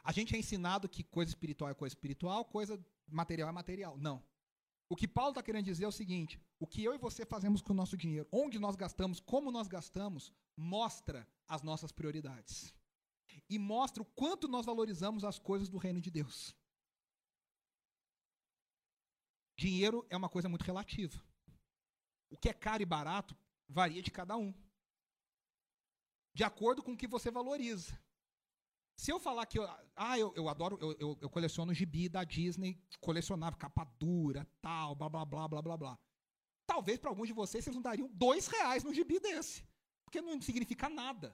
A 0.03 0.11
gente 0.11 0.35
é 0.35 0.39
ensinado 0.39 0.89
que 0.89 1.03
coisa 1.03 1.29
espiritual 1.29 1.69
é 1.69 1.73
coisa 1.73 1.93
espiritual, 1.93 2.43
coisa 2.45 2.83
material 3.07 3.49
é 3.49 3.51
material. 3.51 3.97
Não. 3.97 4.23
O 4.87 4.95
que 4.95 5.07
Paulo 5.07 5.31
está 5.31 5.43
querendo 5.43 5.65
dizer 5.65 5.83
é 5.83 5.87
o 5.87 5.91
seguinte: 5.91 6.41
o 6.59 6.65
que 6.65 6.83
eu 6.83 6.95
e 6.95 6.97
você 6.97 7.25
fazemos 7.25 7.61
com 7.61 7.73
o 7.73 7.75
nosso 7.75 7.95
dinheiro, 7.95 8.27
onde 8.31 8.57
nós 8.57 8.75
gastamos, 8.75 9.19
como 9.19 9.51
nós 9.51 9.67
gastamos, 9.67 10.33
mostra 10.57 11.27
as 11.47 11.61
nossas 11.61 11.91
prioridades. 11.91 12.73
E 13.47 13.59
mostra 13.59 14.01
o 14.01 14.05
quanto 14.05 14.47
nós 14.47 14.65
valorizamos 14.65 15.23
as 15.23 15.37
coisas 15.37 15.69
do 15.69 15.77
reino 15.77 16.01
de 16.01 16.09
Deus. 16.09 16.55
Dinheiro 19.55 20.05
é 20.09 20.17
uma 20.17 20.29
coisa 20.29 20.49
muito 20.49 20.63
relativa. 20.63 21.21
O 22.29 22.37
que 22.37 22.49
é 22.49 22.53
caro 22.53 22.83
e 22.83 22.85
barato 22.85 23.35
varia 23.67 24.01
de 24.01 24.11
cada 24.11 24.37
um. 24.37 24.53
De 26.33 26.43
acordo 26.43 26.83
com 26.83 26.93
o 26.93 26.97
que 26.97 27.07
você 27.07 27.31
valoriza. 27.31 27.99
Se 28.95 29.11
eu 29.11 29.19
falar 29.19 29.45
que 29.45 29.57
eu, 29.57 29.67
ah, 29.95 30.19
eu, 30.19 30.33
eu 30.35 30.49
adoro, 30.49 30.77
eu, 30.81 30.91
eu, 30.99 31.17
eu, 31.21 31.29
coleciono 31.29 31.73
gibi 31.73 32.09
da 32.09 32.23
Disney, 32.25 32.77
colecionava 32.99 33.55
capa 33.55 33.85
dura, 33.97 34.45
tal, 34.61 34.93
blá 34.93 35.07
blá 35.07 35.25
blá 35.25 35.47
blá 35.47 35.61
blá 35.61 35.77
blá. 35.77 35.99
Talvez 36.67 36.99
para 36.99 37.09
alguns 37.09 37.27
de 37.27 37.33
vocês 37.33 37.63
vocês 37.63 37.75
não 37.75 37.81
dariam 37.81 38.09
dois 38.13 38.47
reais 38.47 38.83
no 38.83 38.93
gibi 38.93 39.19
desse, 39.19 39.65
porque 40.03 40.21
não 40.21 40.41
significa 40.41 40.89
nada. 40.89 41.33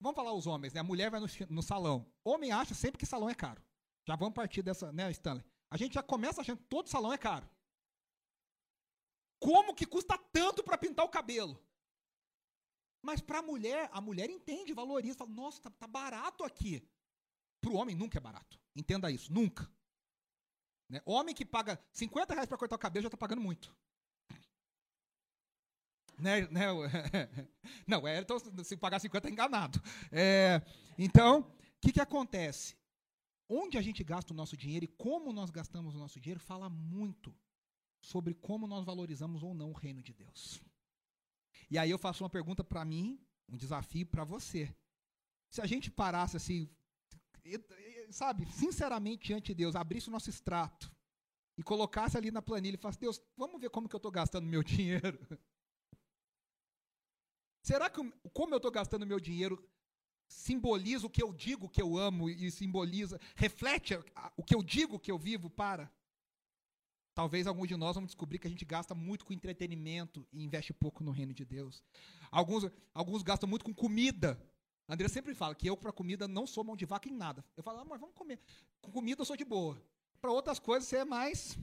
Vamos 0.00 0.16
falar 0.16 0.32
os 0.32 0.46
homens, 0.46 0.72
né? 0.72 0.80
A 0.80 0.84
mulher 0.84 1.10
vai 1.10 1.20
no, 1.20 1.26
no 1.50 1.62
salão. 1.62 2.10
Homem 2.24 2.52
acha 2.52 2.74
sempre 2.74 2.98
que 2.98 3.06
salão 3.06 3.28
é 3.28 3.34
caro. 3.34 3.62
Já 4.06 4.16
vamos 4.16 4.34
partir 4.34 4.62
dessa, 4.62 4.92
né, 4.92 5.10
Stanley? 5.10 5.44
A 5.70 5.76
gente 5.76 5.94
já 5.94 6.02
começa 6.02 6.40
achando 6.40 6.58
que 6.58 6.68
todo 6.68 6.88
salão 6.88 7.12
é 7.12 7.18
caro. 7.18 7.48
Como 9.38 9.74
que 9.74 9.86
custa 9.86 10.16
tanto 10.32 10.62
para 10.62 10.78
pintar 10.78 11.04
o 11.04 11.10
cabelo? 11.10 11.60
Mas 13.02 13.20
para 13.20 13.38
a 13.38 13.42
mulher, 13.42 13.88
a 13.92 14.00
mulher 14.00 14.28
entende, 14.30 14.72
valoriza, 14.72 15.18
fala, 15.18 15.30
nossa, 15.30 15.62
tá, 15.62 15.70
tá 15.70 15.86
barato 15.86 16.42
aqui. 16.42 16.82
Para 17.60 17.70
o 17.70 17.76
homem 17.76 17.94
nunca 17.94 18.18
é 18.18 18.20
barato. 18.20 18.58
Entenda 18.74 19.10
isso, 19.10 19.32
nunca. 19.32 19.70
Né? 20.88 21.00
Homem 21.04 21.34
que 21.34 21.44
paga 21.44 21.80
50 21.92 22.34
reais 22.34 22.48
para 22.48 22.58
cortar 22.58 22.76
o 22.76 22.78
cabelo 22.78 23.02
já 23.02 23.08
está 23.08 23.16
pagando 23.16 23.42
muito. 23.42 23.74
Né, 26.18 26.48
né, 26.48 26.66
não, 27.86 28.08
é, 28.08 28.20
então, 28.20 28.38
se 28.64 28.76
pagar 28.76 28.98
50 28.98 29.28
é 29.28 29.30
enganado. 29.30 29.82
É, 30.10 30.62
então, 30.98 31.40
o 31.40 31.46
que, 31.80 31.92
que 31.92 32.00
acontece? 32.00 32.76
Onde 33.48 33.76
a 33.76 33.82
gente 33.82 34.02
gasta 34.02 34.32
o 34.32 34.36
nosso 34.36 34.56
dinheiro 34.56 34.84
e 34.84 34.88
como 34.88 35.32
nós 35.32 35.50
gastamos 35.50 35.94
o 35.94 35.98
nosso 35.98 36.18
dinheiro 36.18 36.40
fala 36.40 36.68
muito 36.68 37.32
sobre 38.06 38.34
como 38.34 38.68
nós 38.68 38.84
valorizamos 38.84 39.42
ou 39.42 39.52
não 39.52 39.70
o 39.70 39.74
reino 39.74 40.00
de 40.00 40.12
Deus. 40.12 40.62
E 41.68 41.76
aí 41.76 41.90
eu 41.90 41.98
faço 41.98 42.22
uma 42.22 42.30
pergunta 42.30 42.62
para 42.62 42.84
mim, 42.84 43.20
um 43.48 43.56
desafio 43.56 44.06
para 44.06 44.22
você. 44.22 44.72
Se 45.50 45.60
a 45.60 45.66
gente 45.66 45.90
parasse 45.90 46.36
assim, 46.36 46.70
sabe, 48.10 48.46
sinceramente 48.46 49.26
diante 49.26 49.46
de 49.48 49.54
Deus, 49.54 49.74
abrisse 49.74 50.08
o 50.08 50.12
nosso 50.12 50.30
extrato 50.30 50.88
e 51.58 51.64
colocasse 51.64 52.16
ali 52.16 52.30
na 52.30 52.40
planilha 52.40 52.76
e 52.76 52.78
falasse, 52.78 53.00
Deus, 53.00 53.20
vamos 53.36 53.60
ver 53.60 53.70
como 53.70 53.88
que 53.88 53.96
eu 53.96 53.98
estou 53.98 54.12
gastando 54.12 54.46
meu 54.46 54.62
dinheiro. 54.72 55.18
Será 57.60 57.90
que 57.90 58.00
como 58.32 58.54
eu 58.54 58.58
estou 58.58 58.70
gastando 58.70 59.04
meu 59.04 59.18
dinheiro 59.18 59.68
simboliza 60.28 61.08
o 61.08 61.10
que 61.10 61.22
eu 61.22 61.32
digo 61.32 61.68
que 61.68 61.82
eu 61.82 61.96
amo 61.98 62.30
e 62.30 62.50
simboliza, 62.52 63.20
reflete 63.34 63.94
o 64.36 64.44
que 64.44 64.54
eu 64.54 64.62
digo 64.62 65.00
que 65.00 65.10
eu 65.10 65.18
vivo 65.18 65.50
para. 65.50 65.92
Talvez 67.16 67.46
alguns 67.46 67.66
de 67.66 67.76
nós 67.76 67.94
vamos 67.94 68.08
descobrir 68.08 68.38
que 68.38 68.46
a 68.46 68.50
gente 68.50 68.66
gasta 68.66 68.94
muito 68.94 69.24
com 69.24 69.32
entretenimento 69.32 70.28
e 70.30 70.44
investe 70.44 70.74
pouco 70.74 71.02
no 71.02 71.10
reino 71.10 71.32
de 71.32 71.46
Deus. 71.46 71.82
Alguns, 72.30 72.70
alguns 72.92 73.22
gastam 73.22 73.48
muito 73.48 73.64
com 73.64 73.72
comida. 73.72 74.38
A 74.86 74.92
André 74.92 75.08
sempre 75.08 75.34
fala 75.34 75.54
que 75.54 75.66
eu, 75.66 75.78
para 75.78 75.90
comida, 75.90 76.28
não 76.28 76.46
sou 76.46 76.62
mão 76.62 76.76
de 76.76 76.84
vaca 76.84 77.08
em 77.08 77.12
nada. 77.12 77.42
Eu 77.56 77.62
falo, 77.62 77.82
mas 77.86 77.98
vamos 77.98 78.14
comer. 78.14 78.38
Com 78.82 78.92
comida 78.92 79.22
eu 79.22 79.24
sou 79.24 79.34
de 79.34 79.46
boa. 79.46 79.82
Para 80.20 80.30
outras 80.30 80.58
coisas 80.58 80.86
você 80.86 80.98
é 80.98 81.04
mais. 81.06 81.58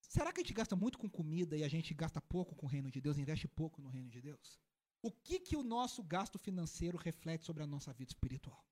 Será 0.00 0.32
que 0.32 0.40
a 0.40 0.42
gente 0.42 0.54
gasta 0.54 0.74
muito 0.74 0.96
com 0.96 1.10
comida 1.10 1.54
e 1.54 1.62
a 1.62 1.68
gente 1.68 1.92
gasta 1.92 2.18
pouco 2.18 2.54
com 2.54 2.64
o 2.64 2.70
reino 2.70 2.90
de 2.90 3.02
Deus, 3.02 3.18
investe 3.18 3.46
pouco 3.46 3.82
no 3.82 3.90
reino 3.90 4.08
de 4.08 4.22
Deus? 4.22 4.58
O 5.02 5.10
que, 5.10 5.40
que 5.40 5.58
o 5.58 5.62
nosso 5.62 6.02
gasto 6.02 6.38
financeiro 6.38 6.96
reflete 6.96 7.44
sobre 7.44 7.62
a 7.64 7.66
nossa 7.66 7.92
vida 7.92 8.10
espiritual? 8.10 8.64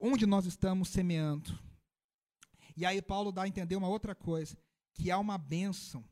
Onde 0.00 0.26
nós 0.26 0.46
estamos 0.46 0.88
semeando? 0.88 1.56
E 2.76 2.86
aí 2.86 3.00
Paulo 3.02 3.32
dá 3.32 3.42
a 3.42 3.48
entender 3.48 3.76
uma 3.76 3.88
outra 3.88 4.14
coisa, 4.14 4.56
que 4.94 5.10
há 5.10 5.18
uma 5.18 5.38
bênção 5.38 6.04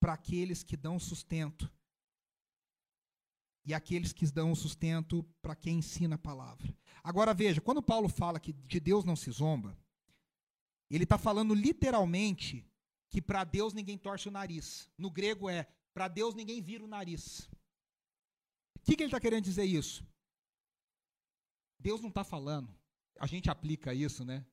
para 0.00 0.14
aqueles 0.14 0.62
que 0.62 0.76
dão 0.76 0.98
sustento 0.98 1.70
e 3.64 3.72
aqueles 3.72 4.12
que 4.12 4.26
dão 4.26 4.54
sustento 4.54 5.22
para 5.40 5.56
quem 5.56 5.78
ensina 5.78 6.16
a 6.16 6.18
palavra. 6.18 6.76
Agora 7.02 7.32
veja, 7.32 7.60
quando 7.60 7.82
Paulo 7.82 8.08
fala 8.08 8.38
que 8.38 8.52
de 8.52 8.78
Deus 8.78 9.04
não 9.04 9.16
se 9.16 9.30
zomba, 9.30 9.76
ele 10.90 11.04
está 11.04 11.16
falando 11.16 11.54
literalmente 11.54 12.66
que 13.08 13.22
para 13.22 13.44
Deus 13.44 13.72
ninguém 13.72 13.96
torce 13.96 14.28
o 14.28 14.30
nariz. 14.30 14.90
No 14.98 15.10
grego 15.10 15.48
é 15.48 15.66
para 15.94 16.08
Deus 16.08 16.34
ninguém 16.34 16.60
vira 16.60 16.84
o 16.84 16.88
nariz. 16.88 17.48
O 18.76 18.80
que, 18.84 18.96
que 18.96 19.02
ele 19.02 19.08
está 19.08 19.20
querendo 19.20 19.44
dizer 19.44 19.64
isso? 19.64 20.06
Deus 21.78 22.00
não 22.00 22.08
está 22.08 22.24
falando. 22.24 22.74
A 23.18 23.26
gente 23.26 23.48
aplica 23.48 23.94
isso, 23.94 24.24
né? 24.24 24.44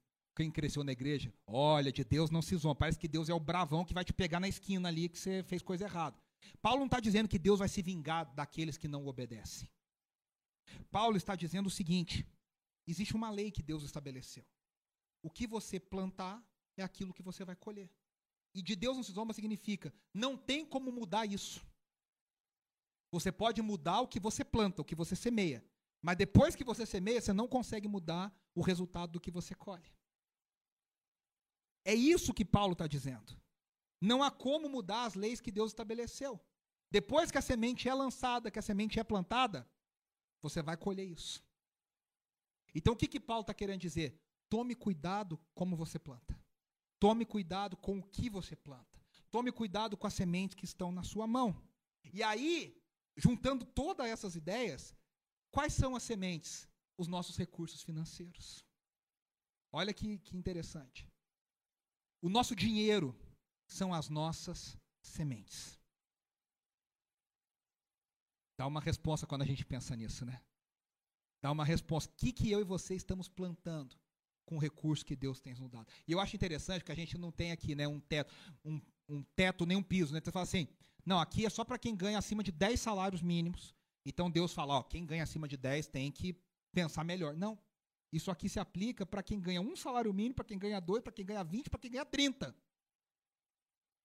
Quem 0.42 0.50
cresceu 0.50 0.84
na 0.84 0.92
igreja, 0.92 1.32
olha, 1.46 1.92
de 1.92 2.04
Deus 2.04 2.32
não 2.32 2.42
se 2.42 2.56
zomba. 2.56 2.74
Parece 2.74 2.98
que 2.98 3.08
Deus 3.08 3.30
é 3.30 3.34
o 3.34 3.40
bravão 3.40 3.86
que 3.86 3.94
vai 3.94 4.04
te 4.04 4.12
pegar 4.12 4.40
na 4.40 4.48
esquina 4.48 4.90
ali 4.90 5.08
que 5.08 5.20
você 5.20 5.44
fez 5.44 5.62
coisa 5.62 5.84
errada. 5.84 6.18
Paulo 6.64 6.80
não 6.80 6.88
está 6.88 7.00
dizendo 7.00 7.30
que 7.30 7.38
Deus 7.38 7.60
vai 7.60 7.70
se 7.70 7.80
vingar 7.84 8.26
daqueles 8.34 8.76
que 8.76 8.88
não 8.88 9.06
obedecem. 9.06 9.70
Paulo 10.90 11.16
está 11.16 11.36
dizendo 11.36 11.68
o 11.68 11.70
seguinte: 11.70 12.26
existe 12.88 13.16
uma 13.16 13.30
lei 13.30 13.52
que 13.52 13.62
Deus 13.62 13.84
estabeleceu. 13.84 14.44
O 15.22 15.30
que 15.30 15.46
você 15.46 15.80
plantar 15.80 16.44
é 16.76 16.82
aquilo 16.82 17.14
que 17.14 17.22
você 17.22 17.46
vai 17.46 17.56
colher. 17.56 17.92
E 18.56 18.64
de 18.64 18.76
Deus 18.76 18.98
não 18.98 19.04
se 19.04 19.12
zomba 19.12 19.36
significa, 19.36 19.94
não 20.12 20.36
tem 20.36 20.66
como 20.66 20.92
mudar 20.92 21.28
isso. 21.28 21.64
Você 23.12 23.32
pode 23.32 23.62
mudar 23.62 24.02
o 24.02 24.08
que 24.08 24.20
você 24.20 24.44
planta, 24.44 24.82
o 24.82 24.86
que 24.86 24.96
você 24.96 25.16
semeia. 25.16 25.64
Mas 26.02 26.18
depois 26.18 26.56
que 26.56 26.64
você 26.64 26.84
semeia, 26.84 27.22
você 27.22 27.32
não 27.32 27.48
consegue 27.48 27.88
mudar 27.88 28.36
o 28.56 28.62
resultado 28.64 29.12
do 29.12 29.20
que 29.20 29.30
você 29.30 29.54
colhe. 29.54 30.01
É 31.84 31.94
isso 31.94 32.34
que 32.34 32.46
Paulo 32.46 32.74
está 32.74 32.88
dizendo. 32.88 33.40
Não 34.00 34.24
há 34.24 34.32
como 34.32 34.70
mudar 34.70 35.06
as 35.06 35.16
leis 35.16 35.40
que 35.40 35.52
Deus 35.52 35.72
estabeleceu. 35.72 36.40
Depois 36.90 37.32
que 37.32 37.38
a 37.38 37.42
semente 37.42 37.88
é 37.88 37.94
lançada, 37.94 38.52
que 38.52 38.60
a 38.60 38.62
semente 38.62 39.00
é 39.00 39.04
plantada, 39.04 39.68
você 40.42 40.62
vai 40.62 40.76
colher 40.76 41.06
isso. 41.06 41.44
Então 42.74 42.94
o 42.94 42.98
que, 42.98 43.08
que 43.08 43.20
Paulo 43.20 43.42
está 43.42 43.54
querendo 43.54 43.80
dizer? 43.80 44.20
Tome 44.50 44.76
cuidado 44.76 45.40
como 45.54 45.76
você 45.76 45.98
planta. 45.98 46.38
Tome 47.00 47.26
cuidado 47.26 47.78
com 47.78 48.00
o 48.00 48.04
que 48.04 48.30
você 48.30 48.56
planta. 48.56 49.00
Tome 49.30 49.52
cuidado 49.52 49.96
com 49.96 50.08
as 50.08 50.14
sementes 50.14 50.56
que 50.56 50.66
estão 50.66 50.92
na 50.92 51.04
sua 51.04 51.26
mão. 51.26 51.56
E 52.14 52.22
aí, 52.22 52.78
juntando 53.16 53.66
todas 53.66 54.08
essas 54.08 54.36
ideias, 54.36 54.94
quais 55.50 55.74
são 55.74 55.96
as 55.96 56.04
sementes? 56.04 56.68
Os 56.98 57.08
nossos 57.08 57.38
recursos 57.38 57.82
financeiros. 57.82 58.64
Olha 59.72 59.94
que, 59.94 60.20
que 60.20 60.38
interessante. 60.38 61.11
O 62.22 62.30
nosso 62.30 62.56
dinheiro 62.56 63.16
são 63.68 63.94
as 63.94 64.10
nossas 64.10 64.78
sementes. 65.02 65.80
Dá 68.58 68.68
uma 68.68 68.80
resposta 68.80 69.26
quando 69.26 69.42
a 69.42 69.46
gente 69.46 69.66
pensa 69.66 69.96
nisso, 69.96 70.24
né? 70.24 70.42
Dá 71.42 71.52
uma 71.52 71.66
resposta. 71.66 72.14
O 72.14 72.16
que, 72.16 72.32
que 72.32 72.52
eu 72.52 72.62
e 72.62 72.64
você 72.64 72.96
estamos 72.96 73.28
plantando? 73.28 74.00
com 74.52 74.58
o 74.58 74.60
recurso 74.60 75.06
que 75.06 75.16
Deus 75.16 75.40
tem 75.40 75.54
nos 75.54 75.70
dado. 75.70 75.88
E 76.06 76.12
eu 76.12 76.20
acho 76.20 76.36
interessante 76.36 76.84
que 76.84 76.92
a 76.92 76.96
gente 76.96 77.18
não 77.18 77.32
tem 77.32 77.54
aqui 77.54 77.74
né, 77.74 77.88
um 77.88 78.02
teto, 78.02 78.34
um, 78.66 78.82
um 79.08 79.24
teto 79.34 79.66
nem 79.66 79.78
um 79.78 79.84
piso. 79.84 80.14
Né? 80.14 80.20
Você 80.22 80.30
fala 80.30 80.44
assim, 80.44 80.68
não, 81.06 81.22
aqui 81.22 81.46
é 81.46 81.50
só 81.50 81.64
para 81.64 81.80
quem 81.80 81.96
ganha 81.96 82.18
acima 82.18 82.44
de 82.44 82.52
10 82.52 82.78
salários 82.78 83.22
mínimos. 83.22 83.74
Então 84.06 84.30
Deus 84.30 84.54
fala, 84.54 84.74
ó, 84.74 84.84
quem 84.84 85.06
ganha 85.06 85.24
acima 85.24 85.48
de 85.48 85.56
10 85.56 85.88
tem 85.88 86.12
que 86.12 86.36
pensar 86.74 87.06
melhor. 87.06 87.34
Não. 87.34 87.58
Isso 88.12 88.30
aqui 88.30 88.50
se 88.50 88.60
aplica 88.60 89.06
para 89.06 89.24
quem 89.24 89.40
ganha 89.40 89.62
um 89.62 89.76
salário 89.76 90.14
mínimo, 90.14 90.36
para 90.36 90.46
quem 90.46 90.60
ganha 90.60 90.80
dois, 90.80 91.02
para 91.02 91.14
quem 91.14 91.26
ganha 91.26 91.44
20, 91.44 91.70
para 91.70 91.80
quem 91.80 91.92
ganha 91.92 92.06
30. 92.06 92.56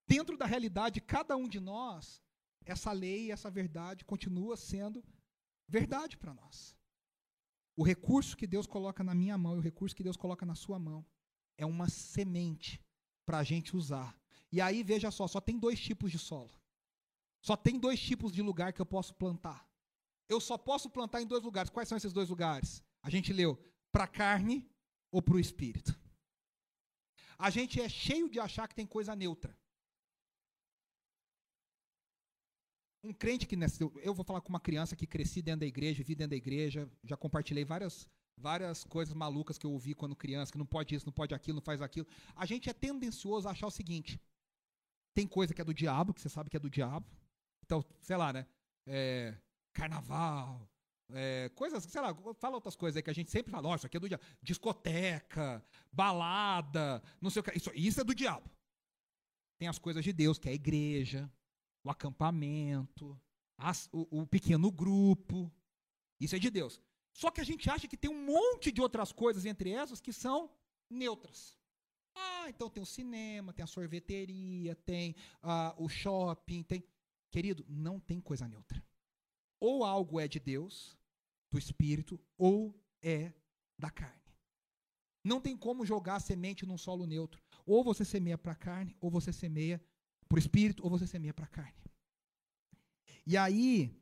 Dentro 0.07 0.37
da 0.37 0.47
realidade 0.47 0.95
de 0.95 1.01
cada 1.01 1.37
um 1.37 1.49
de 1.49 1.59
nós, 1.59 2.23
essa 2.65 2.93
lei, 2.93 3.33
essa 3.33 3.51
verdade 3.51 4.05
continua 4.05 4.57
sendo 4.57 5.05
verdade 5.69 6.17
para 6.17 6.33
nós. 6.33 6.77
O 7.77 7.83
recurso 7.83 8.37
que 8.37 8.47
Deus 8.47 8.67
coloca 8.67 9.03
na 9.03 9.15
minha 9.15 9.37
mão 9.37 9.57
e 9.57 9.59
o 9.59 9.63
recurso 9.63 9.95
que 9.95 10.05
Deus 10.05 10.17
coloca 10.17 10.47
na 10.47 10.55
sua 10.55 10.79
mão 10.79 11.05
é 11.59 11.67
uma 11.67 11.89
semente 11.89 12.81
para 13.27 13.39
a 13.39 13.43
gente 13.43 13.77
usar. 13.77 14.17
E 14.53 14.61
aí, 14.61 14.83
veja 14.83 15.11
só, 15.11 15.27
só 15.27 15.41
tem 15.41 15.59
dois 15.59 15.81
tipos 15.81 16.13
de 16.13 16.19
solo. 16.19 16.51
Só 17.43 17.57
tem 17.57 17.79
dois 17.79 18.01
tipos 18.01 18.33
de 18.33 18.41
lugar 18.41 18.73
que 18.73 18.81
eu 18.81 18.87
posso 18.87 19.15
plantar. 19.15 19.69
Eu 20.29 20.41
só 20.41 20.57
posso 20.57 20.89
plantar 20.89 21.21
em 21.21 21.27
dois 21.27 21.43
lugares. 21.43 21.71
Quais 21.71 21.89
são 21.89 21.99
esses 21.99 22.13
dois 22.13 22.29
lugares? 22.29 22.83
A 23.03 23.11
gente 23.11 23.33
leu 23.33 23.59
para 23.97 24.05
a 24.05 24.09
carne 24.09 24.71
ou 25.11 25.23
para 25.23 25.37
o 25.37 25.41
espírito. 25.41 25.99
A 27.39 27.49
gente 27.49 27.81
é 27.81 27.89
cheio 27.89 28.29
de 28.29 28.39
achar 28.39 28.69
que 28.69 28.75
tem 28.75 28.87
coisa 28.87 29.17
neutra. 29.17 29.57
um 33.03 33.13
crente 33.13 33.47
que 33.47 33.55
nasceu, 33.55 33.93
eu 34.03 34.13
vou 34.13 34.25
falar 34.25 34.41
com 34.41 34.49
uma 34.49 34.59
criança 34.59 34.97
que 34.97 35.07
cresci 35.07 35.41
dentro 35.41 35.61
da 35.61 35.67
igreja, 35.67 36.03
vi 36.03 36.17
dentro 36.17 36.31
da 36.31 36.37
igreja, 36.37 36.91
já 37.05 37.17
compartilhei 37.17 37.65
várias 37.65 38.07
várias 38.37 38.83
coisas 38.85 39.15
malucas 39.15 39.57
que 39.57 39.65
eu 39.65 39.71
ouvi 39.71 39.95
quando 39.95 40.17
criança, 40.17 40.51
que 40.51 40.59
não 40.59 40.67
pode 40.67 40.95
isso, 40.95 41.07
não 41.07 41.13
pode 41.13 41.33
aquilo, 41.33 41.55
não 41.55 41.63
faz 41.63 41.81
aquilo. 41.81 42.07
A 42.35 42.45
gente 42.45 42.69
é 42.69 42.75
tendencioso 42.75 43.49
a 43.49 43.53
achar 43.53 43.69
o 43.69 43.71
seguinte: 43.71 44.21
tem 45.15 45.27
coisa 45.27 45.55
que 45.55 45.61
é 45.61 45.65
do 45.65 45.73
diabo, 45.73 46.13
que 46.13 46.21
você 46.21 46.29
sabe 46.29 46.51
que 46.51 46.57
é 46.57 46.61
do 46.61 46.69
diabo. 46.69 47.07
Então, 47.65 47.83
sei 48.03 48.17
lá, 48.17 48.33
né? 48.33 48.47
É, 48.87 49.39
carnaval, 49.73 50.69
é, 51.13 51.49
coisas, 51.51 51.85
sei 51.85 52.01
lá, 52.01 52.15
fala 52.35 52.57
outras 52.57 52.75
coisas 52.75 52.97
aí 52.97 53.03
que 53.03 53.11
a 53.11 53.15
gente 53.15 53.31
sempre 53.31 53.53
fala, 53.53 53.69
oh, 53.69 53.75
isso 53.75 53.87
aqui 53.87 53.97
é 53.97 54.01
do 54.01 54.09
diabo. 54.09 54.25
Discoteca, 54.43 55.65
balada, 55.93 57.03
não 57.21 57.31
sei 57.31 57.41
o 57.41 57.43
que. 57.43 57.57
Isso, 57.57 57.71
isso 57.75 58.01
é 58.01 58.05
do 58.05 58.15
diabo. 58.15 58.51
Tem 59.59 59.69
as 59.69 59.79
coisas 59.79 60.05
de 60.05 60.13
Deus, 60.13 60.39
que 60.39 60.49
é 60.49 60.53
a 60.53 60.55
igreja, 60.55 61.31
o 61.85 61.91
acampamento, 61.91 63.19
as, 63.57 63.89
o, 63.93 64.23
o 64.23 64.27
pequeno 64.27 64.71
grupo. 64.71 65.51
Isso 66.21 66.35
é 66.35 66.39
de 66.39 66.51
Deus. 66.51 66.81
Só 67.13 67.31
que 67.31 67.41
a 67.41 67.45
gente 67.45 67.71
acha 67.71 67.89
que 67.89 67.97
tem 67.97 68.11
um 68.11 68.25
monte 68.27 68.71
de 68.71 68.81
outras 68.81 69.13
coisas 69.13 69.47
entre 69.47 69.71
essas 69.71 70.01
que 70.01 70.13
são 70.13 70.51
neutras. 70.91 71.57
Ah, 72.15 72.47
então 72.49 72.69
tem 72.69 72.83
o 72.83 72.87
cinema, 72.87 73.53
tem 73.53 73.63
a 73.63 73.67
sorveteria, 73.67 74.75
tem 74.75 75.15
ah, 75.43 75.75
o 75.79 75.89
shopping, 75.89 76.63
tem. 76.63 76.83
Querido, 77.31 77.65
não 77.69 78.01
tem 78.01 78.21
coisa 78.21 78.49
neutra. 78.49 78.83
Ou 79.61 79.85
algo 79.85 80.21
é 80.21 80.29
de 80.29 80.39
Deus, 80.39 80.97
do 81.51 81.59
Espírito, 81.59 82.21
ou 82.37 82.79
é 83.03 83.33
da 83.79 83.91
carne. 83.91 84.15
Não 85.25 85.41
tem 85.41 85.57
como 85.57 85.85
jogar 85.85 86.17
a 86.17 86.21
semente 86.21 86.65
num 86.65 86.79
solo 86.79 87.07
neutro. 87.07 87.43
Ou 87.65 87.83
você 87.83 88.05
semeia 88.05 88.39
para 88.39 88.53
a 88.53 88.57
carne, 88.57 88.97
ou 89.01 89.11
você 89.11 89.33
semeia 89.33 89.85
para 90.29 90.37
o 90.37 90.39
espírito 90.39 90.83
ou 90.83 90.91
você 90.91 91.07
semeia 91.07 91.35
para 91.35 91.45
a 91.45 91.49
carne. 91.49 91.73
E 93.27 93.37
aí, 93.37 93.93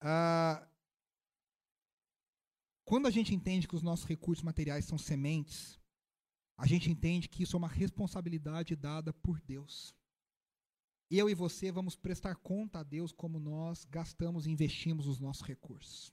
ah, 0.00 0.66
quando 2.84 3.06
a 3.06 3.10
gente 3.10 3.34
entende 3.34 3.66
que 3.66 3.76
os 3.76 3.82
nossos 3.82 4.06
recursos 4.06 4.42
materiais 4.42 4.84
são 4.84 4.98
sementes, 4.98 5.78
a 6.56 6.66
gente 6.66 6.90
entende 6.90 7.28
que 7.28 7.42
isso 7.42 7.56
é 7.56 7.58
uma 7.58 7.68
responsabilidade 7.68 8.74
dada 8.76 9.12
por 9.12 9.40
Deus. 9.40 9.94
Eu 11.10 11.28
e 11.30 11.34
você 11.34 11.72
vamos 11.72 11.96
prestar 11.96 12.36
conta 12.36 12.80
a 12.80 12.82
Deus 12.82 13.12
como 13.12 13.38
nós 13.38 13.84
gastamos 13.84 14.46
e 14.46 14.50
investimos 14.50 15.06
os 15.06 15.18
nossos 15.18 15.42
recursos. 15.42 16.12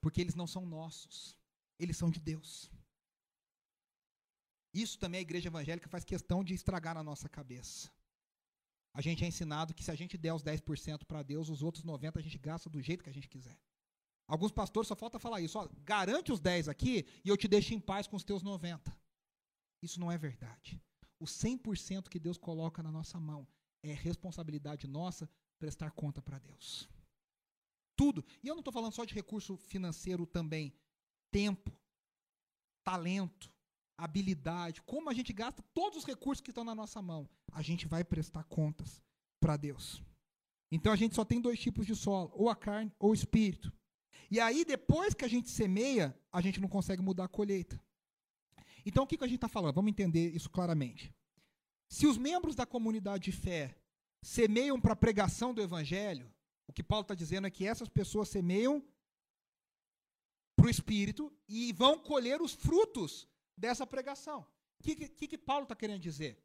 Porque 0.00 0.20
eles 0.20 0.34
não 0.34 0.46
são 0.46 0.66
nossos, 0.66 1.36
eles 1.78 1.96
são 1.96 2.10
de 2.10 2.18
Deus. 2.18 2.70
Isso 4.72 4.98
também 4.98 5.18
a 5.18 5.22
igreja 5.22 5.48
evangélica 5.48 5.88
faz 5.88 6.02
questão 6.02 6.42
de 6.42 6.54
estragar 6.54 6.94
na 6.94 7.02
nossa 7.02 7.28
cabeça 7.28 7.92
a 8.94 9.00
gente 9.00 9.24
é 9.24 9.26
ensinado 9.26 9.72
que 9.72 9.82
se 9.82 9.90
a 9.90 9.94
gente 9.94 10.18
der 10.18 10.34
os 10.34 10.42
10% 10.42 11.04
para 11.04 11.22
Deus, 11.22 11.48
os 11.48 11.62
outros 11.62 11.84
90% 11.84 12.18
a 12.18 12.20
gente 12.20 12.38
gasta 12.38 12.68
do 12.68 12.80
jeito 12.80 13.02
que 13.02 13.10
a 13.10 13.12
gente 13.12 13.28
quiser. 13.28 13.58
Alguns 14.28 14.52
pastores 14.52 14.86
só 14.86 14.94
falta 14.94 15.18
falar 15.18 15.40
isso. 15.40 15.58
Ó, 15.58 15.68
garante 15.82 16.30
os 16.30 16.40
10 16.40 16.68
aqui 16.68 17.06
e 17.24 17.28
eu 17.28 17.36
te 17.36 17.48
deixo 17.48 17.74
em 17.74 17.80
paz 17.80 18.06
com 18.06 18.16
os 18.16 18.24
teus 18.24 18.42
90. 18.42 18.94
Isso 19.80 19.98
não 19.98 20.12
é 20.12 20.18
verdade. 20.18 20.80
O 21.18 21.24
100% 21.24 22.08
que 22.08 22.18
Deus 22.18 22.36
coloca 22.36 22.82
na 22.82 22.92
nossa 22.92 23.18
mão 23.18 23.46
é 23.82 23.92
responsabilidade 23.92 24.86
nossa 24.86 25.28
prestar 25.58 25.90
conta 25.90 26.20
para 26.22 26.38
Deus. 26.38 26.88
Tudo. 27.96 28.24
E 28.42 28.48
eu 28.48 28.54
não 28.54 28.60
estou 28.60 28.72
falando 28.72 28.92
só 28.92 29.04
de 29.04 29.14
recurso 29.14 29.56
financeiro 29.56 30.26
também. 30.26 30.72
Tempo, 31.30 31.72
talento, 32.84 33.50
habilidade, 33.96 34.82
como 34.82 35.08
a 35.08 35.14
gente 35.14 35.32
gasta 35.32 35.62
todos 35.74 35.98
os 35.98 36.04
recursos 36.04 36.40
que 36.40 36.50
estão 36.50 36.64
na 36.64 36.74
nossa 36.74 37.00
mão. 37.00 37.28
A 37.52 37.62
gente 37.62 37.86
vai 37.86 38.02
prestar 38.02 38.44
contas 38.44 39.02
para 39.40 39.56
Deus. 39.56 40.02
Então 40.70 40.92
a 40.92 40.96
gente 40.96 41.14
só 41.14 41.24
tem 41.24 41.40
dois 41.40 41.58
tipos 41.58 41.86
de 41.86 41.94
solo, 41.94 42.30
ou 42.34 42.48
a 42.48 42.56
carne 42.56 42.92
ou 42.98 43.10
o 43.10 43.14
espírito. 43.14 43.72
E 44.30 44.40
aí, 44.40 44.64
depois 44.64 45.12
que 45.12 45.26
a 45.26 45.28
gente 45.28 45.50
semeia, 45.50 46.18
a 46.32 46.40
gente 46.40 46.58
não 46.58 46.68
consegue 46.68 47.02
mudar 47.02 47.24
a 47.24 47.28
colheita. 47.28 47.78
Então, 48.84 49.04
o 49.04 49.06
que, 49.06 49.18
que 49.18 49.24
a 49.24 49.26
gente 49.26 49.36
está 49.36 49.48
falando? 49.48 49.74
Vamos 49.74 49.90
entender 49.90 50.34
isso 50.34 50.48
claramente. 50.48 51.14
Se 51.92 52.06
os 52.06 52.16
membros 52.16 52.54
da 52.54 52.64
comunidade 52.64 53.24
de 53.24 53.32
fé 53.32 53.76
semeiam 54.22 54.80
para 54.80 54.94
a 54.94 54.96
pregação 55.04 55.52
do 55.52 55.60
evangelho, 55.60 56.26
o 56.66 56.72
que 56.72 56.82
Paulo 56.82 57.02
está 57.02 57.14
dizendo 57.14 57.46
é 57.46 57.50
que 57.50 57.66
essas 57.66 57.86
pessoas 57.86 58.30
semeiam 58.30 58.82
para 60.56 60.68
o 60.68 60.70
Espírito 60.70 61.30
e 61.46 61.70
vão 61.74 61.98
colher 61.98 62.40
os 62.40 62.54
frutos 62.54 63.28
dessa 63.54 63.86
pregação. 63.86 64.40
O 64.80 64.82
que, 64.82 65.06
que, 65.06 65.28
que 65.28 65.36
Paulo 65.36 65.64
está 65.64 65.76
querendo 65.76 66.00
dizer? 66.00 66.42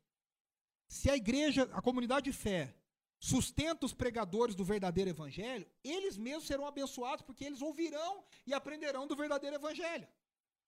Se 0.86 1.10
a 1.10 1.16
igreja, 1.16 1.64
a 1.72 1.82
comunidade 1.82 2.30
de 2.30 2.38
fé, 2.38 2.76
sustenta 3.18 3.86
os 3.86 3.94
pregadores 3.94 4.54
do 4.54 4.66
verdadeiro 4.66 5.12
evangelho, 5.12 5.66
eles 5.82 6.18
mesmos 6.18 6.46
serão 6.46 6.68
abençoados 6.68 7.24
porque 7.24 7.46
eles 7.46 7.62
ouvirão 7.62 8.22
e 8.46 8.54
aprenderão 8.54 9.08
do 9.08 9.16
verdadeiro 9.16 9.56
evangelho. 9.56 10.10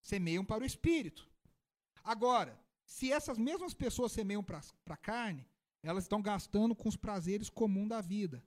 Semeiam 0.01 0.45
para 0.45 0.63
o 0.63 0.65
espírito. 0.65 1.29
Agora, 2.01 2.57
se 2.89 3.11
essas 3.11 3.37
mesmas 3.37 3.71
pessoas 3.71 4.11
semeiam 4.11 4.43
para 4.43 4.61
a 4.89 4.97
carne, 4.97 5.47
elas 5.83 6.05
estão 6.05 6.23
gastando 6.23 6.75
com 6.75 6.89
os 6.89 6.97
prazeres 6.97 7.47
comuns 7.47 7.87
da 7.87 8.01
vida. 8.01 8.43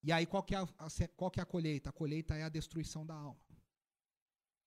E 0.00 0.12
aí, 0.12 0.24
qual 0.26 0.44
que, 0.44 0.54
é 0.54 0.58
a, 0.58 0.68
qual 1.16 1.28
que 1.28 1.40
é 1.40 1.42
a 1.42 1.46
colheita? 1.46 1.90
A 1.90 1.92
colheita 1.92 2.36
é 2.36 2.44
a 2.44 2.48
destruição 2.48 3.04
da 3.04 3.14
alma. 3.14 3.40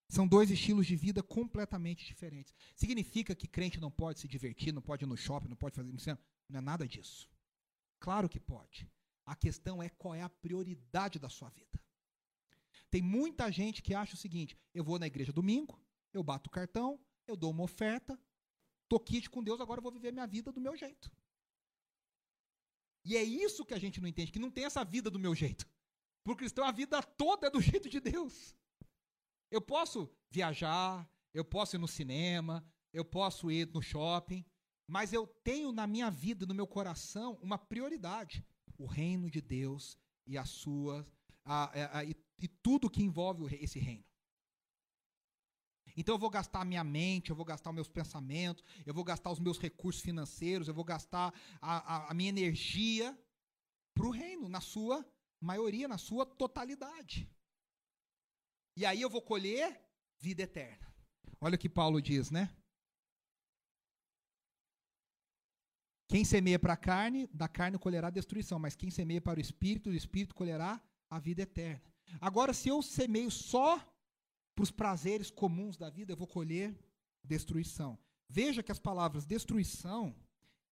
São 0.10 0.28
dois 0.28 0.52
estilos 0.52 0.86
de 0.86 0.98
vida 0.98 1.24
completamente 1.24 2.06
diferentes. 2.06 2.54
Significa 2.76 3.34
que 3.34 3.48
crente 3.48 3.80
não 3.80 3.90
pode 3.90 4.20
se 4.20 4.28
divertir, 4.28 4.74
não 4.74 4.82
pode 4.82 5.06
ir 5.06 5.08
no 5.08 5.16
shopping, 5.16 5.48
não 5.48 5.56
pode 5.56 5.76
fazer. 5.76 6.20
Não 6.50 6.60
é 6.60 6.62
nada 6.62 6.86
disso. 6.86 7.30
Claro 8.00 8.28
que 8.28 8.42
pode. 8.42 8.92
A 9.26 9.38
questão 9.38 9.82
é 9.82 9.88
qual 9.88 10.14
é 10.16 10.22
a 10.22 10.30
prioridade 10.30 11.18
da 11.18 11.30
sua 11.30 11.50
vida. 11.50 11.82
Tem 12.92 13.02
muita 13.02 13.50
gente 13.54 13.82
que 13.82 13.96
acha 13.96 14.16
o 14.16 14.18
seguinte: 14.18 14.58
eu 14.74 14.84
vou 14.84 15.00
na 15.00 15.08
igreja 15.08 15.32
domingo, 15.32 15.82
eu 16.14 16.22
bato 16.22 16.50
o 16.50 16.52
cartão, 16.52 17.00
eu 17.26 17.38
dou 17.38 17.52
uma 17.52 17.64
oferta, 17.64 18.20
tô 18.88 19.00
kit 19.00 19.30
com 19.30 19.44
Deus, 19.44 19.60
agora 19.60 19.80
eu 19.80 19.84
vou 19.84 19.92
viver 19.92 20.12
minha 20.12 20.28
vida 20.28 20.52
do 20.52 20.62
meu 20.62 20.76
jeito. 20.76 21.12
E 23.06 23.16
é 23.16 23.24
isso 23.24 23.66
que 23.66 23.74
a 23.74 23.80
gente 23.80 24.02
não 24.02 24.08
entende, 24.08 24.32
que 24.32 24.40
não 24.40 24.52
tem 24.52 24.66
essa 24.66 24.84
vida 24.84 25.10
do 25.10 25.20
meu 25.20 25.34
jeito. 25.34 25.66
O 26.26 26.36
cristão, 26.36 26.66
a 26.66 26.72
vida 26.72 27.02
toda 27.02 27.48
é 27.48 27.50
do 27.50 27.62
jeito 27.62 27.90
de 27.90 28.00
Deus. 28.00 28.56
Eu 29.50 29.62
posso 29.62 30.10
viajar, 30.30 31.10
eu 31.34 31.46
posso 31.46 31.76
ir 31.76 31.80
no 31.80 31.88
cinema, 31.88 32.66
eu 32.92 33.06
posso 33.06 33.50
ir 33.50 33.68
no 33.74 33.82
shopping, 33.82 34.46
mas 34.86 35.14
eu 35.14 35.26
tenho 35.26 35.72
na 35.72 35.88
minha 35.88 36.10
vida, 36.10 36.46
no 36.46 36.54
meu 36.54 36.68
coração, 36.68 37.38
uma 37.42 37.58
prioridade: 37.58 38.46
o 38.78 38.86
reino 38.86 39.30
de 39.30 39.42
Deus 39.42 39.98
e 40.26 40.38
a 40.38 40.46
sua 40.46 41.08
a, 41.46 41.64
a, 41.64 41.98
a, 42.00 42.04
e, 42.04 42.16
e 42.40 42.48
tudo 42.48 42.90
que 42.90 43.02
envolve 43.02 43.56
esse 43.56 43.80
reino. 43.80 44.04
Então 45.98 46.14
eu 46.14 46.20
vou 46.20 46.30
gastar 46.30 46.62
a 46.62 46.66
minha 46.66 46.84
mente, 46.84 47.32
eu 47.32 47.36
vou 47.36 47.44
gastar 47.44 47.72
os 47.72 47.76
meus 47.76 47.90
pensamentos, 47.90 48.64
eu 48.86 48.94
vou 48.94 49.04
gastar 49.04 49.32
os 49.32 49.40
meus 49.40 49.58
recursos 49.58 50.02
financeiros, 50.02 50.68
eu 50.68 50.74
vou 50.74 50.84
gastar 50.86 51.34
a, 51.60 51.96
a, 51.96 52.12
a 52.12 52.14
minha 52.14 52.30
energia 52.30 53.18
para 53.96 54.06
o 54.06 54.12
reino, 54.12 54.48
na 54.48 54.62
sua 54.62 55.04
maioria, 55.42 55.88
na 55.88 55.98
sua 55.98 56.24
totalidade. 56.24 57.28
E 58.78 58.86
aí 58.86 59.02
eu 59.02 59.10
vou 59.10 59.24
colher 59.24 59.82
vida 60.20 60.44
eterna. 60.44 60.88
Olha 61.42 61.56
o 61.56 61.58
que 61.58 61.68
Paulo 61.68 62.00
diz, 62.00 62.30
né? 62.30 62.56
Quem 66.08 66.24
semeia 66.24 66.60
para 66.60 66.74
a 66.74 66.78
carne, 66.78 67.28
da 67.34 67.48
carne 67.48 67.80
colherá 67.80 68.12
destruição, 68.12 68.60
mas 68.60 68.76
quem 68.76 68.92
semeia 68.92 69.20
para 69.20 69.40
o 69.40 69.42
espírito, 69.42 69.90
do 69.90 69.96
espírito 69.96 70.36
colherá 70.36 70.80
a 71.10 71.20
vida 71.20 71.42
eterna. 71.42 71.92
Agora, 72.22 72.54
se 72.54 72.70
eu 72.70 72.82
semeio 72.84 73.32
só 73.32 73.84
para 74.58 74.64
os 74.64 74.72
prazeres 74.72 75.30
comuns 75.30 75.78
da 75.78 75.88
vida, 75.88 76.14
eu 76.14 76.18
vou 76.18 76.26
colher 76.26 76.76
destruição. 77.24 77.96
Veja 78.28 78.64
que 78.64 78.72
as 78.72 78.80
palavras 78.80 79.24
destruição 79.24 80.16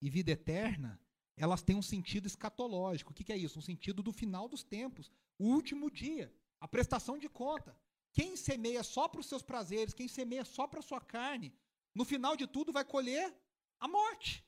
e 0.01 0.09
vida 0.09 0.31
eterna, 0.31 0.99
elas 1.37 1.61
têm 1.61 1.75
um 1.75 1.83
sentido 1.83 2.25
escatológico. 2.25 3.11
O 3.11 3.13
que, 3.13 3.23
que 3.23 3.31
é 3.31 3.37
isso? 3.37 3.59
Um 3.59 3.61
sentido 3.61 4.01
do 4.01 4.11
final 4.11 4.49
dos 4.49 4.63
tempos, 4.63 5.11
o 5.37 5.45
último 5.45 5.91
dia, 5.91 6.33
a 6.59 6.67
prestação 6.67 7.15
de 7.19 7.29
conta. 7.29 7.77
Quem 8.11 8.35
semeia 8.35 8.81
só 8.81 9.07
para 9.07 9.21
os 9.21 9.27
seus 9.27 9.43
prazeres, 9.43 9.93
quem 9.93 10.07
semeia 10.07 10.43
só 10.43 10.65
para 10.65 10.79
a 10.79 10.87
sua 10.89 10.99
carne, 10.99 11.53
no 11.93 12.03
final 12.03 12.35
de 12.35 12.47
tudo 12.47 12.73
vai 12.73 12.83
colher 12.83 13.31
a 13.79 13.87
morte. 13.87 14.43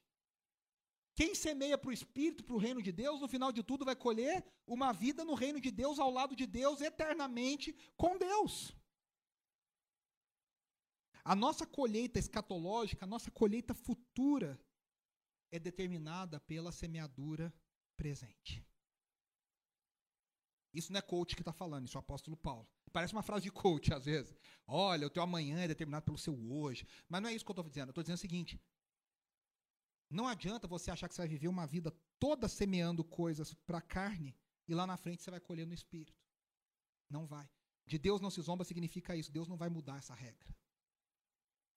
Quem 1.13 1.35
semeia 1.35 1.77
para 1.77 1.91
o 1.91 1.93
Espírito, 1.93 2.43
para 2.43 2.55
o 2.55 2.59
reino 2.59 2.81
de 2.81 2.91
Deus, 2.91 3.21
no 3.21 3.27
final 3.27 3.51
de 3.51 3.61
tudo 3.61 3.85
vai 3.85 3.95
colher 3.95 4.43
uma 4.65 4.91
vida 4.91 5.23
no 5.23 5.35
reino 5.35 5.61
de 5.61 5.69
Deus, 5.69 5.99
ao 5.99 6.09
lado 6.09 6.35
de 6.35 6.47
Deus, 6.47 6.81
eternamente 6.81 7.75
com 7.95 8.17
Deus. 8.17 8.75
A 11.27 11.35
nossa 11.35 11.67
colheita 11.67 12.17
escatológica, 12.17 13.03
a 13.03 13.07
nossa 13.07 13.29
colheita 13.29 13.73
futura, 13.73 14.57
é 15.51 15.59
determinada 15.59 16.39
pela 16.39 16.71
semeadura 16.71 17.53
presente. 17.97 18.65
Isso 20.73 20.89
não 20.93 20.99
é 20.99 21.01
coach 21.01 21.35
que 21.35 21.41
está 21.41 21.51
falando, 21.51 21.85
isso 21.85 21.97
é 21.97 21.99
o 21.99 22.05
apóstolo 22.05 22.37
Paulo. 22.37 22.65
Parece 22.93 23.11
uma 23.11 23.21
frase 23.21 23.43
de 23.43 23.51
coach, 23.51 23.93
às 23.93 24.05
vezes. 24.05 24.33
Olha, 24.65 25.05
o 25.05 25.09
teu 25.09 25.21
amanhã 25.21 25.59
é 25.59 25.67
determinado 25.67 26.05
pelo 26.05 26.17
seu 26.17 26.33
hoje. 26.49 26.87
Mas 27.09 27.21
não 27.21 27.29
é 27.29 27.33
isso 27.33 27.43
que 27.43 27.51
eu 27.51 27.55
estou 27.55 27.67
dizendo. 27.67 27.89
Eu 27.89 27.91
estou 27.91 28.03
dizendo 28.05 28.15
o 28.15 28.21
seguinte: 28.21 28.57
não 30.09 30.29
adianta 30.29 30.65
você 30.65 30.91
achar 30.91 31.09
que 31.09 31.13
você 31.13 31.23
vai 31.23 31.27
viver 31.27 31.49
uma 31.49 31.67
vida 31.67 31.91
toda 32.17 32.47
semeando 32.47 33.03
coisas 33.03 33.53
para 33.53 33.79
a 33.79 33.81
carne 33.81 34.33
e 34.65 34.73
lá 34.73 34.87
na 34.87 34.95
frente 34.95 35.21
você 35.21 35.29
vai 35.29 35.41
colher 35.41 35.67
no 35.67 35.73
espírito. 35.73 36.17
Não 37.09 37.27
vai. 37.27 37.49
De 37.85 37.97
Deus 37.97 38.21
não 38.21 38.29
se 38.29 38.41
zomba 38.41 38.63
significa 38.63 39.13
isso. 39.13 39.29
Deus 39.29 39.49
não 39.49 39.57
vai 39.57 39.67
mudar 39.67 39.97
essa 39.97 40.13
regra. 40.13 40.55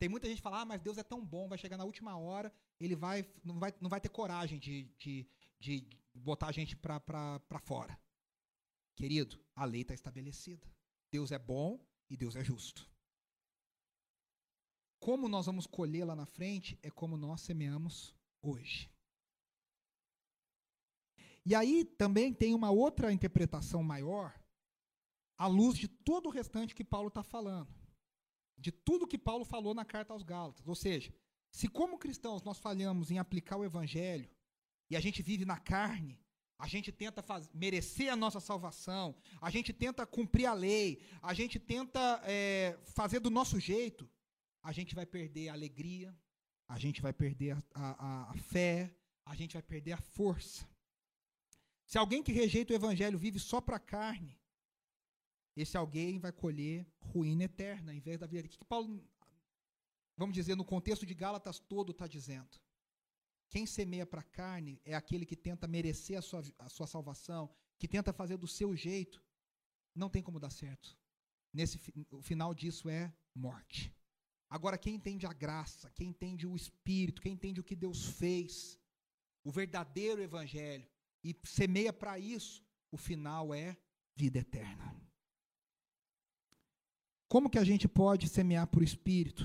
Tem 0.00 0.08
muita 0.08 0.26
gente 0.26 0.38
que 0.38 0.42
fala, 0.42 0.62
ah, 0.62 0.64
mas 0.64 0.80
Deus 0.80 0.96
é 0.96 1.02
tão 1.02 1.22
bom, 1.22 1.46
vai 1.46 1.58
chegar 1.58 1.76
na 1.76 1.84
última 1.84 2.16
hora, 2.16 2.50
ele 2.80 2.96
vai, 2.96 3.22
não, 3.44 3.60
vai, 3.60 3.74
não 3.82 3.90
vai 3.90 4.00
ter 4.00 4.08
coragem 4.08 4.58
de, 4.58 4.84
de, 4.96 5.28
de 5.58 5.86
botar 6.14 6.46
a 6.46 6.52
gente 6.52 6.74
para 6.74 7.60
fora. 7.60 8.00
Querido, 8.96 9.38
a 9.54 9.66
lei 9.66 9.82
está 9.82 9.92
estabelecida. 9.92 10.66
Deus 11.12 11.30
é 11.32 11.38
bom 11.38 11.78
e 12.08 12.16
Deus 12.16 12.34
é 12.34 12.42
justo. 12.42 12.90
Como 14.98 15.28
nós 15.28 15.44
vamos 15.44 15.66
colher 15.66 16.06
lá 16.06 16.16
na 16.16 16.24
frente 16.24 16.78
é 16.82 16.90
como 16.90 17.18
nós 17.18 17.42
semeamos 17.42 18.16
hoje. 18.40 18.90
E 21.44 21.54
aí 21.54 21.84
também 21.84 22.32
tem 22.32 22.54
uma 22.54 22.70
outra 22.70 23.12
interpretação 23.12 23.82
maior, 23.82 24.34
à 25.36 25.46
luz 25.46 25.76
de 25.76 25.88
todo 25.88 26.26
o 26.26 26.32
restante 26.32 26.74
que 26.74 26.84
Paulo 26.84 27.08
está 27.08 27.22
falando. 27.22 27.79
De 28.60 28.70
tudo 28.70 29.06
que 29.06 29.18
Paulo 29.18 29.44
falou 29.44 29.74
na 29.74 29.84
carta 29.84 30.12
aos 30.12 30.22
Gálatas. 30.22 30.68
Ou 30.68 30.74
seja, 30.74 31.12
se 31.50 31.66
como 31.66 31.98
cristãos 31.98 32.42
nós 32.42 32.58
falhamos 32.58 33.10
em 33.10 33.18
aplicar 33.18 33.56
o 33.56 33.64
evangelho, 33.64 34.30
e 34.88 34.96
a 34.96 35.00
gente 35.00 35.22
vive 35.22 35.44
na 35.44 35.58
carne, 35.58 36.20
a 36.58 36.68
gente 36.68 36.92
tenta 36.92 37.22
faz, 37.22 37.48
merecer 37.54 38.12
a 38.12 38.16
nossa 38.16 38.38
salvação, 38.38 39.16
a 39.40 39.50
gente 39.50 39.72
tenta 39.72 40.06
cumprir 40.06 40.46
a 40.46 40.52
lei, 40.52 41.00
a 41.22 41.32
gente 41.32 41.58
tenta 41.58 42.20
é, 42.24 42.78
fazer 42.84 43.20
do 43.20 43.30
nosso 43.30 43.58
jeito, 43.58 44.08
a 44.62 44.72
gente 44.72 44.94
vai 44.94 45.06
perder 45.06 45.48
a 45.48 45.54
alegria, 45.54 46.14
a 46.68 46.78
gente 46.78 47.00
vai 47.00 47.12
perder 47.12 47.52
a, 47.52 47.62
a, 47.74 48.30
a 48.30 48.34
fé, 48.34 48.94
a 49.24 49.34
gente 49.34 49.54
vai 49.54 49.62
perder 49.62 49.92
a 49.92 50.00
força. 50.00 50.68
Se 51.86 51.98
alguém 51.98 52.22
que 52.22 52.30
rejeita 52.30 52.72
o 52.72 52.76
evangelho 52.76 53.18
vive 53.18 53.38
só 53.38 53.60
para 53.60 53.76
a 53.76 53.80
carne, 53.80 54.39
esse 55.56 55.76
alguém 55.76 56.18
vai 56.18 56.32
colher 56.32 56.86
ruína 57.00 57.44
eterna 57.44 57.94
em 57.94 58.00
vez 58.00 58.18
da 58.18 58.26
vida. 58.26 58.46
O 58.46 58.50
que 58.50 58.64
Paulo, 58.64 59.04
vamos 60.16 60.34
dizer, 60.34 60.54
no 60.56 60.64
contexto 60.64 61.04
de 61.04 61.14
Gálatas 61.14 61.58
todo 61.58 61.92
está 61.92 62.06
dizendo? 62.06 62.60
Quem 63.48 63.66
semeia 63.66 64.06
para 64.06 64.20
a 64.20 64.24
carne 64.24 64.80
é 64.84 64.94
aquele 64.94 65.26
que 65.26 65.36
tenta 65.36 65.66
merecer 65.66 66.16
a 66.16 66.22
sua, 66.22 66.42
a 66.58 66.68
sua 66.68 66.86
salvação, 66.86 67.50
que 67.78 67.88
tenta 67.88 68.12
fazer 68.12 68.36
do 68.36 68.46
seu 68.46 68.76
jeito. 68.76 69.22
Não 69.94 70.08
tem 70.08 70.22
como 70.22 70.38
dar 70.38 70.50
certo. 70.50 70.96
Nesse, 71.52 71.80
o 72.12 72.22
final 72.22 72.54
disso 72.54 72.88
é 72.88 73.12
morte. 73.34 73.92
Agora, 74.48 74.78
quem 74.78 74.94
entende 74.94 75.26
a 75.26 75.32
graça, 75.32 75.90
quem 75.90 76.08
entende 76.08 76.46
o 76.46 76.54
Espírito, 76.54 77.20
quem 77.20 77.32
entende 77.32 77.60
o 77.60 77.64
que 77.64 77.74
Deus 77.74 78.06
fez, 78.06 78.78
o 79.42 79.50
verdadeiro 79.50 80.22
Evangelho, 80.22 80.88
e 81.24 81.36
semeia 81.44 81.92
para 81.92 82.18
isso, 82.18 82.64
o 82.90 82.96
final 82.96 83.52
é 83.52 83.76
vida 84.14 84.38
eterna. 84.38 85.09
Como 87.30 87.48
que 87.48 87.60
a 87.60 87.64
gente 87.64 87.86
pode 87.86 88.28
semear 88.28 88.66
por 88.66 88.82
Espírito? 88.82 89.44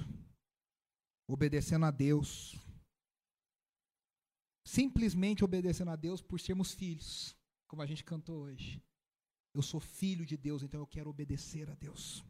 Obedecendo 1.29 1.85
a 1.85 1.91
Deus, 1.91 2.55
simplesmente 4.65 5.45
obedecendo 5.45 5.91
a 5.91 5.95
Deus 5.95 6.19
por 6.19 6.39
sermos 6.39 6.73
filhos, 6.73 7.37
como 7.67 7.83
a 7.83 7.85
gente 7.85 8.03
cantou 8.03 8.41
hoje. 8.41 8.83
Eu 9.53 9.61
sou 9.61 9.79
filho 9.79 10.25
de 10.25 10.35
Deus, 10.35 10.63
então 10.63 10.79
eu 10.79 10.87
quero 10.87 11.11
obedecer 11.11 11.69
a 11.69 11.75
Deus. 11.75 12.25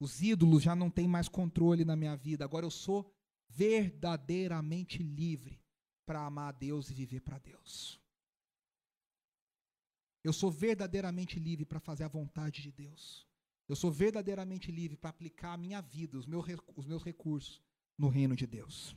Os 0.00 0.22
ídolos 0.22 0.62
já 0.62 0.74
não 0.74 0.90
têm 0.90 1.06
mais 1.06 1.28
controle 1.28 1.84
na 1.84 1.94
minha 1.94 2.16
vida. 2.16 2.46
Agora 2.46 2.64
eu 2.64 2.70
sou 2.70 3.14
verdadeiramente 3.50 5.02
livre 5.02 5.60
para 6.06 6.24
amar 6.24 6.48
a 6.48 6.56
Deus 6.56 6.88
e 6.88 6.94
viver 6.94 7.20
para 7.20 7.38
Deus. 7.38 8.00
Eu 10.24 10.32
sou 10.32 10.50
verdadeiramente 10.50 11.38
livre 11.38 11.66
para 11.66 11.78
fazer 11.78 12.04
a 12.04 12.08
vontade 12.08 12.62
de 12.62 12.72
Deus. 12.72 13.33
Eu 13.68 13.76
sou 13.76 13.90
verdadeiramente 13.90 14.70
livre 14.70 14.96
para 14.96 15.10
aplicar 15.10 15.54
a 15.54 15.56
minha 15.56 15.80
vida, 15.80 16.18
os 16.18 16.26
meus, 16.26 16.44
os 16.76 16.86
meus 16.86 17.02
recursos 17.02 17.62
no 17.96 18.08
reino 18.08 18.36
de 18.36 18.46
Deus. 18.46 18.94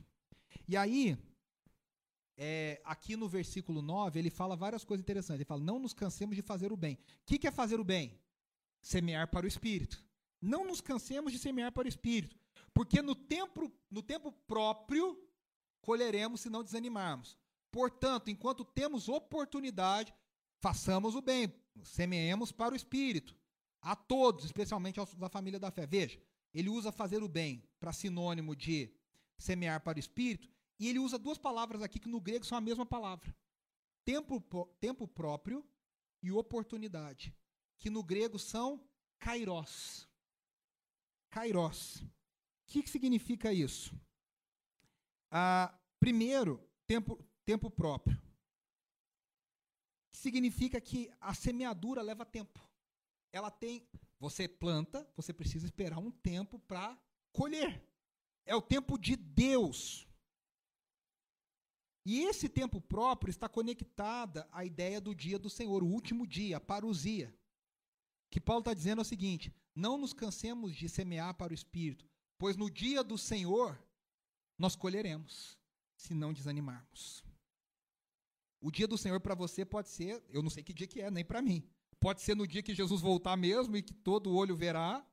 E 0.66 0.76
aí, 0.76 1.16
é, 2.36 2.80
aqui 2.84 3.16
no 3.16 3.28
versículo 3.28 3.80
9, 3.80 4.18
ele 4.18 4.30
fala 4.30 4.54
várias 4.54 4.84
coisas 4.84 5.02
interessantes. 5.02 5.40
Ele 5.40 5.44
fala: 5.44 5.62
Não 5.62 5.78
nos 5.78 5.94
cansemos 5.94 6.36
de 6.36 6.42
fazer 6.42 6.72
o 6.72 6.76
bem. 6.76 6.94
O 6.94 6.98
que, 7.26 7.38
que 7.38 7.48
é 7.48 7.50
fazer 7.50 7.80
o 7.80 7.84
bem? 7.84 8.18
Semear 8.80 9.28
para 9.28 9.44
o 9.44 9.48
Espírito. 9.48 10.04
Não 10.40 10.64
nos 10.64 10.80
cansemos 10.80 11.32
de 11.32 11.38
semear 11.38 11.72
para 11.72 11.86
o 11.86 11.88
Espírito. 11.88 12.36
Porque 12.72 13.02
no 13.02 13.14
tempo, 13.14 13.72
no 13.90 14.02
tempo 14.02 14.30
próprio 14.46 15.18
colheremos 15.80 16.42
se 16.42 16.50
não 16.50 16.62
desanimarmos. 16.62 17.36
Portanto, 17.72 18.30
enquanto 18.30 18.64
temos 18.64 19.08
oportunidade, 19.08 20.14
façamos 20.60 21.14
o 21.14 21.22
bem, 21.22 21.52
semeemos 21.82 22.52
para 22.52 22.72
o 22.72 22.76
Espírito. 22.76 23.34
A 23.80 23.94
todos, 23.94 24.44
especialmente 24.44 24.98
aos 24.98 25.14
da 25.14 25.28
família 25.28 25.58
da 25.58 25.70
fé. 25.70 25.86
Veja, 25.86 26.20
ele 26.52 26.68
usa 26.68 26.90
fazer 26.90 27.22
o 27.22 27.28
bem 27.28 27.62
para 27.78 27.92
sinônimo 27.92 28.56
de 28.56 28.92
semear 29.38 29.80
para 29.80 29.96
o 29.96 30.00
Espírito, 30.00 30.50
e 30.78 30.88
ele 30.88 30.98
usa 30.98 31.18
duas 31.18 31.38
palavras 31.38 31.82
aqui 31.82 31.98
que 31.98 32.08
no 32.08 32.20
grego 32.20 32.44
são 32.44 32.58
a 32.58 32.60
mesma 32.60 32.84
palavra: 32.86 33.34
tempo, 34.04 34.40
tempo 34.80 35.06
próprio 35.06 35.64
e 36.22 36.32
oportunidade, 36.32 37.34
que 37.78 37.90
no 37.90 38.02
grego 38.02 38.38
são 38.38 38.84
kairos. 39.18 40.08
Kairos. 41.30 41.96
O 42.00 42.10
que, 42.66 42.82
que 42.82 42.90
significa 42.90 43.52
isso? 43.52 43.94
Ah, 45.30 45.78
primeiro, 45.98 46.62
tempo, 46.86 47.18
tempo 47.44 47.70
próprio. 47.70 48.20
Significa 50.10 50.80
que 50.80 51.10
a 51.20 51.32
semeadura 51.34 52.02
leva 52.02 52.26
tempo. 52.26 52.67
Ela 53.32 53.50
tem. 53.50 53.86
Você 54.20 54.48
planta, 54.48 55.08
você 55.16 55.32
precisa 55.32 55.64
esperar 55.64 55.98
um 55.98 56.10
tempo 56.10 56.58
para 56.58 56.98
colher. 57.32 57.82
É 58.44 58.54
o 58.54 58.62
tempo 58.62 58.98
de 58.98 59.14
Deus. 59.14 60.08
E 62.04 62.20
esse 62.20 62.48
tempo 62.48 62.80
próprio 62.80 63.30
está 63.30 63.48
conectada 63.48 64.48
à 64.50 64.64
ideia 64.64 65.00
do 65.00 65.14
dia 65.14 65.38
do 65.38 65.50
Senhor, 65.50 65.82
o 65.82 65.86
último 65.86 66.26
dia, 66.26 66.56
a 66.56 66.60
parousia. 66.60 67.32
Que 68.30 68.40
Paulo 68.40 68.60
está 68.60 68.74
dizendo 68.74 69.00
é 69.00 69.02
o 69.02 69.04
seguinte: 69.04 69.54
não 69.74 69.98
nos 69.98 70.12
cansemos 70.12 70.74
de 70.74 70.88
semear 70.88 71.34
para 71.34 71.52
o 71.52 71.54
Espírito, 71.54 72.08
pois 72.38 72.56
no 72.56 72.70
dia 72.70 73.04
do 73.04 73.18
Senhor 73.18 73.78
nós 74.56 74.74
colheremos, 74.74 75.58
se 75.96 76.14
não 76.14 76.32
desanimarmos. 76.32 77.22
O 78.60 78.70
dia 78.70 78.88
do 78.88 78.98
Senhor 78.98 79.20
para 79.20 79.34
você 79.34 79.64
pode 79.64 79.88
ser, 79.88 80.24
eu 80.30 80.42
não 80.42 80.50
sei 80.50 80.64
que 80.64 80.72
dia 80.72 80.86
que 80.86 81.00
é, 81.00 81.10
nem 81.10 81.24
para 81.24 81.40
mim. 81.40 81.62
Pode 82.00 82.22
ser 82.22 82.34
no 82.36 82.46
dia 82.46 82.62
que 82.62 82.74
Jesus 82.74 83.00
voltar 83.00 83.36
mesmo 83.36 83.76
e 83.76 83.82
que 83.82 83.92
todo 83.92 84.34
olho 84.34 84.56
verá, 84.56 85.04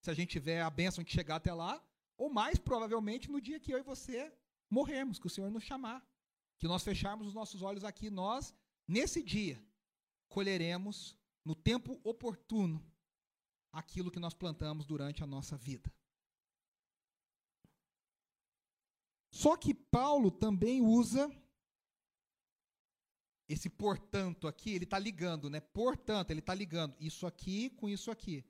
se 0.00 0.10
a 0.10 0.14
gente 0.14 0.30
tiver 0.30 0.62
a 0.62 0.70
bênção 0.70 1.04
de 1.04 1.12
chegar 1.12 1.36
até 1.36 1.52
lá, 1.52 1.82
ou 2.16 2.30
mais 2.30 2.58
provavelmente 2.58 3.30
no 3.30 3.40
dia 3.40 3.60
que 3.60 3.72
eu 3.72 3.78
e 3.78 3.82
você 3.82 4.32
morrermos, 4.70 5.18
que 5.18 5.26
o 5.26 5.30
Senhor 5.30 5.50
nos 5.50 5.64
chamar 5.64 6.06
que 6.60 6.68
nós 6.68 6.84
fecharmos 6.84 7.26
os 7.26 7.32
nossos 7.32 7.62
olhos 7.62 7.84
aqui, 7.84 8.10
nós, 8.10 8.54
nesse 8.86 9.22
dia, 9.22 9.58
colheremos, 10.28 11.16
no 11.42 11.54
tempo 11.54 11.98
oportuno, 12.04 12.86
aquilo 13.72 14.10
que 14.10 14.20
nós 14.20 14.34
plantamos 14.34 14.84
durante 14.84 15.24
a 15.24 15.26
nossa 15.26 15.56
vida. 15.56 15.90
Só 19.30 19.56
que 19.56 19.72
Paulo 19.72 20.30
também 20.30 20.82
usa 20.82 21.34
esse 23.52 23.68
portanto 23.68 24.46
aqui, 24.46 24.70
ele 24.70 24.84
está 24.84 24.98
ligando, 24.98 25.50
né? 25.50 25.60
Portanto, 25.60 26.30
ele 26.30 26.40
está 26.40 26.54
ligando 26.54 26.94
isso 27.00 27.26
aqui 27.26 27.70
com 27.70 27.88
isso 27.88 28.10
aqui. 28.10 28.44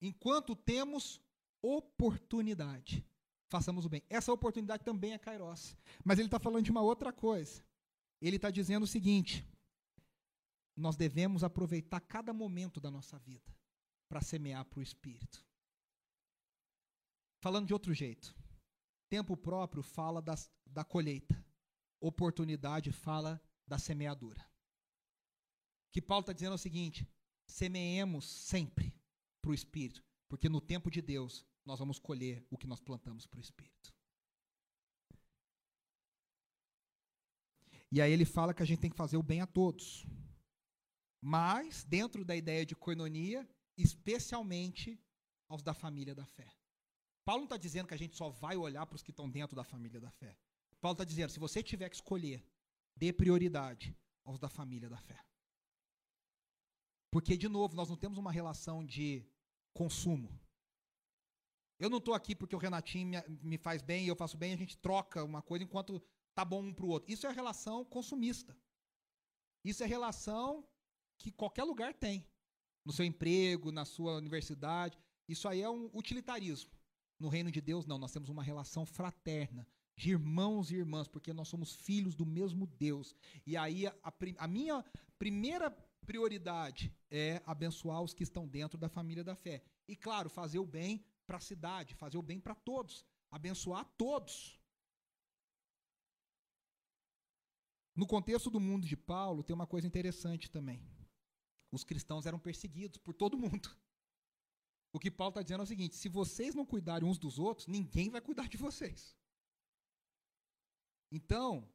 Enquanto 0.00 0.54
temos 0.54 1.20
oportunidade 1.62 3.04
façamos 3.54 3.84
o 3.86 3.88
bem. 3.88 4.02
Essa 4.10 4.32
oportunidade 4.32 4.82
também 4.82 5.12
é 5.12 5.18
Kairos. 5.18 5.76
Mas 6.04 6.18
ele 6.18 6.26
está 6.26 6.40
falando 6.40 6.64
de 6.64 6.72
uma 6.72 6.82
outra 6.82 7.12
coisa. 7.12 7.64
Ele 8.20 8.34
está 8.34 8.50
dizendo 8.50 8.82
o 8.82 8.86
seguinte: 8.86 9.46
nós 10.76 10.96
devemos 10.96 11.44
aproveitar 11.44 12.00
cada 12.00 12.32
momento 12.32 12.80
da 12.80 12.90
nossa 12.90 13.16
vida 13.18 13.54
para 14.08 14.20
semear 14.20 14.64
para 14.64 14.80
o 14.80 14.82
Espírito. 14.82 15.44
Falando 17.40 17.66
de 17.68 17.72
outro 17.72 17.94
jeito, 17.94 18.34
tempo 19.08 19.36
próprio 19.36 19.82
fala 19.82 20.20
das, 20.20 20.50
da 20.66 20.82
colheita, 20.82 21.36
oportunidade 22.00 22.90
fala 22.90 23.40
da 23.66 23.78
semeadura. 23.78 24.44
Que 25.92 26.02
Paulo 26.02 26.22
está 26.22 26.32
dizendo 26.32 26.52
é 26.52 26.54
o 26.56 26.58
seguinte: 26.58 27.08
semeemos 27.46 28.26
sempre 28.26 28.94
para 29.40 29.50
o 29.50 29.54
Espírito, 29.54 30.02
porque 30.28 30.48
no 30.48 30.60
tempo 30.60 30.90
de 30.90 31.00
Deus 31.00 31.46
nós 31.64 31.78
vamos 31.78 31.98
colher 31.98 32.46
o 32.50 32.58
que 32.58 32.66
nós 32.66 32.80
plantamos 32.80 33.26
para 33.26 33.38
o 33.38 33.40
Espírito. 33.40 33.94
E 37.90 38.00
aí 38.00 38.12
ele 38.12 38.24
fala 38.24 38.52
que 38.52 38.62
a 38.62 38.66
gente 38.66 38.80
tem 38.80 38.90
que 38.90 38.96
fazer 38.96 39.16
o 39.16 39.22
bem 39.22 39.40
a 39.40 39.46
todos. 39.46 40.04
Mas, 41.20 41.84
dentro 41.84 42.24
da 42.24 42.34
ideia 42.34 42.66
de 42.66 42.74
coinonia, 42.74 43.48
especialmente 43.78 45.00
aos 45.48 45.62
da 45.62 45.72
família 45.72 46.14
da 46.14 46.26
fé. 46.26 46.52
Paulo 47.24 47.42
não 47.42 47.46
está 47.46 47.56
dizendo 47.56 47.86
que 47.86 47.94
a 47.94 47.96
gente 47.96 48.16
só 48.16 48.28
vai 48.28 48.56
olhar 48.56 48.84
para 48.84 48.96
os 48.96 49.02
que 49.02 49.10
estão 49.10 49.30
dentro 49.30 49.56
da 49.56 49.64
família 49.64 50.00
da 50.00 50.10
fé. 50.10 50.36
Paulo 50.80 50.94
está 50.94 51.04
dizendo: 51.04 51.30
se 51.30 51.38
você 51.38 51.62
tiver 51.62 51.88
que 51.88 51.94
escolher, 51.94 52.44
dê 52.96 53.12
prioridade 53.12 53.96
aos 54.24 54.38
da 54.38 54.48
família 54.48 54.88
da 54.88 54.98
fé. 54.98 55.24
Porque, 57.10 57.36
de 57.36 57.48
novo, 57.48 57.76
nós 57.76 57.88
não 57.88 57.96
temos 57.96 58.18
uma 58.18 58.32
relação 58.32 58.84
de 58.84 59.24
consumo. 59.72 60.40
Eu 61.78 61.90
não 61.90 61.98
estou 61.98 62.14
aqui 62.14 62.34
porque 62.34 62.56
o 62.56 62.58
Renatinho 62.58 63.08
me, 63.08 63.38
me, 63.42 63.58
faz 63.58 63.82
bem 63.82 64.04
e 64.04 64.08
eu 64.08 64.16
faço 64.16 64.36
bem, 64.36 64.52
a 64.52 64.56
gente 64.56 64.76
troca 64.78 65.22
uma 65.22 65.42
coisa 65.42 65.64
enquanto 65.64 66.02
tá 66.34 66.44
bom 66.44 66.62
um 66.62 66.74
para 66.74 66.84
o 66.84 66.88
outro. 66.88 67.12
Isso 67.12 67.26
é 67.26 67.32
relação 67.32 67.84
consumista. 67.84 68.56
Isso 69.64 69.82
é 69.82 69.86
relação 69.86 70.66
que 71.18 71.30
qualquer 71.30 71.64
lugar 71.64 71.94
tem. 71.94 72.26
No 72.84 72.92
seu 72.92 73.04
emprego, 73.04 73.72
na 73.72 73.84
sua 73.84 74.16
universidade. 74.16 74.98
Isso 75.28 75.48
aí 75.48 75.62
é 75.62 75.70
um 75.70 75.90
utilitarismo. 75.94 76.70
No 77.18 77.28
reino 77.28 77.50
de 77.50 77.60
Deus, 77.60 77.86
não. 77.86 77.98
Nós 77.98 78.12
temos 78.12 78.28
uma 78.28 78.42
relação 78.42 78.84
fraterna, 78.84 79.66
irmãos 79.96 80.70
e 80.70 80.76
irmãs, 80.76 81.08
porque 81.08 81.32
nós 81.32 81.48
somos 81.48 81.74
filhos 81.74 82.14
do 82.14 82.26
mesmo 82.26 82.66
Deus. 82.66 83.14
E 83.46 83.56
aí 83.56 83.86
a, 83.86 83.94
a 84.38 84.48
minha 84.48 84.84
primeira 85.18 85.70
prioridade 86.04 86.92
é 87.10 87.42
abençoar 87.46 88.02
os 88.02 88.14
que 88.14 88.22
estão 88.22 88.46
dentro 88.46 88.78
da 88.78 88.88
família 88.88 89.24
da 89.24 89.34
fé. 89.34 89.62
E, 89.88 89.96
claro, 89.96 90.28
fazer 90.28 90.58
o 90.58 90.66
bem 90.66 91.04
para 91.26 91.38
a 91.38 91.40
cidade, 91.40 91.94
fazer 91.94 92.18
o 92.18 92.22
bem 92.22 92.40
para 92.40 92.54
todos, 92.54 93.04
abençoar 93.30 93.84
todos. 93.96 94.60
No 97.94 98.06
contexto 98.06 98.50
do 98.50 98.60
mundo 98.60 98.86
de 98.86 98.96
Paulo, 98.96 99.42
tem 99.42 99.54
uma 99.54 99.66
coisa 99.66 99.86
interessante 99.86 100.50
também. 100.50 100.82
Os 101.70 101.84
cristãos 101.84 102.26
eram 102.26 102.38
perseguidos 102.38 102.98
por 102.98 103.14
todo 103.14 103.38
mundo. 103.38 103.70
O 104.92 104.98
que 104.98 105.10
Paulo 105.10 105.30
está 105.30 105.42
dizendo 105.42 105.60
é 105.60 105.64
o 105.64 105.66
seguinte: 105.66 105.96
se 105.96 106.08
vocês 106.08 106.54
não 106.54 106.66
cuidarem 106.66 107.08
uns 107.08 107.18
dos 107.18 107.38
outros, 107.38 107.66
ninguém 107.66 108.10
vai 108.10 108.20
cuidar 108.20 108.48
de 108.48 108.56
vocês. 108.56 109.16
Então, 111.14 111.72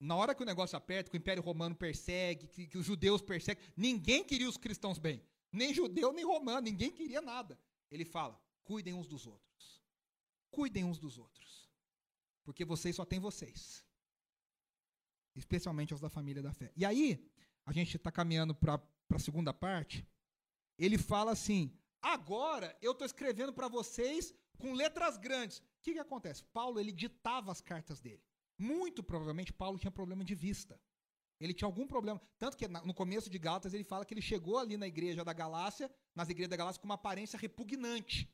na 0.00 0.16
hora 0.16 0.34
que 0.34 0.42
o 0.42 0.46
negócio 0.46 0.76
aperta, 0.76 1.08
que 1.08 1.16
o 1.16 1.22
Império 1.24 1.40
Romano 1.40 1.76
persegue, 1.76 2.48
que, 2.48 2.66
que 2.66 2.76
os 2.76 2.84
judeus 2.84 3.22
perseguem, 3.22 3.64
ninguém 3.76 4.24
queria 4.24 4.48
os 4.48 4.56
cristãos 4.56 4.98
bem. 4.98 5.22
Nem 5.52 5.72
judeu, 5.72 6.12
nem 6.12 6.24
romano, 6.24 6.62
ninguém 6.62 6.90
queria 6.90 7.22
nada. 7.22 7.56
Ele 7.88 8.04
fala: 8.04 8.36
Cuidem 8.64 8.92
uns 8.92 9.06
dos 9.06 9.24
outros. 9.24 9.80
Cuidem 10.50 10.84
uns 10.84 10.98
dos 10.98 11.16
outros. 11.16 11.70
Porque 12.42 12.64
vocês 12.64 12.96
só 12.96 13.04
têm 13.04 13.20
vocês. 13.20 13.84
Especialmente 15.36 15.94
os 15.94 16.00
da 16.00 16.08
família 16.08 16.42
da 16.42 16.52
fé. 16.52 16.72
E 16.74 16.84
aí, 16.84 17.24
a 17.64 17.72
gente 17.72 17.96
está 17.96 18.10
caminhando 18.10 18.52
para 18.52 18.82
a 19.12 19.18
segunda 19.20 19.54
parte. 19.54 20.04
Ele 20.76 20.98
fala 20.98 21.30
assim: 21.30 21.72
agora 22.02 22.76
eu 22.82 22.90
estou 22.90 23.06
escrevendo 23.06 23.52
para 23.52 23.68
vocês 23.68 24.34
com 24.58 24.72
letras 24.72 25.16
grandes. 25.16 25.58
O 25.58 25.62
que, 25.82 25.92
que 25.92 26.00
acontece? 26.00 26.42
Paulo 26.52 26.80
ele 26.80 26.90
ditava 26.90 27.52
as 27.52 27.60
cartas 27.60 28.00
dele. 28.00 28.26
Muito 28.58 29.02
provavelmente 29.02 29.52
Paulo 29.52 29.78
tinha 29.78 29.90
problema 29.90 30.24
de 30.24 30.34
vista. 30.34 30.80
Ele 31.38 31.52
tinha 31.52 31.68
algum 31.68 31.86
problema. 31.86 32.20
Tanto 32.38 32.56
que 32.56 32.66
no 32.66 32.94
começo 32.94 33.28
de 33.28 33.38
Gálatas 33.38 33.74
ele 33.74 33.84
fala 33.84 34.04
que 34.04 34.14
ele 34.14 34.22
chegou 34.22 34.58
ali 34.58 34.76
na 34.76 34.86
igreja 34.86 35.24
da 35.24 35.32
Galácia, 35.32 35.90
nas 36.14 36.28
igrejas 36.30 36.50
da 36.50 36.56
Galácia, 36.56 36.80
com 36.80 36.86
uma 36.86 36.94
aparência 36.94 37.38
repugnante 37.38 38.32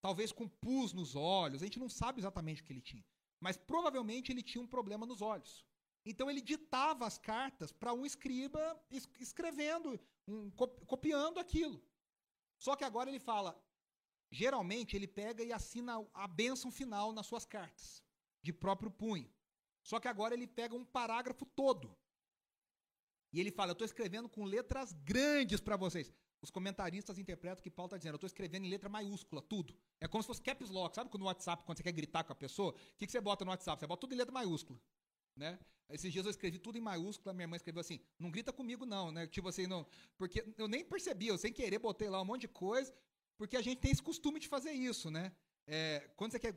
talvez 0.00 0.32
com 0.32 0.48
pus 0.48 0.92
nos 0.92 1.14
olhos, 1.14 1.62
a 1.62 1.66
gente 1.66 1.78
não 1.78 1.88
sabe 1.88 2.20
exatamente 2.20 2.62
o 2.62 2.64
que 2.64 2.72
ele 2.72 2.80
tinha. 2.80 3.04
Mas 3.40 3.56
provavelmente 3.56 4.32
ele 4.32 4.42
tinha 4.42 4.62
um 4.62 4.66
problema 4.66 5.06
nos 5.06 5.20
olhos. 5.20 5.64
Então 6.04 6.30
ele 6.30 6.40
ditava 6.40 7.06
as 7.06 7.18
cartas 7.18 7.72
para 7.72 7.92
um 7.92 8.06
escriba 8.06 8.60
escrevendo, 9.18 10.00
um, 10.26 10.50
copiando 10.50 11.38
aquilo. 11.38 11.82
Só 12.56 12.74
que 12.74 12.84
agora 12.84 13.10
ele 13.10 13.20
fala, 13.20 13.60
geralmente 14.30 14.96
ele 14.96 15.06
pega 15.06 15.44
e 15.44 15.52
assina 15.52 15.94
a 16.14 16.26
bênção 16.26 16.70
final 16.70 17.12
nas 17.12 17.26
suas 17.26 17.44
cartas, 17.44 18.02
de 18.42 18.52
próprio 18.52 18.90
punho. 18.90 19.30
Só 19.82 19.98
que 20.00 20.08
agora 20.08 20.34
ele 20.34 20.46
pega 20.46 20.74
um 20.74 20.84
parágrafo 20.84 21.46
todo. 21.46 21.96
E 23.32 23.40
ele 23.40 23.50
fala: 23.50 23.70
Eu 23.70 23.74
estou 23.74 23.84
escrevendo 23.84 24.28
com 24.28 24.44
letras 24.44 24.92
grandes 25.04 25.60
para 25.60 25.76
vocês. 25.76 26.12
Os 26.40 26.50
comentaristas 26.50 27.18
interpretam 27.18 27.62
que 27.62 27.70
Paulo 27.70 27.88
está 27.88 27.96
dizendo: 27.96 28.14
Eu 28.14 28.16
estou 28.16 28.26
escrevendo 28.26 28.64
em 28.64 28.70
letra 28.70 28.88
maiúscula, 28.88 29.42
tudo. 29.42 29.74
É 30.00 30.06
como 30.06 30.22
se 30.22 30.26
fosse 30.26 30.42
caps 30.42 30.70
lock. 30.70 30.94
Sabe 30.94 31.10
quando 31.10 31.22
no 31.22 31.26
WhatsApp, 31.26 31.64
quando 31.64 31.78
você 31.78 31.82
quer 31.82 31.92
gritar 31.92 32.24
com 32.24 32.32
a 32.32 32.36
pessoa, 32.36 32.72
o 32.72 32.96
que, 32.96 33.06
que 33.06 33.12
você 33.12 33.20
bota 33.20 33.44
no 33.44 33.50
WhatsApp? 33.50 33.80
Você 33.80 33.86
bota 33.86 34.00
tudo 34.00 34.14
em 34.14 34.16
letra 34.16 34.32
maiúscula. 34.32 34.80
Né? 35.36 35.58
Esses 35.90 36.12
dias 36.12 36.24
eu 36.26 36.30
escrevi 36.30 36.58
tudo 36.58 36.76
em 36.76 36.80
maiúscula, 36.80 37.32
minha 37.32 37.48
mãe 37.48 37.56
escreveu 37.56 37.80
assim: 37.80 38.00
Não 38.18 38.30
grita 38.30 38.52
comigo, 38.52 38.86
não. 38.86 39.10
Né? 39.10 39.26
Tipo 39.26 39.48
assim, 39.48 39.66
não. 39.66 39.86
Porque 40.16 40.44
eu 40.56 40.68
nem 40.68 40.84
percebi, 40.84 41.28
eu 41.28 41.38
sem 41.38 41.52
querer 41.52 41.78
botei 41.78 42.08
lá 42.08 42.20
um 42.20 42.24
monte 42.24 42.42
de 42.42 42.48
coisa, 42.48 42.94
porque 43.36 43.56
a 43.56 43.62
gente 43.62 43.78
tem 43.80 43.90
esse 43.90 44.02
costume 44.02 44.38
de 44.40 44.48
fazer 44.48 44.72
isso, 44.72 45.10
né? 45.10 45.32
É, 45.66 46.10
quando 46.16 46.32
você 46.32 46.38
quer 46.38 46.54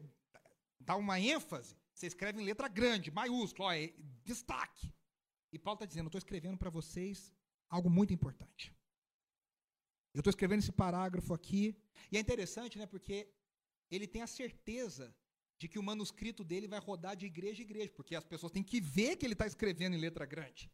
dar 0.80 0.96
uma 0.96 1.20
ênfase, 1.20 1.76
você 2.02 2.08
escreve 2.08 2.42
em 2.42 2.46
letra 2.46 2.68
grande, 2.68 3.12
maiúscula, 3.12 3.68
ó, 3.68 3.72
é 3.72 3.94
destaque. 4.24 4.92
E 5.54 5.60
Paulo 5.60 5.76
está 5.76 5.86
dizendo: 5.86 6.06
eu 6.06 6.08
estou 6.08 6.20
escrevendo 6.20 6.58
para 6.58 6.70
vocês 6.70 7.32
algo 7.70 7.90
muito 7.90 8.12
importante. 8.12 8.74
Eu 10.14 10.22
estou 10.22 10.32
escrevendo 10.32 10.60
esse 10.60 10.72
parágrafo 10.72 11.34
aqui. 11.34 11.64
E 12.12 12.18
é 12.18 12.20
interessante, 12.20 12.78
né? 12.80 12.86
Porque 12.86 13.32
ele 13.90 14.08
tem 14.08 14.24
a 14.24 14.28
certeza 14.28 15.16
de 15.60 15.68
que 15.68 15.78
o 15.78 15.84
manuscrito 15.84 16.44
dele 16.44 16.68
vai 16.68 16.80
rodar 16.80 17.16
de 17.16 17.28
igreja 17.28 17.62
em 17.62 17.66
igreja, 17.66 17.92
porque 17.96 18.16
as 18.16 18.26
pessoas 18.26 18.52
têm 18.52 18.64
que 18.64 18.82
ver 18.82 19.16
que 19.16 19.26
ele 19.26 19.34
está 19.34 19.46
escrevendo 19.46 19.96
em 19.96 20.00
letra 20.00 20.26
grande. 20.26 20.72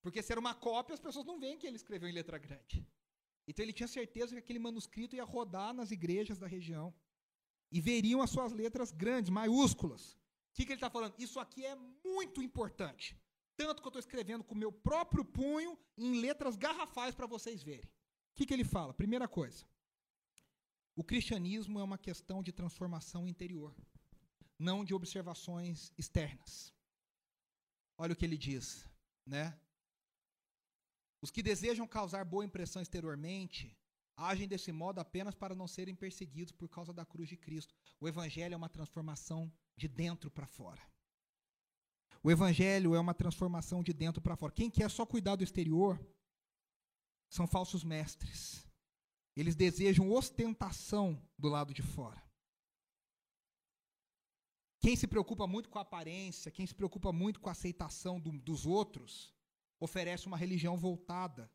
Porque 0.00 0.22
se 0.22 0.32
era 0.32 0.40
uma 0.40 0.54
cópia, 0.54 0.94
as 0.94 1.00
pessoas 1.00 1.26
não 1.26 1.40
veem 1.40 1.58
que 1.58 1.66
ele 1.66 1.76
escreveu 1.76 2.08
em 2.08 2.12
letra 2.12 2.38
grande. 2.38 2.86
Então 3.48 3.64
ele 3.64 3.72
tinha 3.72 3.88
certeza 3.88 4.32
que 4.32 4.38
aquele 4.38 4.60
manuscrito 4.60 5.16
ia 5.16 5.24
rodar 5.24 5.74
nas 5.74 5.90
igrejas 5.90 6.38
da 6.38 6.46
região. 6.46 6.94
E 7.70 7.80
veriam 7.80 8.22
as 8.22 8.30
suas 8.30 8.52
letras 8.52 8.92
grandes, 8.92 9.30
maiúsculas. 9.30 10.21
O 10.52 10.54
que, 10.54 10.66
que 10.66 10.72
ele 10.72 10.76
está 10.76 10.90
falando? 10.90 11.14
Isso 11.18 11.40
aqui 11.40 11.64
é 11.64 11.74
muito 12.04 12.42
importante. 12.42 13.18
Tanto 13.56 13.80
que 13.80 13.88
eu 13.88 13.90
estou 13.90 14.00
escrevendo 14.00 14.44
com 14.44 14.54
o 14.54 14.58
meu 14.58 14.70
próprio 14.70 15.24
punho 15.24 15.78
em 15.96 16.20
letras 16.20 16.56
garrafais 16.56 17.14
para 17.14 17.26
vocês 17.26 17.62
verem. 17.62 17.88
O 18.30 18.34
que, 18.34 18.44
que 18.46 18.52
ele 18.52 18.64
fala? 18.64 18.92
Primeira 18.92 19.26
coisa. 19.26 19.64
O 20.94 21.02
cristianismo 21.02 21.80
é 21.80 21.82
uma 21.82 21.96
questão 21.96 22.42
de 22.42 22.52
transformação 22.52 23.26
interior, 23.26 23.74
não 24.58 24.84
de 24.84 24.92
observações 24.92 25.90
externas. 25.96 26.72
Olha 27.96 28.12
o 28.12 28.16
que 28.16 28.24
ele 28.26 28.36
diz, 28.36 28.86
né? 29.24 29.58
Os 31.22 31.30
que 31.30 31.42
desejam 31.42 31.86
causar 31.86 32.24
boa 32.24 32.44
impressão 32.44 32.82
exteriormente 32.82 33.74
agem 34.16 34.46
desse 34.46 34.70
modo 34.70 34.98
apenas 34.98 35.34
para 35.34 35.54
não 35.54 35.66
serem 35.66 35.94
perseguidos 35.94 36.52
por 36.52 36.68
causa 36.68 36.92
da 36.92 37.06
cruz 37.06 37.28
de 37.28 37.36
Cristo. 37.36 37.74
O 38.02 38.08
evangelho 38.08 38.54
é 38.54 38.56
uma 38.56 38.68
transformação 38.68 39.48
de 39.76 39.86
dentro 39.86 40.28
para 40.28 40.44
fora. 40.44 40.82
O 42.20 42.32
evangelho 42.32 42.96
é 42.96 42.98
uma 42.98 43.14
transformação 43.14 43.80
de 43.80 43.92
dentro 43.92 44.20
para 44.20 44.34
fora. 44.34 44.52
Quem 44.52 44.68
quer 44.68 44.90
só 44.90 45.06
cuidar 45.06 45.36
do 45.36 45.44
exterior 45.44 46.04
são 47.30 47.46
falsos 47.46 47.84
mestres. 47.84 48.66
Eles 49.36 49.54
desejam 49.54 50.10
ostentação 50.10 51.24
do 51.38 51.48
lado 51.48 51.72
de 51.72 51.80
fora. 51.80 52.20
Quem 54.80 54.96
se 54.96 55.06
preocupa 55.06 55.46
muito 55.46 55.70
com 55.70 55.78
a 55.78 55.82
aparência, 55.82 56.50
quem 56.50 56.66
se 56.66 56.74
preocupa 56.74 57.12
muito 57.12 57.38
com 57.38 57.50
a 57.50 57.52
aceitação 57.52 58.18
do, 58.18 58.32
dos 58.32 58.66
outros, 58.66 59.32
oferece 59.78 60.26
uma 60.26 60.36
religião 60.36 60.76
voltada 60.76 61.48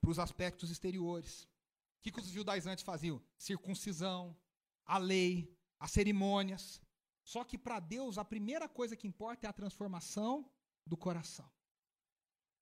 para 0.00 0.10
os 0.10 0.18
aspectos 0.18 0.72
exteriores. 0.72 1.44
O 1.44 2.02
que, 2.02 2.10
que 2.10 2.18
os 2.18 2.26
judaizantes 2.26 2.82
faziam? 2.82 3.22
Circuncisão, 3.36 4.36
a 4.84 4.98
lei, 4.98 5.56
as 5.78 5.90
cerimônias. 5.90 6.80
Só 7.22 7.44
que 7.44 7.58
para 7.58 7.78
Deus 7.78 8.18
a 8.18 8.24
primeira 8.24 8.68
coisa 8.68 8.96
que 8.96 9.06
importa 9.06 9.46
é 9.46 9.50
a 9.50 9.52
transformação 9.52 10.50
do 10.86 10.96
coração. 10.96 11.50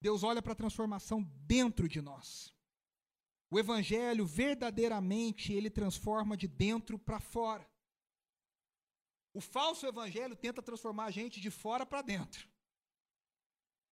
Deus 0.01 0.23
olha 0.23 0.43
para 0.43 0.53
a 0.53 0.57
transformação 0.57 1.23
dentro 1.23 1.89
de 1.89 2.01
nós. 2.01 2.55
O 3.51 3.59
evangelho 3.59 4.27
verdadeiramente 4.27 5.53
ele 5.53 5.71
transforma 5.71 6.37
de 6.37 6.49
dentro 6.49 6.99
para 6.99 7.21
fora. 7.21 7.69
O 9.33 9.41
falso 9.41 9.87
evangelho 9.87 10.35
tenta 10.35 10.63
transformar 10.63 11.05
a 11.05 11.11
gente 11.11 11.41
de 11.41 11.51
fora 11.51 11.87
para 11.87 12.03
dentro. 12.03 12.49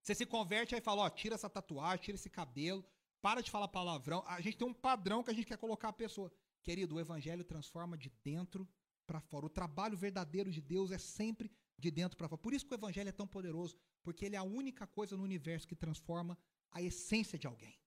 Você 0.01 0.13
se 0.13 0.25
converte 0.25 0.75
aí 0.75 0.81
e 0.81 0.83
fala, 0.83 1.03
ó, 1.03 1.09
tira 1.09 1.35
essa 1.35 1.49
tatuagem, 1.49 2.03
tira 2.03 2.15
esse 2.15 2.29
cabelo, 2.29 2.85
para 3.21 3.41
de 3.41 3.49
falar 3.49 3.67
palavrão. 3.67 4.23
A 4.27 4.41
gente 4.41 4.57
tem 4.57 4.67
um 4.67 4.73
padrão 4.73 5.23
que 5.23 5.31
a 5.31 5.33
gente 5.33 5.47
quer 5.47 5.57
colocar 5.57 5.89
a 5.89 5.93
pessoa. 5.93 6.31
Querido, 6.61 6.95
o 6.95 6.99
evangelho 6.99 7.43
transforma 7.43 7.97
de 7.97 8.09
dentro 8.23 8.67
para 9.05 9.21
fora. 9.21 9.45
O 9.45 9.49
trabalho 9.49 9.97
verdadeiro 9.97 10.51
de 10.51 10.61
Deus 10.61 10.91
é 10.91 10.97
sempre 10.97 11.51
de 11.77 11.91
dentro 11.91 12.17
para 12.17 12.27
fora. 12.27 12.41
Por 12.41 12.53
isso 12.53 12.65
que 12.65 12.73
o 12.73 12.75
evangelho 12.75 13.09
é 13.09 13.11
tão 13.11 13.27
poderoso, 13.27 13.77
porque 14.03 14.25
ele 14.25 14.35
é 14.35 14.39
a 14.39 14.43
única 14.43 14.85
coisa 14.87 15.15
no 15.15 15.23
universo 15.23 15.67
que 15.67 15.75
transforma 15.75 16.37
a 16.71 16.81
essência 16.81 17.37
de 17.37 17.47
alguém. 17.47 17.79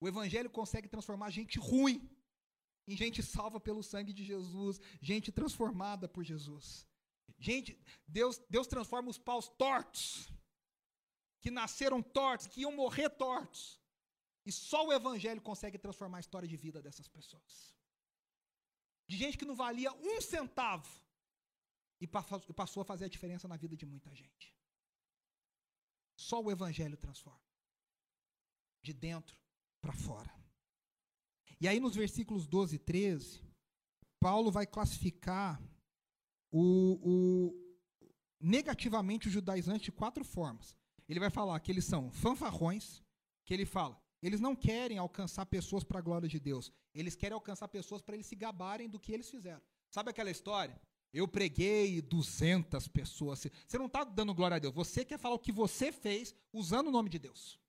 O 0.00 0.08
evangelho 0.08 0.50
consegue 0.50 0.88
transformar 0.88 1.30
gente 1.30 1.58
ruim 1.58 2.10
em 2.86 2.96
gente 2.96 3.22
salva 3.22 3.58
pelo 3.58 3.82
sangue 3.82 4.12
de 4.12 4.22
Jesus, 4.22 4.78
gente 5.00 5.32
transformada 5.32 6.06
por 6.06 6.22
Jesus. 6.22 6.86
Gente, 7.38 7.78
Deus, 8.06 8.38
Deus 8.50 8.66
transforma 8.66 9.08
os 9.08 9.18
paus 9.18 9.48
tortos, 9.48 10.30
que 11.40 11.50
nasceram 11.50 12.02
tortos, 12.02 12.46
que 12.46 12.60
iam 12.60 12.72
morrer 12.76 13.08
tortos. 13.08 13.80
E 14.44 14.52
só 14.52 14.86
o 14.86 14.92
evangelho 14.92 15.40
consegue 15.40 15.78
transformar 15.78 16.18
a 16.18 16.20
história 16.20 16.46
de 16.46 16.56
vida 16.56 16.82
dessas 16.82 17.08
pessoas 17.08 17.73
de 19.06 19.16
gente 19.16 19.36
que 19.38 19.44
não 19.44 19.54
valia 19.54 19.92
um 19.92 20.20
centavo 20.20 20.88
e 22.00 22.06
passou 22.06 22.82
a 22.82 22.84
fazer 22.84 23.06
a 23.06 23.08
diferença 23.08 23.46
na 23.48 23.56
vida 23.56 23.76
de 23.76 23.86
muita 23.86 24.14
gente. 24.14 24.54
Só 26.16 26.40
o 26.40 26.50
Evangelho 26.50 26.96
transforma. 26.96 27.40
De 28.82 28.92
dentro 28.92 29.36
para 29.80 29.92
fora. 29.92 30.32
E 31.60 31.68
aí, 31.68 31.80
nos 31.80 31.94
versículos 31.94 32.46
12 32.46 32.76
e 32.76 32.78
13, 32.78 33.42
Paulo 34.20 34.50
vai 34.50 34.66
classificar 34.66 35.62
o, 36.50 36.98
o, 37.02 37.76
negativamente 38.40 39.28
os 39.28 39.32
judaizantes 39.32 39.86
de 39.86 39.92
quatro 39.92 40.24
formas. 40.24 40.76
Ele 41.08 41.20
vai 41.20 41.30
falar 41.30 41.58
que 41.60 41.70
eles 41.70 41.84
são 41.84 42.10
fanfarrões, 42.10 43.02
que 43.44 43.52
ele 43.52 43.66
fala, 43.66 44.00
eles 44.26 44.40
não 44.40 44.56
querem 44.56 44.96
alcançar 44.96 45.44
pessoas 45.44 45.84
para 45.84 45.98
a 45.98 46.02
glória 46.02 46.28
de 46.28 46.40
Deus. 46.40 46.72
Eles 46.94 47.14
querem 47.14 47.34
alcançar 47.34 47.68
pessoas 47.68 48.00
para 48.00 48.14
eles 48.14 48.26
se 48.26 48.34
gabarem 48.34 48.88
do 48.88 48.98
que 48.98 49.12
eles 49.12 49.28
fizeram. 49.28 49.60
Sabe 49.90 50.10
aquela 50.10 50.30
história? 50.30 50.80
Eu 51.12 51.28
preguei 51.28 52.00
200 52.00 52.88
pessoas. 52.88 53.46
Você 53.66 53.78
não 53.78 53.86
está 53.86 54.02
dando 54.02 54.34
glória 54.34 54.56
a 54.56 54.58
Deus. 54.58 54.74
Você 54.74 55.04
quer 55.04 55.18
falar 55.18 55.34
o 55.34 55.38
que 55.38 55.52
você 55.52 55.92
fez 55.92 56.34
usando 56.52 56.88
o 56.88 56.90
nome 56.90 57.10
de 57.10 57.18
Deus. 57.18 57.60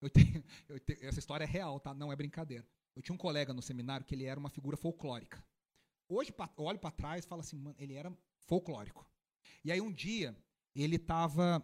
Eu 0.00 0.10
tenho, 0.10 0.44
eu 0.68 0.78
tenho, 0.78 1.04
essa 1.06 1.18
história 1.18 1.44
é 1.44 1.48
real, 1.48 1.80
tá? 1.80 1.94
Não 1.94 2.12
é 2.12 2.16
brincadeira. 2.16 2.66
Eu 2.94 3.02
tinha 3.02 3.14
um 3.14 3.18
colega 3.18 3.54
no 3.54 3.62
seminário 3.62 4.04
que 4.04 4.14
ele 4.14 4.24
era 4.24 4.38
uma 4.38 4.50
figura 4.50 4.76
folclórica. 4.76 5.42
Hoje 6.06 6.34
eu 6.38 6.64
olho 6.64 6.78
para 6.78 6.90
trás 6.90 7.24
e 7.24 7.28
falo 7.28 7.40
assim, 7.40 7.56
mano, 7.56 7.76
ele 7.78 7.94
era 7.94 8.14
folclórico. 8.40 9.08
E 9.64 9.72
aí 9.72 9.80
um 9.80 9.92
dia 9.92 10.36
ele 10.74 10.96
estava 10.96 11.62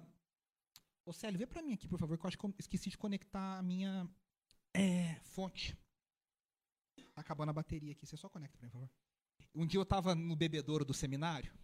Ô 1.07 1.13
Célio, 1.13 1.39
vê 1.39 1.47
para 1.47 1.63
mim 1.63 1.73
aqui, 1.73 1.87
por 1.87 2.01
favor, 2.01 2.19
que 2.19 2.27
eu 2.27 2.29
acho 2.29 2.37
que 2.37 2.45
eu 2.45 2.55
esqueci 2.59 2.91
de 2.91 2.99
conectar 2.99 3.59
a 3.59 3.63
minha 3.63 4.11
é, 4.75 5.15
fonte. 5.21 5.79
Tá 7.15 7.21
acabando 7.21 7.51
a 7.51 7.53
bateria 7.53 7.93
aqui, 7.93 8.05
você 8.05 8.17
só 8.17 8.29
conecta 8.29 8.59
para 8.59 8.67
mim, 8.67 8.73
por 8.73 8.81
favor. 8.81 8.91
Um 9.55 9.65
dia 9.65 9.79
eu 9.79 9.85
estava 9.85 10.17
no 10.17 10.35
bebedouro 10.35 10.85
do 10.85 10.93
seminário 10.93 11.57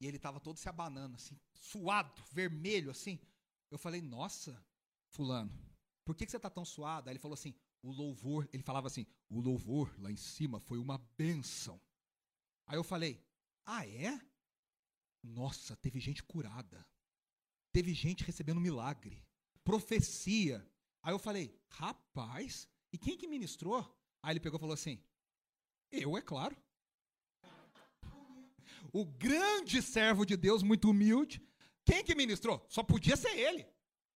e 0.00 0.06
ele 0.08 0.16
estava 0.16 0.40
todo 0.40 0.58
se 0.58 0.68
abanando, 0.68 1.14
assim, 1.14 1.38
suado, 1.54 2.20
vermelho, 2.32 2.90
assim. 2.90 3.20
Eu 3.70 3.78
falei, 3.78 4.02
nossa, 4.02 4.60
fulano, 5.10 5.56
por 6.04 6.16
que, 6.16 6.24
que 6.24 6.32
você 6.32 6.36
está 6.36 6.50
tão 6.50 6.64
suado? 6.64 7.08
Aí 7.08 7.12
ele 7.12 7.20
falou 7.20 7.34
assim, 7.34 7.54
o 7.80 7.92
louvor, 7.92 8.48
ele 8.52 8.64
falava 8.64 8.88
assim, 8.88 9.06
o 9.28 9.40
louvor 9.40 9.94
lá 10.00 10.10
em 10.10 10.16
cima 10.16 10.58
foi 10.58 10.78
uma 10.78 10.98
benção. 11.16 11.80
Aí 12.66 12.76
eu 12.76 12.82
falei, 12.82 13.24
ah, 13.64 13.86
é? 13.86 14.20
Nossa, 15.22 15.76
teve 15.76 16.00
gente 16.00 16.24
curada. 16.24 16.84
Teve 17.72 17.92
gente 17.94 18.24
recebendo 18.24 18.60
milagre, 18.60 19.22
profecia. 19.64 20.66
Aí 21.02 21.12
eu 21.12 21.18
falei, 21.18 21.54
rapaz, 21.68 22.68
e 22.92 22.98
quem 22.98 23.16
que 23.16 23.26
ministrou? 23.26 23.86
Aí 24.22 24.32
ele 24.32 24.40
pegou 24.40 24.58
e 24.58 24.60
falou 24.60 24.74
assim: 24.74 25.02
Eu, 25.90 26.16
é 26.16 26.22
claro. 26.22 26.56
O 28.92 29.04
grande 29.04 29.82
servo 29.82 30.24
de 30.24 30.36
Deus, 30.36 30.62
muito 30.62 30.90
humilde. 30.90 31.42
Quem 31.84 32.04
que 32.04 32.14
ministrou? 32.14 32.64
Só 32.68 32.82
podia 32.82 33.16
ser 33.16 33.36
ele. 33.36 33.66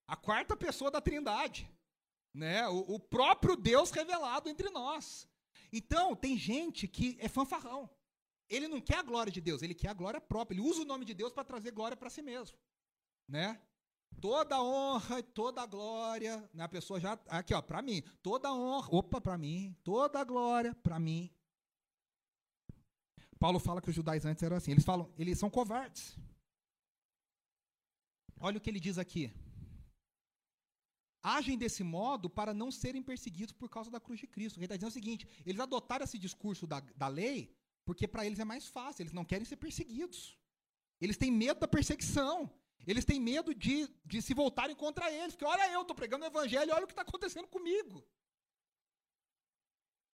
A 0.07 0.17
quarta 0.17 0.57
pessoa 0.57 0.91
da 0.91 1.01
Trindade. 1.01 1.71
Né? 2.35 2.67
O, 2.69 2.95
o 2.95 3.01
próprio 3.01 3.57
Deus 3.57 3.91
revelado 3.91 4.49
entre 4.49 4.71
nós. 4.71 5.29
Então, 5.73 6.15
tem 6.15 6.37
gente 6.37 6.89
que 6.89 7.17
é 7.21 7.29
fanfarrão. 7.29 7.89
Ele 8.49 8.69
não 8.69 8.81
quer 8.81 8.99
a 8.99 9.03
glória 9.03 9.33
de 9.33 9.41
Deus, 9.41 9.63
ele 9.63 9.75
quer 9.75 9.89
a 9.89 9.95
glória 9.95 10.21
própria. 10.21 10.55
Ele 10.55 10.67
usa 10.67 10.83
o 10.83 10.85
nome 10.85 11.05
de 11.05 11.15
Deus 11.15 11.33
para 11.33 11.45
trazer 11.45 11.71
glória 11.71 11.97
para 11.97 12.11
si 12.11 12.21
mesmo. 12.21 12.57
Né? 13.29 13.61
Toda 14.21 14.63
honra 14.63 15.19
e 15.19 15.23
toda 15.23 15.67
glória, 15.67 16.49
né? 16.53 16.65
A 16.65 16.69
pessoa 16.69 17.01
já 17.01 17.19
aqui, 17.29 17.55
ó, 17.55 17.63
para 17.63 17.83
mim, 17.83 18.03
toda 18.23 18.53
honra, 18.53 18.89
opa, 18.91 19.21
para 19.21 19.39
mim, 19.39 19.77
toda 19.83 20.23
glória 20.25 20.75
para 20.77 20.99
mim. 20.99 21.31
Paulo 23.39 23.59
fala 23.59 23.81
que 23.81 23.91
os 23.91 23.97
judaizantes 23.97 24.43
eram 24.43 24.57
assim. 24.57 24.71
Eles 24.71 24.85
falam, 24.85 25.13
eles 25.19 25.39
são 25.39 25.51
covardes. 25.51 26.17
Olha 28.39 28.59
o 28.59 28.61
que 28.61 28.71
ele 28.71 28.79
diz 28.79 28.99
aqui. 28.99 29.33
Agem 31.23 31.57
desse 31.57 31.83
modo 31.83 32.29
para 32.29 32.53
não 32.53 32.71
serem 32.71 33.03
perseguidos 33.03 33.53
por 33.53 33.69
causa 33.69 33.91
da 33.91 34.01
cruz 34.01 34.21
de 34.21 34.27
Cristo. 34.27 34.59
Ele 34.59 34.67
está 34.67 34.77
dizendo 34.77 34.91
o 34.91 34.93
seguinte: 34.93 35.27
eles 35.47 35.61
adotaram 35.61 36.05
esse 36.05 36.19
discurso 36.19 36.67
da, 36.67 36.81
da 36.81 37.09
lei 37.09 37.57
porque 37.85 38.07
para 38.07 38.25
eles 38.25 38.39
é 38.39 38.45
mais 38.45 38.69
fácil, 38.69 39.03
eles 39.03 39.13
não 39.13 39.25
querem 39.25 39.45
ser 39.45 39.57
perseguidos. 39.57 40.39
Eles 41.01 41.17
têm 41.17 41.33
medo 41.33 41.61
da 41.61 41.69
perseguição. 41.69 42.51
Eles 42.87 43.05
têm 43.05 43.21
medo 43.21 43.55
de, 43.55 43.89
de 44.05 44.21
se 44.21 44.35
voltarem 44.35 44.75
contra 44.75 45.11
eles. 45.13 45.35
Porque 45.35 45.45
olha 45.45 45.71
eu, 45.71 45.83
estou 45.83 45.95
pregando 45.95 46.25
o 46.25 46.29
evangelho, 46.29 46.75
olha 46.75 46.85
o 46.85 46.87
que 46.87 46.93
está 46.93 47.03
acontecendo 47.03 47.49
comigo. 47.49 48.05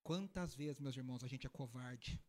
Quantas 0.03 0.55
vezes, 0.55 0.81
meus 0.81 0.97
irmãos, 0.97 1.23
a 1.23 1.29
gente 1.29 1.47
é 1.47 1.51
covarde. 1.51 2.21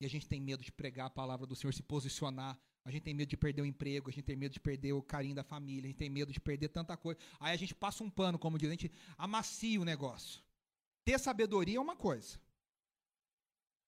E 0.00 0.06
a 0.06 0.08
gente 0.08 0.26
tem 0.26 0.40
medo 0.40 0.62
de 0.64 0.72
pregar 0.72 1.06
a 1.06 1.10
palavra 1.10 1.46
do 1.46 1.54
Senhor, 1.54 1.72
se 1.72 1.82
posicionar. 1.82 2.58
A 2.84 2.90
gente 2.90 3.04
tem 3.04 3.14
medo 3.14 3.28
de 3.28 3.36
perder 3.36 3.62
o 3.62 3.66
emprego, 3.66 4.10
a 4.10 4.12
gente 4.12 4.24
tem 4.24 4.34
medo 4.34 4.52
de 4.52 4.60
perder 4.60 4.92
o 4.92 5.02
carinho 5.02 5.34
da 5.34 5.44
família, 5.44 5.84
a 5.84 5.86
gente 5.88 5.98
tem 5.98 6.10
medo 6.10 6.32
de 6.32 6.40
perder 6.40 6.68
tanta 6.68 6.96
coisa. 6.96 7.20
Aí 7.38 7.52
a 7.52 7.56
gente 7.56 7.74
passa 7.74 8.02
um 8.02 8.10
pano, 8.10 8.38
como 8.38 8.58
diz, 8.58 8.68
a 8.68 8.72
gente 8.72 8.90
amacia 9.16 9.80
o 9.80 9.84
negócio. 9.84 10.42
Ter 11.04 11.18
sabedoria 11.20 11.76
é 11.76 11.80
uma 11.80 11.96
coisa. 11.96 12.40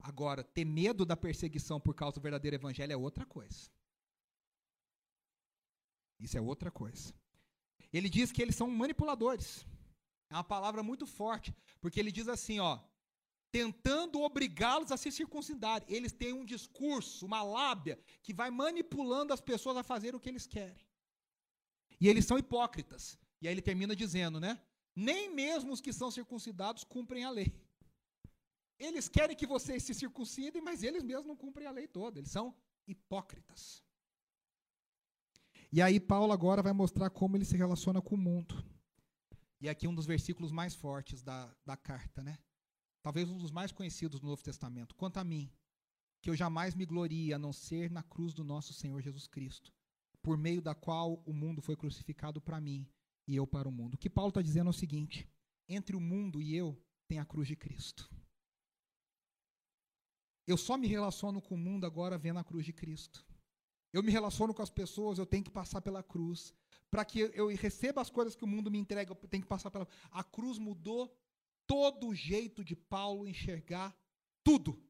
Agora, 0.01 0.45
ter 0.45 0.64
medo 0.64 1.05
da 1.05 1.16
perseguição 1.16 1.80
por 1.80 1.95
causa 1.95 2.16
do 2.16 2.20
verdadeiro 2.20 2.57
evangelho 2.57 2.93
é 2.93 2.97
outra 2.97 3.24
coisa. 3.24 3.70
Isso 6.25 6.39
é 6.39 6.41
outra 6.41 6.70
coisa. 6.70 7.12
Ele 7.93 8.09
diz 8.09 8.33
que 8.33 8.43
eles 8.43 8.57
são 8.57 8.68
manipuladores. 8.70 9.66
É 10.31 10.35
uma 10.35 10.43
palavra 10.55 10.83
muito 10.83 11.07
forte, 11.07 11.55
porque 11.81 12.01
ele 12.01 12.11
diz 12.11 12.29
assim, 12.29 12.59
ó, 12.59 12.81
tentando 13.53 14.20
obrigá-los 14.22 14.91
a 14.91 14.97
se 14.97 15.12
circuncidar. 15.12 15.85
Eles 15.87 16.12
têm 16.12 16.33
um 16.33 16.47
discurso, 16.55 17.27
uma 17.27 17.43
lábia 17.43 17.99
que 18.22 18.33
vai 18.33 18.51
manipulando 18.51 19.33
as 19.35 19.41
pessoas 19.41 19.77
a 19.77 19.85
fazer 19.93 20.14
o 20.14 20.20
que 20.20 20.31
eles 20.31 20.47
querem. 20.47 20.85
E 22.01 22.09
eles 22.09 22.25
são 22.25 22.39
hipócritas. 22.39 23.18
E 23.41 23.47
aí 23.47 23.55
ele 23.55 23.62
termina 23.62 23.95
dizendo, 23.95 24.41
né? 24.41 24.61
Nem 24.97 25.29
mesmo 25.43 25.72
os 25.72 25.81
que 25.81 25.93
são 25.93 26.11
circuncidados 26.11 26.85
cumprem 26.85 27.25
a 27.25 27.31
lei. 27.31 27.53
Eles 28.79 29.09
querem 29.09 29.37
que 29.37 29.47
vocês 29.47 29.83
se 29.83 29.95
circuncidem, 29.95 30.62
mas 30.62 30.83
eles 30.83 31.03
mesmos 31.03 31.27
não 31.27 31.37
cumprem 31.37 31.66
a 31.66 31.70
lei 31.70 31.87
toda. 31.87 32.18
Eles 32.18 32.31
são 32.31 32.55
hipócritas. 32.89 33.85
E 35.75 35.83
aí 35.83 35.99
Paulo 35.99 36.33
agora 36.33 36.62
vai 36.62 36.72
mostrar 36.72 37.11
como 37.11 37.37
ele 37.37 37.45
se 37.45 37.57
relaciona 37.57 38.01
com 38.01 38.14
o 38.14 38.18
mundo. 38.18 38.64
E 39.61 39.68
aqui 39.68 39.89
um 39.89 39.95
dos 39.95 40.07
versículos 40.07 40.53
mais 40.53 40.72
fortes 40.72 41.20
da, 41.20 41.53
da 41.66 41.77
carta, 41.77 42.22
né? 42.22 42.39
Talvez 43.03 43.29
um 43.29 43.37
dos 43.37 43.51
mais 43.51 43.72
conhecidos 43.72 44.20
do 44.20 44.29
Novo 44.29 44.41
Testamento. 44.41 44.95
Quanto 44.95 45.16
a 45.16 45.25
mim, 45.25 45.51
que 46.22 46.31
eu 46.31 46.37
jamais 46.37 46.77
me 46.77 46.87
glorie 46.87 47.35
a 47.35 47.41
não 47.41 47.53
ser 47.53 47.91
na 47.91 48.05
cruz 48.05 48.33
do 48.33 48.45
nosso 48.45 48.72
Senhor 48.72 49.03
Jesus 49.03 49.27
Cristo, 49.27 49.72
por 50.22 50.39
meio 50.39 50.62
da 50.62 50.77
qual 50.77 51.20
o 51.27 51.33
mundo 51.33 51.61
foi 51.61 51.75
crucificado 51.75 52.41
para 52.41 52.61
mim 52.61 52.89
e 53.27 53.35
eu 53.35 53.45
para 53.45 53.68
o 53.68 53.72
mundo. 53.72 53.95
O 53.95 53.99
que 53.99 54.09
Paulo 54.09 54.29
está 54.29 54.41
dizendo 54.41 54.68
é 54.68 54.70
o 54.70 54.72
seguinte: 54.72 55.29
entre 55.68 55.97
o 55.97 56.01
mundo 56.01 56.41
e 56.41 56.55
eu 56.55 56.81
tem 57.09 57.18
a 57.18 57.25
cruz 57.25 57.49
de 57.49 57.57
Cristo. 57.57 58.09
Eu 60.47 60.57
só 60.57 60.77
me 60.77 60.87
relaciono 60.87 61.43
com 61.43 61.57
o 61.57 61.59
mundo 61.59 61.85
agora 61.85 62.16
vendo 62.16 62.39
a 62.39 62.45
cruz 62.45 62.64
de 62.64 62.72
Cristo 62.72 63.27
eu 63.95 64.03
me 64.03 64.11
relaciono 64.11 64.53
com 64.53 64.61
as 64.61 64.70
pessoas, 64.70 65.18
eu 65.18 65.24
tenho 65.24 65.45
que 65.45 65.51
passar 65.53 65.80
pela 65.80 66.03
cruz. 66.03 66.53
Para 66.90 67.05
que 67.05 67.20
eu 67.32 67.47
receba 67.55 68.01
as 68.01 68.11
coisas 68.11 68.34
que 68.34 68.42
o 68.42 68.47
mundo 68.47 68.68
me 68.68 68.76
entrega, 68.76 69.12
eu 69.12 69.28
tenho 69.28 69.45
que 69.45 69.49
passar 69.49 69.70
pela 69.70 69.86
A 70.11 70.24
cruz 70.24 70.59
mudou 70.59 71.16
todo 71.64 72.09
o 72.09 72.14
jeito 72.14 72.64
de 72.64 72.74
Paulo 72.74 73.24
enxergar 73.24 73.97
tudo. 74.42 74.82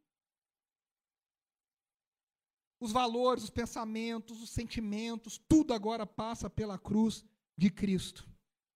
Os 2.81 2.93
valores, 2.93 3.45
os 3.45 3.51
pensamentos, 3.51 4.43
os 4.43 4.49
sentimentos, 4.49 5.37
tudo 5.37 5.75
agora 5.75 6.07
passa 6.07 6.49
pela 6.49 6.79
cruz 6.79 7.23
de 7.59 7.69
Cristo. 7.69 8.27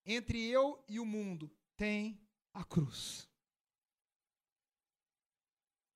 Entre 0.04 0.44
eu 0.44 0.84
e 0.86 1.00
o 1.00 1.06
mundo 1.06 1.50
tem 1.74 2.20
a 2.52 2.62
cruz. 2.62 3.26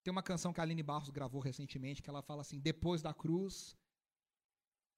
Tem 0.03 0.11
uma 0.11 0.23
canção 0.23 0.55
que 0.55 0.61
a 0.61 0.63
Aline 0.63 0.83
Barros 0.83 1.11
gravou 1.11 1.43
recentemente 1.43 2.01
que 2.03 2.09
ela 2.09 2.23
fala 2.23 2.41
assim: 2.41 2.59
depois 2.59 3.03
da 3.03 3.13
cruz 3.13 3.77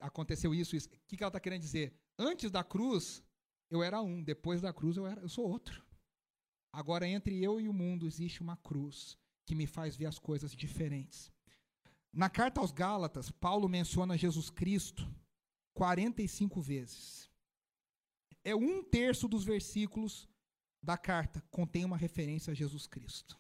aconteceu 0.01 0.55
isso, 0.55 0.77
isso. 0.77 0.89
O 0.89 0.91
que, 1.07 1.23
ela 1.23 1.29
está 1.29 1.41
querendo 1.41 1.63
dizer? 1.63 1.95
Antes 2.19 2.51
da 2.51 2.63
cruz, 2.63 3.23
eu 3.71 3.83
era 3.83 4.01
um, 4.01 4.23
depois 4.23 4.61
da 4.61 4.73
cruz, 4.73 4.97
eu, 4.97 5.07
era, 5.07 5.21
eu 5.21 5.29
sou 5.29 5.49
outro. 5.49 5.85
Agora, 6.73 7.07
entre 7.07 7.43
eu 7.43 7.61
e 7.61 7.69
o 7.69 7.73
mundo, 7.73 8.07
existe 8.07 8.41
uma 8.41 8.57
cruz 8.57 9.17
que 9.47 9.55
me 9.55 9.67
faz 9.67 9.97
ver 9.97 10.07
as 10.07 10.19
coisas 10.19 10.53
diferentes. 10.53 11.33
Na 12.13 12.31
carta 12.31 12.61
aos 12.61 12.73
Gálatas, 12.73 13.31
Paulo 13.31 13.69
menciona 13.69 14.17
Jesus 14.17 14.51
Cristo 14.51 15.09
45 15.75 16.61
vezes. 16.61 17.31
É 18.45 18.55
um 18.55 18.83
terço 18.83 19.27
dos 19.27 19.45
versículos 19.45 20.29
da 20.83 20.97
carta 20.97 21.43
contém 21.51 21.85
uma 21.85 21.97
referência 21.97 22.51
a 22.51 22.55
Jesus 22.55 22.87
Cristo. 22.87 23.39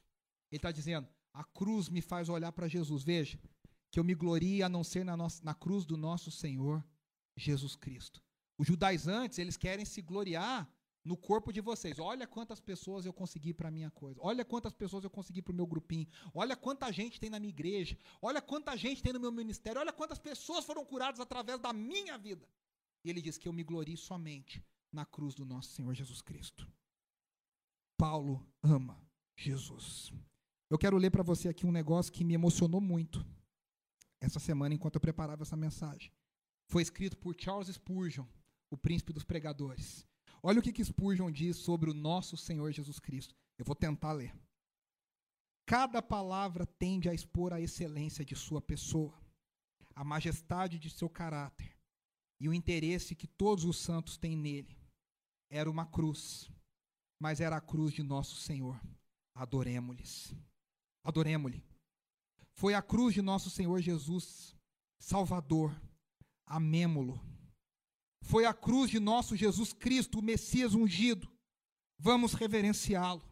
Ele 0.51 0.59
está 0.59 0.73
dizendo: 0.73 1.09
a 1.33 1.45
cruz 1.45 1.89
me 1.89 2.01
faz 2.01 2.29
olhar 2.29 2.53
para 2.53 2.69
Jesus. 2.69 3.05
Veja, 3.05 3.39
que 3.95 4.01
eu 4.01 4.03
me 4.03 4.13
glorie 4.13 4.61
a 4.61 4.69
não 4.69 4.83
ser 4.83 5.05
na, 5.05 5.17
nossa, 5.17 5.41
na 5.45 5.55
cruz 5.55 5.85
do 5.85 5.97
nosso 5.97 6.29
Senhor 6.29 6.85
Jesus 7.37 7.77
Cristo. 7.77 8.21
Os 8.59 8.67
judaizantes, 8.67 9.39
eles 9.39 9.57
querem 9.57 9.85
se 9.85 10.03
gloriar 10.03 10.69
no 11.05 11.17
corpo 11.17 11.53
de 11.53 11.61
vocês. 11.61 12.01
Olha 12.01 12.27
quantas 12.27 12.61
pessoas 12.61 13.07
eu 13.07 13.13
consegui 13.13 13.55
para 13.55 13.71
minha 13.71 13.93
coisa. 13.93 14.19
Olha 14.21 14.45
quantas 14.45 14.73
pessoas 14.73 15.05
eu 15.05 15.11
consegui 15.11 15.41
para 15.41 15.53
o 15.53 15.55
meu 15.55 15.65
grupinho. 15.65 16.09
Olha 16.35 16.57
quanta 16.57 16.91
gente 16.91 17.21
tem 17.21 17.31
na 17.31 17.39
minha 17.39 17.51
igreja. 17.51 17.97
Olha 18.21 18.43
quanta 18.43 18.77
gente 18.77 19.01
tem 19.01 19.13
no 19.13 19.21
meu 19.21 19.31
ministério. 19.31 19.81
Olha 19.81 19.93
quantas 19.93 20.19
pessoas 20.19 20.65
foram 20.65 20.85
curadas 20.85 21.21
através 21.21 21.61
da 21.61 21.73
minha 21.73 22.19
vida. 22.19 22.49
E 23.05 23.11
ele 23.11 23.23
diz 23.23 23.39
que 23.39 23.47
eu 23.47 23.53
me 23.53 23.63
glorie 23.63 23.97
somente 23.97 24.61
na 24.91 25.07
cruz 25.07 25.37
do 25.37 25.45
nosso 25.45 25.69
Senhor 25.69 25.95
Jesus 25.95 26.21
Cristo. 26.21 26.69
Paulo 27.97 28.45
ama 28.61 29.01
Jesus. 29.37 30.13
Eu 30.69 30.79
quero 30.79 30.97
ler 30.97 31.13
para 31.13 31.23
você 31.23 31.49
aqui 31.49 31.65
um 31.65 31.71
negócio 31.71 32.13
que 32.13 32.25
me 32.25 32.35
emocionou 32.35 32.81
muito 32.81 33.25
essa 34.25 34.41
semana 34.41 34.75
enquanto 34.75 34.97
eu 34.97 35.01
preparava 35.01 35.43
essa 35.43 35.57
mensagem. 35.57 36.13
Foi 36.69 36.83
escrito 36.83 37.17
por 37.17 37.35
Charles 37.39 37.69
Spurgeon, 37.69 38.27
o 38.71 38.77
príncipe 38.77 39.13
dos 39.13 39.25
pregadores. 39.25 40.07
Olha 40.43 40.59
o 40.59 40.63
que, 40.63 40.73
que 40.73 40.85
Spurgeon 40.85 41.31
diz 41.31 41.57
sobre 41.57 41.91
o 41.91 41.95
nosso 41.95 42.37
Senhor 42.37 42.73
Jesus 42.73 42.99
Cristo. 42.99 43.35
Eu 43.59 43.65
vou 43.65 43.75
tentar 43.75 44.13
ler. 44.13 44.35
Cada 45.67 46.03
palavra 46.03 46.67
tende 46.67 47.09
a 47.09 47.15
expor 47.15 47.53
a 47.53 47.61
excelência 47.61 48.25
de 48.25 48.37
sua 48.37 48.61
pessoa, 48.61 49.19
a 49.95 50.05
majestade 50.05 50.79
de 50.79 50.91
seu 50.91 51.09
caráter 51.09 51.75
e 52.39 52.49
o 52.49 52.53
interesse 52.53 53.15
que 53.15 53.27
todos 53.27 53.65
os 53.65 53.79
santos 53.79 54.19
têm 54.19 54.37
nele. 54.37 54.77
Era 55.51 55.71
uma 55.71 55.87
cruz, 55.87 56.51
mas 57.19 57.41
era 57.41 57.57
a 57.57 57.61
cruz 57.61 57.95
de 57.95 58.03
nosso 58.03 58.37
Senhor. 58.37 58.79
Adoremos-lhes. 59.35 60.35
Adoremos-lhe. 61.03 61.65
Foi 62.55 62.73
a 62.73 62.81
cruz 62.81 63.15
de 63.15 63.21
nosso 63.21 63.51
Senhor 63.51 63.81
Jesus, 63.81 64.57
Salvador. 64.99 65.75
Amemo-lo. 66.47 67.21
Foi 68.23 68.47
a 68.47 68.55
cruz 68.55 68.91
de 68.91 68.99
nosso 68.99 69.37
Jesus 69.37 69.73
Cristo, 69.73 70.19
o 70.19 70.23
Messias 70.23 70.75
ungido. 70.75 71.31
Vamos 71.99 72.33
reverenciá-lo. 72.33 73.23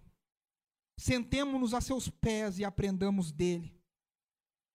Sentemo-nos 0.98 1.72
a 1.72 1.80
seus 1.80 2.08
pés 2.08 2.58
e 2.58 2.64
aprendamos 2.64 3.32
dele. 3.32 3.74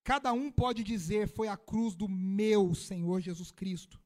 Cada 0.04 0.34
um 0.34 0.52
pode 0.52 0.84
dizer: 0.84 1.28
Foi 1.28 1.48
a 1.48 1.58
cruz 1.58 1.96
do 1.96 2.08
meu 2.08 2.74
Senhor 2.74 3.22
Jesus 3.22 3.52
Cristo. 3.52 4.02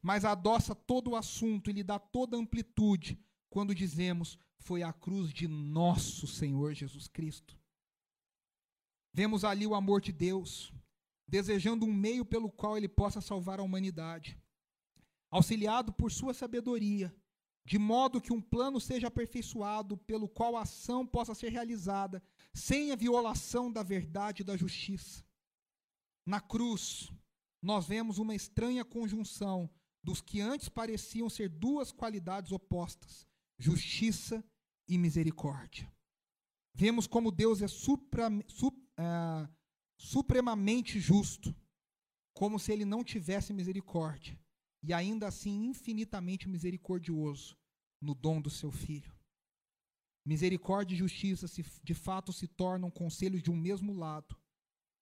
Mas 0.00 0.24
adoça 0.24 0.74
todo 0.74 1.10
o 1.10 1.16
assunto 1.16 1.70
e 1.70 1.72
lhe 1.72 1.82
dá 1.82 1.98
toda 1.98 2.36
a 2.36 2.40
amplitude 2.40 3.18
quando 3.50 3.74
dizemos: 3.74 4.38
Foi 4.58 4.82
a 4.82 4.92
cruz 4.92 5.32
de 5.32 5.48
nosso 5.48 6.26
Senhor 6.26 6.74
Jesus 6.74 7.08
Cristo. 7.08 7.57
Vemos 9.12 9.44
ali 9.44 9.66
o 9.66 9.74
amor 9.74 10.00
de 10.00 10.12
Deus, 10.12 10.72
desejando 11.26 11.84
um 11.84 11.92
meio 11.92 12.24
pelo 12.24 12.50
qual 12.50 12.76
ele 12.76 12.88
possa 12.88 13.20
salvar 13.20 13.60
a 13.60 13.62
humanidade. 13.62 14.38
Auxiliado 15.30 15.92
por 15.92 16.10
sua 16.10 16.32
sabedoria, 16.32 17.14
de 17.64 17.78
modo 17.78 18.20
que 18.20 18.32
um 18.32 18.40
plano 18.40 18.80
seja 18.80 19.08
aperfeiçoado 19.08 19.96
pelo 19.98 20.26
qual 20.26 20.56
a 20.56 20.62
ação 20.62 21.06
possa 21.06 21.34
ser 21.34 21.50
realizada 21.50 22.22
sem 22.54 22.92
a 22.92 22.96
violação 22.96 23.70
da 23.70 23.82
verdade 23.82 24.40
e 24.40 24.44
da 24.44 24.56
justiça. 24.56 25.22
Na 26.24 26.40
cruz, 26.40 27.12
nós 27.60 27.86
vemos 27.86 28.18
uma 28.18 28.34
estranha 28.34 28.84
conjunção 28.84 29.68
dos 30.02 30.22
que 30.22 30.40
antes 30.40 30.68
pareciam 30.68 31.28
ser 31.28 31.50
duas 31.50 31.92
qualidades 31.92 32.52
opostas: 32.52 33.26
justiça 33.58 34.42
e 34.88 34.96
misericórdia. 34.96 35.92
Vemos 36.72 37.06
como 37.06 37.30
Deus 37.30 37.60
é 37.60 37.68
supra, 37.68 38.30
supra 38.46 38.87
é, 38.98 39.48
supremamente 39.96 40.98
justo, 40.98 41.54
como 42.34 42.58
se 42.58 42.72
ele 42.72 42.84
não 42.84 43.02
tivesse 43.02 43.52
misericórdia, 43.52 44.38
e 44.82 44.92
ainda 44.92 45.26
assim 45.26 45.66
infinitamente 45.66 46.48
misericordioso 46.48 47.56
no 48.00 48.14
dom 48.14 48.40
do 48.40 48.50
seu 48.50 48.70
Filho. 48.70 49.16
Misericórdia 50.24 50.94
e 50.94 50.98
justiça 50.98 51.48
se, 51.48 51.64
de 51.82 51.94
fato 51.94 52.32
se 52.32 52.46
tornam 52.46 52.90
conselhos 52.90 53.42
de 53.42 53.50
um 53.50 53.56
mesmo 53.56 53.94
lado 53.94 54.36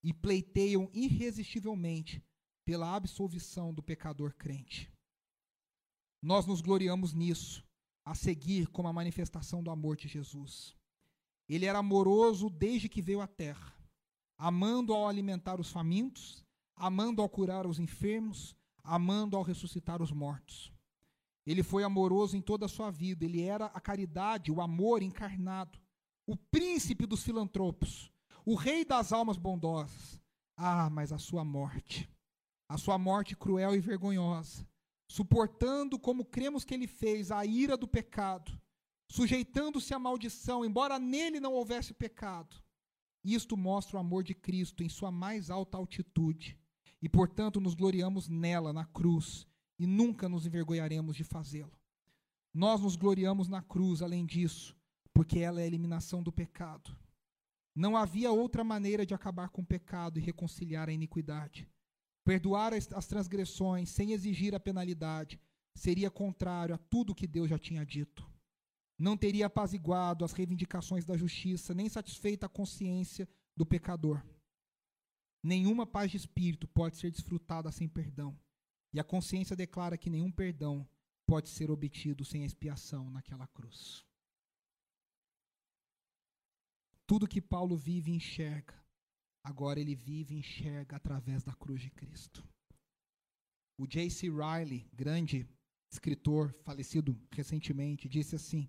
e 0.03 0.12
pleiteiam 0.12 0.88
irresistivelmente 0.94 2.24
pela 2.64 2.94
absolvição 2.94 3.74
do 3.74 3.82
pecador 3.82 4.34
crente. 4.34 4.90
Nós 6.22 6.47
nos 6.47 6.61
gloriamos 6.61 7.12
nisso, 7.12 7.64
a 8.05 8.14
seguir 8.14 8.68
como 8.68 8.88
a 8.88 8.92
manifestação 8.92 9.62
do 9.62 9.70
amor 9.70 9.97
de 9.97 10.07
Jesus. 10.07 10.76
Ele 11.49 11.66
era 11.66 11.78
amoroso 11.78 12.49
desde 12.49 12.88
que 12.88 13.03
veio 13.03 13.20
à 13.20 13.26
terra, 13.26 13.75
amando 14.39 14.93
ao 14.93 15.09
alimentar 15.09 15.61
os 15.61 15.70
famintos, 15.70 16.45
amando 16.76 17.22
ao 17.22 17.28
curar 17.28 17.66
os 17.66 17.78
enfermos, 17.78 18.55
amando 18.84 19.37
ao 19.37 19.43
ressuscitar 19.43 20.03
os 20.03 20.12
mortos. 20.12 20.72
Ele 21.47 21.62
foi 21.62 21.84
amoroso 21.84 22.37
em 22.37 22.43
toda 22.43 22.66
a 22.66 22.68
sua 22.68 22.91
vida, 22.91 23.24
ele 23.24 23.43
era 23.43 23.66
a 23.66 23.80
caridade, 23.80 24.51
o 24.51 24.61
amor 24.61 25.03
encarnado, 25.03 25.78
o 26.26 26.37
príncipe 26.37 27.07
dos 27.07 27.22
filantropos, 27.22 28.11
o 28.45 28.55
rei 28.55 28.84
das 28.84 29.12
almas 29.12 29.37
bondosas. 29.37 30.20
Ah, 30.59 30.91
mas 30.91 31.12
a 31.12 31.18
sua 31.18 31.45
morte, 31.45 32.11
a 32.68 32.76
sua 32.76 32.99
morte 32.99 33.37
cruel 33.37 33.74
e 33.74 33.80
vergonhosa, 33.80 34.66
suportando 35.11 35.99
como 35.99 36.24
cremos 36.24 36.64
que 36.64 36.74
ele 36.74 36.87
fez 36.87 37.30
a 37.30 37.45
ira 37.45 37.76
do 37.76 37.87
pecado, 37.87 38.59
sujeitando-se 39.11 39.95
à 39.95 39.99
maldição, 39.99 40.64
embora 40.64 40.99
nele 40.99 41.39
não 41.39 41.53
houvesse 41.53 41.95
pecado. 41.95 42.57
Isto 43.26 43.56
mostra 43.56 43.96
o 43.96 44.00
amor 44.00 44.22
de 44.22 44.34
Cristo 44.34 44.84
em 44.84 44.88
sua 44.88 45.10
mais 45.10 45.50
alta 45.50 45.76
altitude, 45.76 46.56
e 47.02 47.08
portanto 47.08 47.60
nos 47.60 47.74
gloriamos 47.74 48.28
nela, 48.28 48.72
na 48.72 48.84
cruz, 48.84 49.48
e 49.76 49.84
nunca 49.84 50.28
nos 50.28 50.46
envergonharemos 50.46 51.16
de 51.16 51.24
fazê-lo. 51.24 51.76
Nós 52.54 52.80
nos 52.80 52.94
gloriamos 52.94 53.48
na 53.48 53.60
cruz, 53.60 54.00
além 54.00 54.24
disso, 54.24 54.76
porque 55.12 55.40
ela 55.40 55.60
é 55.60 55.64
a 55.64 55.66
eliminação 55.66 56.22
do 56.22 56.30
pecado. 56.30 56.96
Não 57.74 57.96
havia 57.96 58.30
outra 58.30 58.62
maneira 58.62 59.04
de 59.04 59.12
acabar 59.12 59.48
com 59.48 59.60
o 59.60 59.66
pecado 59.66 60.20
e 60.20 60.22
reconciliar 60.22 60.88
a 60.88 60.92
iniquidade. 60.92 61.68
Perdoar 62.24 62.72
as 62.74 63.06
transgressões 63.06 63.90
sem 63.90 64.12
exigir 64.12 64.54
a 64.54 64.60
penalidade 64.60 65.40
seria 65.74 66.10
contrário 66.10 66.76
a 66.76 66.78
tudo 66.78 67.14
que 67.14 67.26
Deus 67.26 67.50
já 67.50 67.58
tinha 67.58 67.84
dito. 67.84 68.24
Não 68.99 69.16
teria 69.16 69.47
apaziguado 69.47 70.24
as 70.24 70.32
reivindicações 70.32 71.05
da 71.05 71.16
justiça, 71.16 71.74
nem 71.74 71.88
satisfeita 71.88 72.47
a 72.47 72.49
consciência 72.49 73.28
do 73.55 73.66
pecador. 73.66 74.24
Nenhuma 75.42 75.86
paz 75.86 76.11
de 76.11 76.16
espírito 76.16 76.66
pode 76.66 76.97
ser 76.97 77.11
desfrutada 77.11 77.70
sem 77.70 77.88
perdão. 77.88 78.38
E 78.92 78.99
a 78.99 79.05
consciência 79.05 79.55
declara 79.55 79.99
que 79.99 80.09
nenhum 80.09 80.30
perdão 80.30 80.88
pode 81.26 81.49
ser 81.49 81.70
obtido 81.70 82.24
sem 82.24 82.44
expiação 82.44 83.11
naquela 83.11 83.47
cruz. 83.49 84.05
Tudo 87.07 87.28
que 87.28 87.40
Paulo 87.40 87.76
vive 87.76 88.11
e 88.11 88.16
enxerga 88.16 88.74
Agora 89.47 89.78
ele 89.78 89.94
vive 89.94 90.34
e 90.34 90.38
enxerga 90.38 90.97
através 90.97 91.44
da 91.44 91.55
cruz 91.55 91.80
de 91.80 91.88
Cristo. 91.88 92.44
O 93.78 93.86
J.C. 93.86 94.28
Riley, 94.28 94.90
grande 94.92 95.49
escritor 95.88 96.53
falecido 96.64 97.16
recentemente, 97.30 98.09
disse 98.09 98.34
assim: 98.34 98.68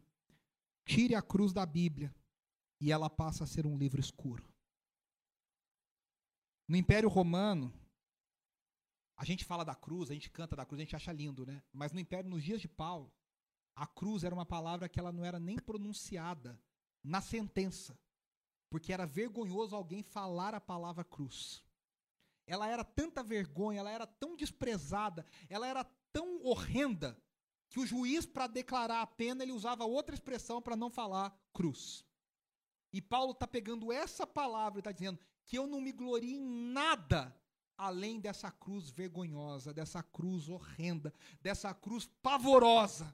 Tire 0.87 1.13
a 1.15 1.21
cruz 1.21 1.53
da 1.53 1.65
Bíblia 1.65 2.13
e 2.79 2.91
ela 2.91 3.09
passa 3.09 3.43
a 3.43 3.47
ser 3.47 3.65
um 3.67 3.77
livro 3.77 3.99
escuro. 3.99 4.43
No 6.67 6.75
Império 6.75 7.09
Romano, 7.09 7.73
a 9.15 9.23
gente 9.23 9.45
fala 9.45 9.63
da 9.63 9.75
cruz, 9.75 10.09
a 10.09 10.13
gente 10.13 10.31
canta 10.31 10.55
da 10.55 10.65
cruz, 10.65 10.79
a 10.79 10.83
gente 10.83 10.95
acha 10.95 11.11
lindo, 11.11 11.45
né? 11.45 11.61
Mas 11.71 11.91
no 11.91 11.99
Império, 11.99 12.29
nos 12.29 12.43
dias 12.43 12.61
de 12.61 12.67
Paulo, 12.67 13.13
a 13.75 13.85
cruz 13.85 14.23
era 14.23 14.33
uma 14.33 14.45
palavra 14.45 14.89
que 14.89 14.99
ela 14.99 15.11
não 15.11 15.23
era 15.23 15.39
nem 15.39 15.57
pronunciada 15.57 16.59
na 17.03 17.21
sentença 17.21 17.97
porque 18.69 18.91
era 18.91 19.05
vergonhoso 19.05 19.75
alguém 19.75 20.03
falar 20.03 20.53
a 20.53 20.61
palavra 20.61 21.03
cruz. 21.03 21.63
Ela 22.45 22.67
era 22.67 22.83
tanta 22.83 23.23
vergonha, 23.23 23.79
ela 23.79 23.91
era 23.91 24.07
tão 24.07 24.35
desprezada, 24.35 25.25
ela 25.49 25.67
era 25.67 25.83
tão 26.13 26.41
horrenda, 26.43 27.17
que 27.69 27.79
o 27.79 27.85
juiz, 27.85 28.25
para 28.25 28.47
declarar 28.47 29.01
a 29.01 29.07
pena, 29.07 29.43
ele 29.43 29.51
usava 29.51 29.85
outra 29.85 30.15
expressão 30.15 30.61
para 30.61 30.75
não 30.75 30.89
falar 30.89 31.37
cruz. 31.53 32.05
E 32.93 33.01
Paulo 33.01 33.31
está 33.31 33.45
pegando 33.45 33.91
essa 33.91 34.25
palavra 34.25 34.79
e 34.79 34.81
está 34.81 34.91
dizendo 34.91 35.19
que 35.45 35.57
eu 35.57 35.67
não 35.67 35.81
me 35.81 35.91
glorio 35.91 36.29
em 36.29 36.39
nada 36.71 37.35
além 37.77 38.19
dessa 38.19 38.51
cruz 38.51 38.89
vergonhosa, 38.89 39.73
dessa 39.73 40.01
cruz 40.01 40.49
horrenda, 40.49 41.13
dessa 41.41 41.73
cruz 41.73 42.07
pavorosa. 42.21 43.13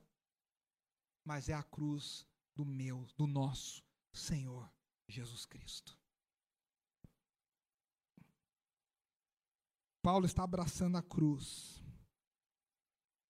Mas 1.26 1.50
é 1.50 1.54
a 1.54 1.64
cruz 1.64 2.26
do 2.56 2.64
meu, 2.64 3.08
do 3.18 3.28
nosso 3.28 3.84
Senhor 4.12 4.72
Jesus 5.08 5.46
Cristo. 5.46 5.98
Paulo 10.02 10.26
está 10.26 10.44
abraçando 10.44 10.98
a 10.98 11.02
cruz. 11.02 11.83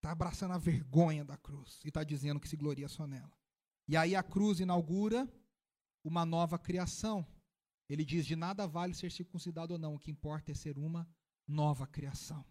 Está 0.04 0.12
abraçando 0.12 0.52
a 0.52 0.58
vergonha 0.58 1.24
da 1.24 1.38
cruz. 1.38 1.80
E 1.86 1.88
está 1.88 2.04
dizendo 2.04 2.38
que 2.38 2.50
se 2.50 2.58
gloria 2.58 2.90
só 2.90 3.08
nela. 3.08 3.32
E 3.88 3.96
aí 3.96 4.18
a 4.18 4.22
cruz 4.22 4.60
inaugura 4.60 5.32
uma 6.04 6.26
nova 6.26 6.60
criação. 6.60 7.26
Ele 7.88 8.04
diz: 8.04 8.26
de 8.26 8.36
nada 8.36 8.68
vale 8.68 8.94
ser 8.94 9.10
circuncidado 9.14 9.72
ou 9.72 9.80
não, 9.80 9.96
o 9.96 9.98
que 9.98 10.12
importa 10.12 10.52
é 10.52 10.54
ser 10.54 10.78
uma 10.78 11.08
nova 11.48 11.88
criação. 11.88 12.46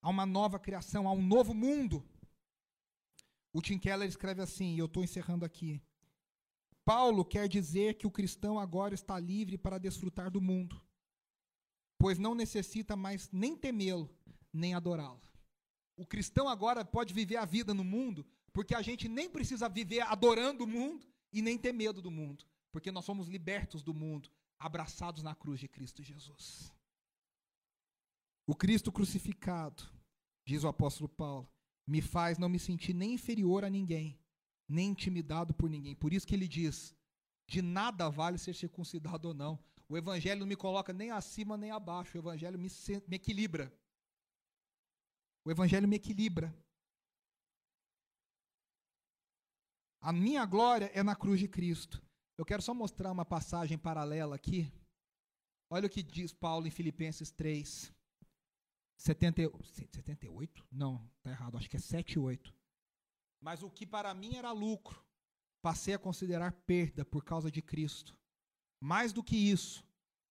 Há 0.00 0.08
uma 0.08 0.24
nova 0.24 0.56
criação, 0.56 1.08
há 1.08 1.12
um 1.12 1.20
novo 1.20 1.52
mundo. 1.52 2.08
O 3.52 3.60
Tim 3.60 3.76
Keller 3.76 4.08
escreve 4.08 4.40
assim, 4.40 4.76
e 4.76 4.78
eu 4.78 4.86
estou 4.86 5.02
encerrando 5.02 5.44
aqui. 5.44 5.82
Paulo 6.84 7.24
quer 7.24 7.48
dizer 7.48 7.94
que 7.94 8.06
o 8.06 8.10
cristão 8.10 8.56
agora 8.56 8.94
está 8.94 9.18
livre 9.18 9.58
para 9.58 9.78
desfrutar 9.78 10.30
do 10.30 10.40
mundo, 10.40 10.80
pois 11.98 12.20
não 12.20 12.36
necessita 12.36 12.94
mais 12.94 13.28
nem 13.32 13.56
temê-lo, 13.56 14.08
nem 14.52 14.74
adorá-lo. 14.74 15.31
O 15.96 16.06
cristão 16.06 16.48
agora 16.48 16.84
pode 16.84 17.12
viver 17.12 17.36
a 17.36 17.44
vida 17.44 17.74
no 17.74 17.84
mundo, 17.84 18.26
porque 18.52 18.74
a 18.74 18.82
gente 18.82 19.08
nem 19.08 19.28
precisa 19.28 19.68
viver 19.68 20.00
adorando 20.00 20.64
o 20.64 20.66
mundo 20.66 21.06
e 21.32 21.40
nem 21.42 21.58
ter 21.58 21.72
medo 21.72 22.02
do 22.02 22.10
mundo, 22.10 22.44
porque 22.70 22.90
nós 22.90 23.04
somos 23.04 23.28
libertos 23.28 23.82
do 23.82 23.94
mundo, 23.94 24.30
abraçados 24.58 25.22
na 25.22 25.34
cruz 25.34 25.60
de 25.60 25.68
Cristo 25.68 26.02
Jesus. 26.02 26.72
O 28.46 28.54
Cristo 28.54 28.90
crucificado, 28.90 29.82
diz 30.44 30.64
o 30.64 30.68
apóstolo 30.68 31.08
Paulo, 31.08 31.48
me 31.86 32.00
faz 32.00 32.38
não 32.38 32.48
me 32.48 32.58
sentir 32.58 32.94
nem 32.94 33.14
inferior 33.14 33.64
a 33.64 33.70
ninguém, 33.70 34.18
nem 34.68 34.90
intimidado 34.90 35.52
por 35.54 35.68
ninguém. 35.68 35.94
Por 35.94 36.12
isso 36.12 36.26
que 36.26 36.34
ele 36.34 36.48
diz: 36.48 36.94
de 37.46 37.60
nada 37.60 38.08
vale 38.08 38.38
ser 38.38 38.54
circuncidado 38.54 39.28
ou 39.28 39.34
não. 39.34 39.58
O 39.88 39.96
evangelho 39.96 40.40
não 40.40 40.46
me 40.46 40.56
coloca 40.56 40.92
nem 40.92 41.10
acima 41.10 41.56
nem 41.56 41.70
abaixo. 41.70 42.16
O 42.16 42.20
evangelho 42.20 42.58
me, 42.58 42.68
me 43.06 43.16
equilibra. 43.16 43.72
O 45.44 45.50
evangelho 45.50 45.88
me 45.88 45.96
equilibra. 45.96 46.54
A 50.00 50.12
minha 50.12 50.44
glória 50.44 50.90
é 50.94 51.02
na 51.02 51.14
cruz 51.14 51.40
de 51.40 51.48
Cristo. 51.48 52.02
Eu 52.36 52.44
quero 52.44 52.62
só 52.62 52.74
mostrar 52.74 53.12
uma 53.12 53.24
passagem 53.24 53.78
paralela 53.78 54.34
aqui. 54.34 54.72
Olha 55.70 55.86
o 55.86 55.90
que 55.90 56.02
diz 56.02 56.32
Paulo 56.32 56.66
em 56.66 56.70
Filipenses 56.70 57.30
3, 57.30 57.92
70, 58.96 59.50
78? 59.64 60.66
Não, 60.70 61.08
está 61.16 61.30
errado, 61.30 61.56
acho 61.56 61.68
que 61.68 61.76
é 61.76 61.80
7 61.80 62.12
e 62.12 62.18
8. 62.18 62.54
Mas 63.40 63.62
o 63.62 63.70
que 63.70 63.86
para 63.86 64.12
mim 64.14 64.36
era 64.36 64.52
lucro, 64.52 65.04
passei 65.60 65.94
a 65.94 65.98
considerar 65.98 66.52
perda 66.66 67.04
por 67.04 67.24
causa 67.24 67.50
de 67.50 67.62
Cristo. 67.62 68.16
Mais 68.80 69.12
do 69.12 69.22
que 69.22 69.36
isso, 69.36 69.84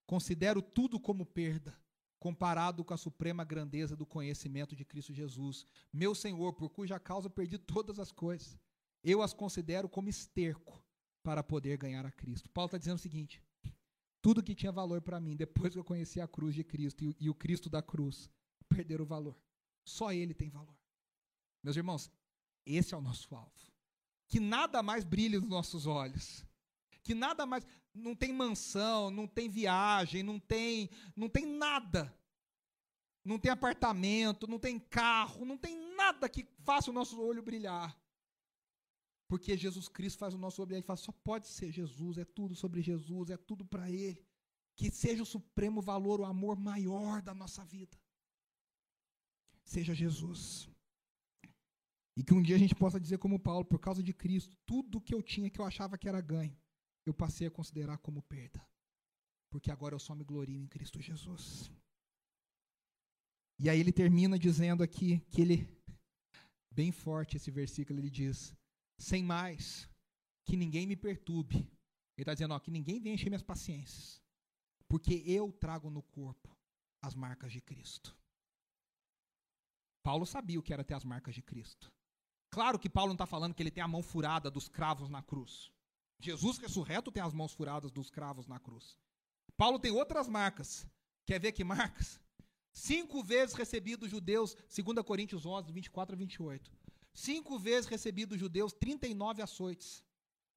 considero 0.06 0.62
tudo 0.62 1.00
como 1.00 1.26
perda, 1.26 1.78
comparado 2.22 2.86
com 2.86 2.94
a 2.94 2.98
suprema 2.98 3.44
grandeza 3.44 3.96
do 3.96 4.06
conhecimento 4.06 4.76
de 4.76 4.86
Cristo 4.86 5.12
Jesus, 5.12 5.66
meu 5.92 6.14
Senhor, 6.14 6.54
por 6.54 6.70
cuja 6.70 7.00
causa 7.00 7.32
perdi 7.32 7.58
todas 7.58 7.98
as 7.98 8.12
coisas. 8.12 8.60
Eu 9.04 9.24
as 9.24 9.34
considero 9.34 9.90
como 9.90 10.08
esterco 10.08 10.86
para 11.24 11.42
poder 11.42 11.78
ganhar 11.78 12.06
a 12.06 12.12
Cristo. 12.12 12.48
Paulo 12.52 12.68
está 12.68 12.78
dizendo 12.78 12.98
o 12.98 13.00
seguinte: 13.00 13.44
tudo 14.22 14.44
que 14.44 14.54
tinha 14.54 14.72
valor 14.72 15.02
para 15.02 15.20
mim, 15.20 15.36
depois 15.36 15.74
que 15.74 15.80
eu 15.80 15.84
conheci 15.84 16.22
a 16.22 16.28
cruz 16.28 16.54
de 16.54 16.64
Cristo 16.64 17.04
e, 17.04 17.18
e 17.20 17.28
o 17.28 17.34
Cristo 17.34 17.72
da 17.72 17.82
cruz, 17.82 18.30
perderam 18.70 19.04
o 19.04 19.08
valor. 19.08 19.36
Só 19.84 20.14
Ele 20.14 20.36
tem 20.36 20.52
valor. 20.52 20.78
Meus 21.64 21.76
irmãos, 21.76 22.12
esse 22.64 22.94
é 22.94 22.98
o 22.98 23.02
nosso 23.02 23.34
alvo. 23.34 23.52
Que 24.28 24.40
nada 24.40 24.84
mais 24.84 25.04
brilhe 25.04 25.40
nos 25.40 25.50
nossos 25.50 25.88
olhos. 25.88 26.46
Que 27.04 27.14
nada 27.14 27.46
mais. 27.46 27.66
Não 27.94 28.16
tem 28.16 28.32
mansão, 28.32 29.12
não 29.12 29.28
tem 29.28 29.50
viagem, 29.50 30.24
não 30.24 30.40
tem, 30.40 30.90
não 31.16 31.28
tem 31.28 31.46
nada. 31.46 32.16
Não 33.24 33.38
tem 33.38 33.52
apartamento, 33.52 34.48
não 34.48 34.58
tem 34.58 34.80
carro, 34.80 35.46
não 35.46 35.58
tem 35.58 35.96
nada 35.96 36.28
que 36.28 36.48
faça 36.64 36.90
o 36.90 36.94
nosso 36.94 37.22
olho 37.22 37.44
brilhar. 37.44 37.96
Porque 39.28 39.56
Jesus 39.56 39.88
Cristo 39.88 40.18
faz 40.18 40.34
o 40.34 40.38
nosso 40.38 40.62
olho 40.62 40.68
brilhar 40.68 40.84
e 40.84 40.88
fala: 40.88 40.98
só 40.98 41.12
pode 41.12 41.48
ser 41.48 41.72
Jesus, 41.72 42.18
é 42.18 42.26
tudo 42.26 42.56
sobre 42.56 42.82
Jesus, 42.82 43.30
é 43.30 43.38
tudo 43.38 43.64
para 43.66 43.90
Ele. 43.90 44.26
Que 44.76 44.90
seja 44.90 45.22
o 45.22 45.26
supremo 45.26 45.82
valor, 45.82 46.20
o 46.20 46.26
amor 46.26 46.60
maior 46.60 47.22
da 47.22 47.34
nossa 47.34 47.64
vida. 47.64 47.98
Seja 49.64 49.94
Jesus. 49.94 50.70
E 52.18 52.24
que 52.24 52.34
um 52.34 52.42
dia 52.42 52.56
a 52.56 52.60
gente 52.60 52.76
possa 52.76 53.00
dizer 53.00 53.20
como 53.20 53.40
Paulo, 53.40 53.64
por 53.64 53.80
causa 53.80 54.04
de 54.04 54.14
Cristo, 54.14 54.56
tudo 54.66 55.00
que 55.00 55.14
eu 55.14 55.22
tinha 55.22 55.50
que 55.50 55.60
eu 55.60 55.66
achava 55.66 55.98
que 55.98 56.10
era 56.10 56.20
ganho, 56.20 56.58
eu 57.06 57.14
passei 57.14 57.48
a 57.48 57.52
considerar 57.52 57.98
como 57.98 58.22
perda. 58.22 58.66
Porque 59.50 59.72
agora 59.72 59.96
eu 59.96 60.00
só 60.00 60.16
me 60.16 60.24
glorio 60.24 60.58
em 60.58 60.68
Cristo 60.68 61.02
Jesus. 61.02 61.72
E 63.60 63.70
aí 63.70 63.80
ele 63.80 63.92
termina 63.92 64.40
dizendo 64.40 64.82
aqui 64.82 65.20
que 65.30 65.42
ele, 65.42 65.68
bem 66.72 66.92
forte 66.92 67.38
esse 67.38 67.52
versículo, 67.52 68.00
ele 68.00 68.10
diz: 68.10 68.56
sem 68.98 69.24
mais, 69.24 69.90
que 70.46 70.56
ninguém 70.56 70.88
me 70.88 70.96
perturbe. 70.96 71.58
Ele 71.58 72.24
está 72.24 72.34
dizendo, 72.34 72.54
ó, 72.54 72.60
que 72.60 72.72
ninguém 72.72 73.00
venha 73.00 73.16
encher 73.16 73.30
minhas 73.30 73.44
paciências, 73.44 74.22
porque 74.88 75.24
eu 75.26 75.52
trago 75.52 75.90
no 75.90 76.04
corpo 76.04 76.56
as 77.02 77.16
marcas 77.16 77.52
de 77.52 77.62
Cristo. 77.62 78.16
Paulo 80.04 80.26
sabia 80.26 80.60
o 80.60 80.64
que 80.64 80.74
era 80.74 80.84
ter 80.84 80.94
as 80.94 81.04
marcas 81.04 81.36
de 81.36 81.42
Cristo. 81.42 81.92
Claro 82.50 82.78
que 82.78 82.90
Paulo 82.90 83.10
não 83.10 83.16
está 83.16 83.26
falando 83.26 83.54
que 83.54 83.64
ele 83.64 83.72
tem 83.72 83.84
a 83.84 83.88
mão 83.88 84.04
furada 84.04 84.52
dos 84.52 84.68
cravos 84.68 85.10
na 85.10 85.22
cruz. 85.22 85.72
Jesus 86.22 86.58
ressurreto 86.58 87.12
tem 87.12 87.24
as 87.24 87.34
mãos 87.34 87.54
furadas 87.54 87.92
dos 87.92 88.10
cravos 88.10 88.48
na 88.48 88.60
cruz. 88.60 88.98
Paulo 89.58 89.80
tem 89.80 89.92
outras 89.92 90.28
marcas. 90.28 90.86
Quer 91.26 91.40
ver 91.40 91.52
que 91.52 91.64
marcas? 91.64 92.20
Cinco 92.74 93.24
vezes 93.24 93.54
recebido 93.56 94.08
judeus, 94.08 94.56
2 94.74 95.06
Coríntios 95.06 95.46
11, 95.46 95.72
24 95.72 96.16
a 96.16 96.18
28. 96.18 96.72
Cinco 97.14 97.60
vezes 97.60 97.90
recebido 97.90 98.38
judeus, 98.38 98.72
39 98.72 99.42
açoites. 99.42 100.04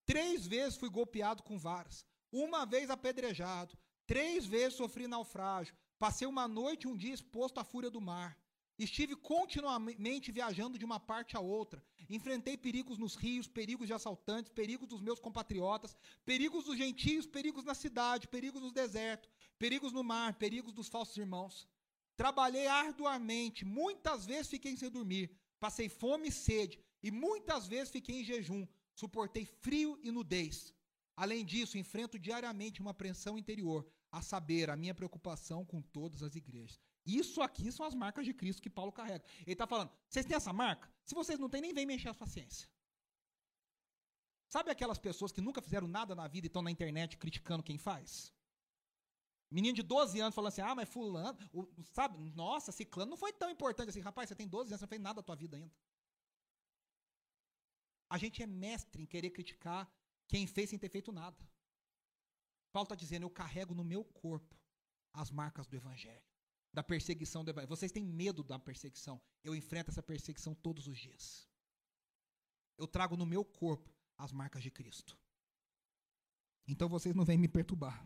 Três 0.07 0.47
vezes 0.47 0.77
fui 0.77 0.89
golpeado 0.89 1.43
com 1.43 1.59
varas. 1.59 2.07
Uma 2.31 2.65
vez 2.65 2.91
apedrejado. 2.91 3.77
Três 4.07 4.45
vezes 4.45 4.75
sofri 4.75 5.09
naufrágio. 5.09 5.75
Passei 5.99 6.27
uma 6.27 6.47
noite 6.47 6.85
e 6.85 6.89
um 6.89 6.97
dia 6.97 7.15
exposto 7.15 7.59
à 7.59 7.65
fúria 7.65 7.91
do 7.91 8.01
mar. 8.01 8.39
Estive 8.77 9.15
continuamente 9.15 10.33
viajando 10.33 10.77
de 10.77 10.85
uma 10.85 10.99
parte 10.99 11.37
a 11.37 11.41
outra. 11.41 11.83
Enfrentei 12.11 12.57
perigos 12.57 12.99
nos 12.99 13.15
rios, 13.15 13.47
perigos 13.47 13.87
de 13.87 13.93
assaltantes, 13.93 14.51
perigos 14.51 14.89
dos 14.89 15.01
meus 15.01 15.21
compatriotas, 15.21 15.97
perigos 16.25 16.65
dos 16.65 16.77
gentios, 16.77 17.25
perigos 17.25 17.65
na 17.65 17.75
cidade, 17.75 18.27
perigos 18.27 18.61
no 18.61 18.73
deserto, 18.73 19.31
perigos 19.59 19.93
no 19.93 20.03
mar, 20.03 20.35
perigos 20.35 20.73
dos 20.73 20.89
falsos 20.89 21.17
irmãos. 21.17 21.69
Trabalhei 22.17 22.67
arduamente, 22.67 23.65
muitas 23.65 24.27
vezes 24.27 24.49
fiquei 24.49 24.77
sem 24.77 24.91
dormir, 24.91 25.31
passei 25.61 25.89
fome 25.89 26.29
e 26.29 26.33
sede, 26.33 26.81
e 27.03 27.11
muitas 27.11 27.69
vezes 27.69 27.91
fiquei 27.93 28.21
em 28.21 28.25
jejum, 28.25 28.67
suportei 28.95 29.45
frio 29.45 29.99
e 30.03 30.11
nudez. 30.11 30.75
Além 31.17 31.45
disso, 31.45 31.79
enfrento 31.79 32.19
diariamente 32.19 32.81
uma 32.81 32.93
pressão 32.93 33.39
interior, 33.39 33.87
a 34.11 34.21
saber, 34.21 34.69
a 34.69 34.77
minha 34.77 34.95
preocupação 34.95 35.65
com 35.65 35.81
todas 35.81 36.23
as 36.23 36.35
igrejas. 36.35 36.81
Isso 37.05 37.43
aqui 37.43 37.71
são 37.71 37.85
as 37.85 37.95
marcas 37.95 38.25
de 38.25 38.33
Cristo 38.33 38.63
que 38.63 38.71
Paulo 38.71 38.91
carrega. 38.91 39.25
Ele 39.41 39.53
está 39.53 39.67
falando: 39.67 39.91
vocês 40.09 40.25
têm 40.25 40.37
essa 40.37 40.53
marca? 40.53 40.91
Se 41.05 41.15
vocês 41.15 41.39
não 41.39 41.49
têm, 41.51 41.61
nem 41.61 41.75
vem 41.75 41.85
mexer 41.85 42.09
a 42.09 42.15
paciência. 42.15 42.69
Sabe 44.49 44.71
aquelas 44.71 44.99
pessoas 44.99 45.33
que 45.33 45.41
nunca 45.41 45.61
fizeram 45.61 45.87
nada 45.87 46.15
na 46.15 46.27
vida 46.27 46.47
e 46.47 46.49
estão 46.49 46.63
na 46.63 46.71
internet 46.71 47.19
criticando 47.19 47.63
quem 47.63 47.77
faz? 47.77 48.33
Menino 49.51 49.75
de 49.75 49.83
12 49.83 50.19
anos 50.21 50.35
falando 50.35 50.49
assim: 50.49 50.63
ah, 50.63 50.75
mas 50.75 50.89
Fulano, 50.89 51.39
o, 51.53 51.69
sabe, 51.93 52.19
nossa, 52.31 52.73
Ciclano 52.73 53.11
não 53.11 53.17
foi 53.19 53.33
tão 53.33 53.51
importante 53.51 53.91
assim. 53.91 54.01
Rapaz, 54.01 54.29
você 54.29 54.35
tem 54.35 54.49
12 54.49 54.71
anos, 54.71 54.81
você 54.81 54.85
não 54.85 54.89
fez 54.89 55.01
nada 55.01 55.17
da 55.17 55.23
tua 55.23 55.37
vida 55.37 55.57
ainda. 55.59 55.75
A 58.09 58.17
gente 58.17 58.43
é 58.43 58.47
mestre 58.47 59.03
em 59.03 59.07
querer 59.07 59.31
criticar 59.31 59.91
quem 60.27 60.47
fez 60.47 60.71
sem 60.71 60.79
ter 60.79 60.89
feito 60.89 61.13
nada. 61.13 61.37
Paulo 62.73 62.85
está 62.85 62.95
dizendo: 62.95 63.25
eu 63.25 63.31
carrego 63.31 63.75
no 63.75 63.85
meu 63.85 64.05
corpo 64.05 64.57
as 65.13 65.31
marcas 65.31 65.67
do 65.67 65.77
Evangelho 65.77 66.34
da 66.75 66.83
perseguição 66.83 67.45
do 67.45 67.51
Evangelho. 67.51 67.69
Vocês 67.69 67.93
têm 67.93 68.05
medo 68.05 68.43
da 68.43 68.59
perseguição. 68.59 69.23
Eu 69.45 69.55
enfrento 69.55 69.91
essa 69.91 70.03
perseguição 70.03 70.55
todos 70.57 70.89
os 70.89 70.99
dias. 70.99 71.49
Eu 72.77 72.89
trago 72.89 73.17
no 73.17 73.25
meu 73.25 73.45
corpo 73.45 73.89
as 74.19 74.33
marcas 74.33 74.63
de 74.63 74.71
Cristo. 74.73 75.17
Então 76.67 76.89
vocês 76.89 77.15
não 77.15 77.25
vêm 77.25 77.39
me 77.39 77.47
perturbar. 77.47 78.05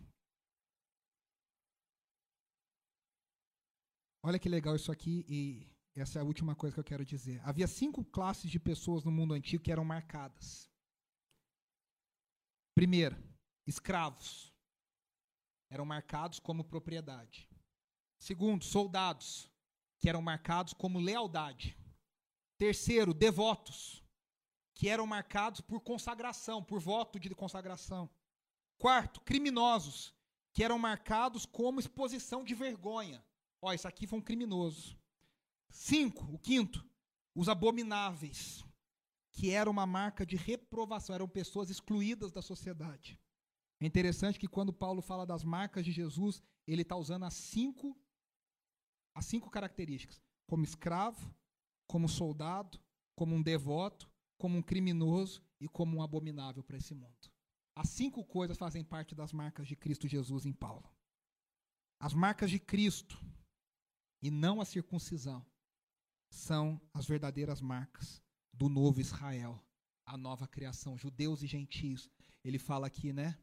Olha 4.22 4.38
que 4.38 4.48
legal 4.48 4.76
isso 4.76 4.92
aqui, 4.92 5.24
e 5.28 5.66
essa 5.94 6.18
é 6.18 6.22
a 6.22 6.24
última 6.24 6.54
coisa 6.54 6.74
que 6.74 6.80
eu 6.80 6.84
quero 6.84 7.04
dizer. 7.04 7.40
Havia 7.44 7.66
cinco 7.66 8.04
classes 8.04 8.50
de 8.50 8.60
pessoas 8.60 9.02
no 9.02 9.10
mundo 9.10 9.32
antigo 9.32 9.62
que 9.62 9.72
eram 9.72 9.84
marcadas. 9.84 10.68
Primeiro, 12.74 13.16
escravos. 13.66 14.52
Eram 15.70 15.86
marcados 15.86 16.38
como 16.38 16.64
propriedade. 16.64 17.47
Segundo, 18.18 18.64
soldados, 18.64 19.50
que 19.98 20.08
eram 20.08 20.20
marcados 20.20 20.72
como 20.72 20.98
lealdade. 20.98 21.76
Terceiro, 22.56 23.14
devotos, 23.14 24.02
que 24.74 24.88
eram 24.88 25.06
marcados 25.06 25.60
por 25.60 25.80
consagração, 25.80 26.62
por 26.62 26.80
voto 26.80 27.18
de 27.18 27.34
consagração. 27.34 28.10
Quarto, 28.76 29.20
criminosos, 29.20 30.14
que 30.52 30.62
eram 30.62 30.78
marcados 30.78 31.46
como 31.46 31.80
exposição 31.80 32.44
de 32.44 32.54
vergonha. 32.54 33.24
Ó, 33.60 33.72
isso 33.72 33.88
aqui 33.88 34.06
foi 34.06 34.18
um 34.18 34.22
criminoso. 34.22 34.98
Cinco, 35.70 36.24
o 36.32 36.38
quinto, 36.38 36.84
os 37.34 37.48
abomináveis, 37.48 38.64
que 39.32 39.50
era 39.50 39.70
uma 39.70 39.86
marca 39.86 40.24
de 40.26 40.36
reprovação, 40.36 41.14
eram 41.14 41.28
pessoas 41.28 41.70
excluídas 41.70 42.32
da 42.32 42.42
sociedade. 42.42 43.20
É 43.80 43.86
interessante 43.86 44.38
que 44.38 44.48
quando 44.48 44.72
Paulo 44.72 45.00
fala 45.00 45.24
das 45.24 45.44
marcas 45.44 45.84
de 45.84 45.92
Jesus, 45.92 46.42
ele 46.66 46.82
está 46.82 46.96
usando 46.96 47.24
as 47.24 47.34
cinco 47.34 47.96
as 49.18 49.26
cinco 49.26 49.50
características: 49.50 50.22
como 50.46 50.62
escravo, 50.62 51.34
como 51.88 52.08
soldado, 52.08 52.80
como 53.16 53.34
um 53.34 53.42
devoto, 53.42 54.08
como 54.38 54.56
um 54.56 54.62
criminoso 54.62 55.44
e 55.60 55.68
como 55.68 55.96
um 55.96 56.02
abominável 56.02 56.62
para 56.62 56.76
esse 56.76 56.94
mundo. 56.94 57.28
As 57.74 57.88
cinco 57.88 58.24
coisas 58.24 58.56
fazem 58.56 58.84
parte 58.84 59.16
das 59.16 59.32
marcas 59.32 59.66
de 59.66 59.74
Cristo 59.74 60.06
Jesus 60.06 60.46
em 60.46 60.52
Paulo. 60.52 60.88
As 62.00 62.14
marcas 62.14 62.48
de 62.48 62.60
Cristo 62.60 63.20
e 64.22 64.30
não 64.30 64.60
a 64.60 64.64
circuncisão 64.64 65.44
são 66.30 66.80
as 66.94 67.04
verdadeiras 67.04 67.60
marcas 67.60 68.22
do 68.52 68.68
novo 68.68 69.00
Israel, 69.00 69.60
a 70.06 70.16
nova 70.16 70.46
criação, 70.46 70.96
judeus 70.96 71.42
e 71.42 71.48
gentios. 71.48 72.08
Ele 72.44 72.58
fala 72.58 72.86
aqui, 72.86 73.12
né? 73.12 73.36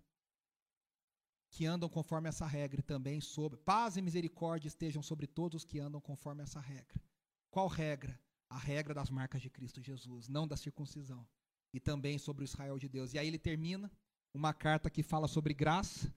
Que 1.55 1.65
andam 1.65 1.87
conforme 1.87 2.27
essa 2.27 2.45
regra 2.45 2.81
e 2.81 2.83
também 2.83 3.21
sobre 3.21 3.57
paz 3.57 3.95
e 3.95 4.01
misericórdia 4.01 4.67
estejam 4.67 5.01
sobre 5.01 5.25
todos 5.25 5.61
os 5.61 5.65
que 5.65 5.79
andam 5.79 6.01
conforme 6.01 6.43
essa 6.43 6.59
regra. 6.59 7.01
Qual 7.49 7.69
regra? 7.69 8.19
A 8.49 8.57
regra 8.57 8.93
das 8.93 9.09
marcas 9.09 9.41
de 9.41 9.49
Cristo 9.49 9.81
Jesus, 9.81 10.27
não 10.27 10.45
da 10.45 10.57
circuncisão. 10.57 11.25
E 11.73 11.79
também 11.79 12.17
sobre 12.17 12.43
o 12.43 12.49
Israel 12.49 12.77
de 12.77 12.89
Deus. 12.89 13.13
E 13.13 13.17
aí 13.17 13.25
ele 13.29 13.39
termina 13.39 13.89
uma 14.33 14.53
carta 14.53 14.89
que 14.89 15.01
fala 15.01 15.29
sobre 15.29 15.53
graça, 15.53 16.13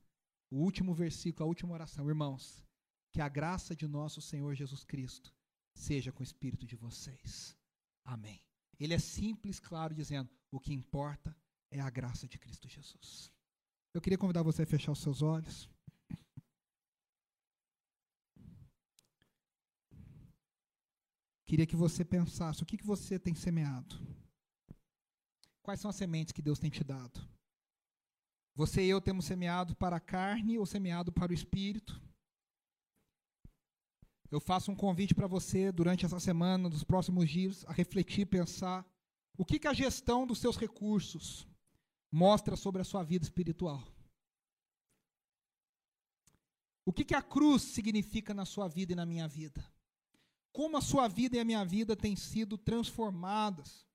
o 0.51 0.57
último 0.57 0.93
versículo, 0.93 1.45
a 1.45 1.47
última 1.47 1.73
oração. 1.73 2.09
Irmãos, 2.09 2.65
que 3.13 3.21
a 3.21 3.29
graça 3.29 3.77
de 3.77 3.87
nosso 3.87 4.21
Senhor 4.21 4.57
Jesus 4.57 4.83
Cristo 4.83 5.33
seja 5.73 6.11
com 6.11 6.19
o 6.19 6.25
espírito 6.25 6.67
de 6.67 6.75
vocês. 6.75 7.57
Amém. 8.05 8.43
Ele 8.77 8.93
é 8.93 8.99
simples, 8.99 9.61
claro, 9.61 9.95
dizendo: 9.95 10.29
o 10.51 10.59
que 10.59 10.75
importa 10.75 11.37
é 11.71 11.79
a 11.79 11.91
graça 11.91 12.27
de 12.27 12.41
Cristo 12.41 12.69
Jesus. 12.69 13.38
Eu 13.95 14.01
queria 14.01 14.19
convidar 14.19 14.43
você 14.43 14.63
a 14.63 14.67
fechar 14.67 14.93
os 14.93 15.01
seus 15.01 15.23
olhos. 15.23 15.69
Queria 21.47 21.67
que 21.67 21.77
você 21.77 22.05
pensasse: 22.05 22.63
o 22.63 22.67
que, 22.67 22.77
que 22.77 22.85
você 22.85 23.19
tem 23.19 23.35
semeado? 23.35 23.97
Quais 25.63 25.81
são 25.81 25.89
as 25.89 25.97
sementes 25.97 26.33
que 26.33 26.43
Deus 26.43 26.59
tem 26.59 26.71
te 26.71 26.85
dado? 26.85 27.27
Você 28.55 28.85
e 28.85 28.91
eu 28.91 29.01
temos 29.01 29.25
semeado 29.25 29.75
para 29.77 29.97
a 29.97 30.01
carne 30.01 30.59
ou 30.59 30.67
semeado 30.67 31.13
para 31.13 31.31
o 31.31 31.35
espírito? 31.35 32.01
Eu 34.31 34.41
faço 34.41 34.71
um 34.71 34.75
convite 34.75 35.15
para 35.15 35.27
você 35.27 35.73
durante 35.73 36.05
essa 36.05 36.21
semana, 36.21 36.69
nos 36.69 36.85
próximos 36.85 37.31
dias, 37.31 37.65
a 37.67 37.73
refletir, 37.73 38.27
pensar 38.27 38.87
o 39.39 39.45
que, 39.45 39.59
que 39.59 39.69
a 39.69 39.73
gestão 39.73 40.27
dos 40.27 40.39
seus 40.39 40.57
recursos, 40.57 41.47
mostra 42.11 42.57
sobre 42.57 42.81
a 42.83 42.85
sua 42.85 43.03
vida 43.03 43.25
espiritual. 43.25 43.83
O 46.85 46.93
que, 46.93 47.05
que 47.05 47.15
a 47.15 47.23
cruz 47.23 47.63
significa 47.63 48.33
na 48.33 48.47
sua 48.47 48.67
vida 48.67 48.93
e 48.93 48.97
na 48.97 49.05
minha 49.05 49.29
vida? 49.29 49.65
Como 50.53 50.77
a 50.77 50.81
sua 50.81 51.07
vida 51.07 51.37
e 51.37 51.41
a 51.41 51.45
minha 51.45 51.65
vida 51.65 51.95
têm 51.95 52.17
sido 52.17 52.57
transformadas 52.57 53.87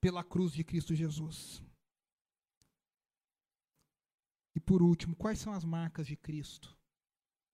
pela 0.00 0.24
cruz 0.24 0.52
de 0.52 0.64
Cristo 0.64 0.94
Jesus? 0.94 1.62
E 4.54 4.60
por 4.60 4.82
último, 4.82 5.14
quais 5.14 5.38
são 5.38 5.52
as 5.52 5.64
marcas 5.64 6.06
de 6.06 6.16
Cristo 6.16 6.76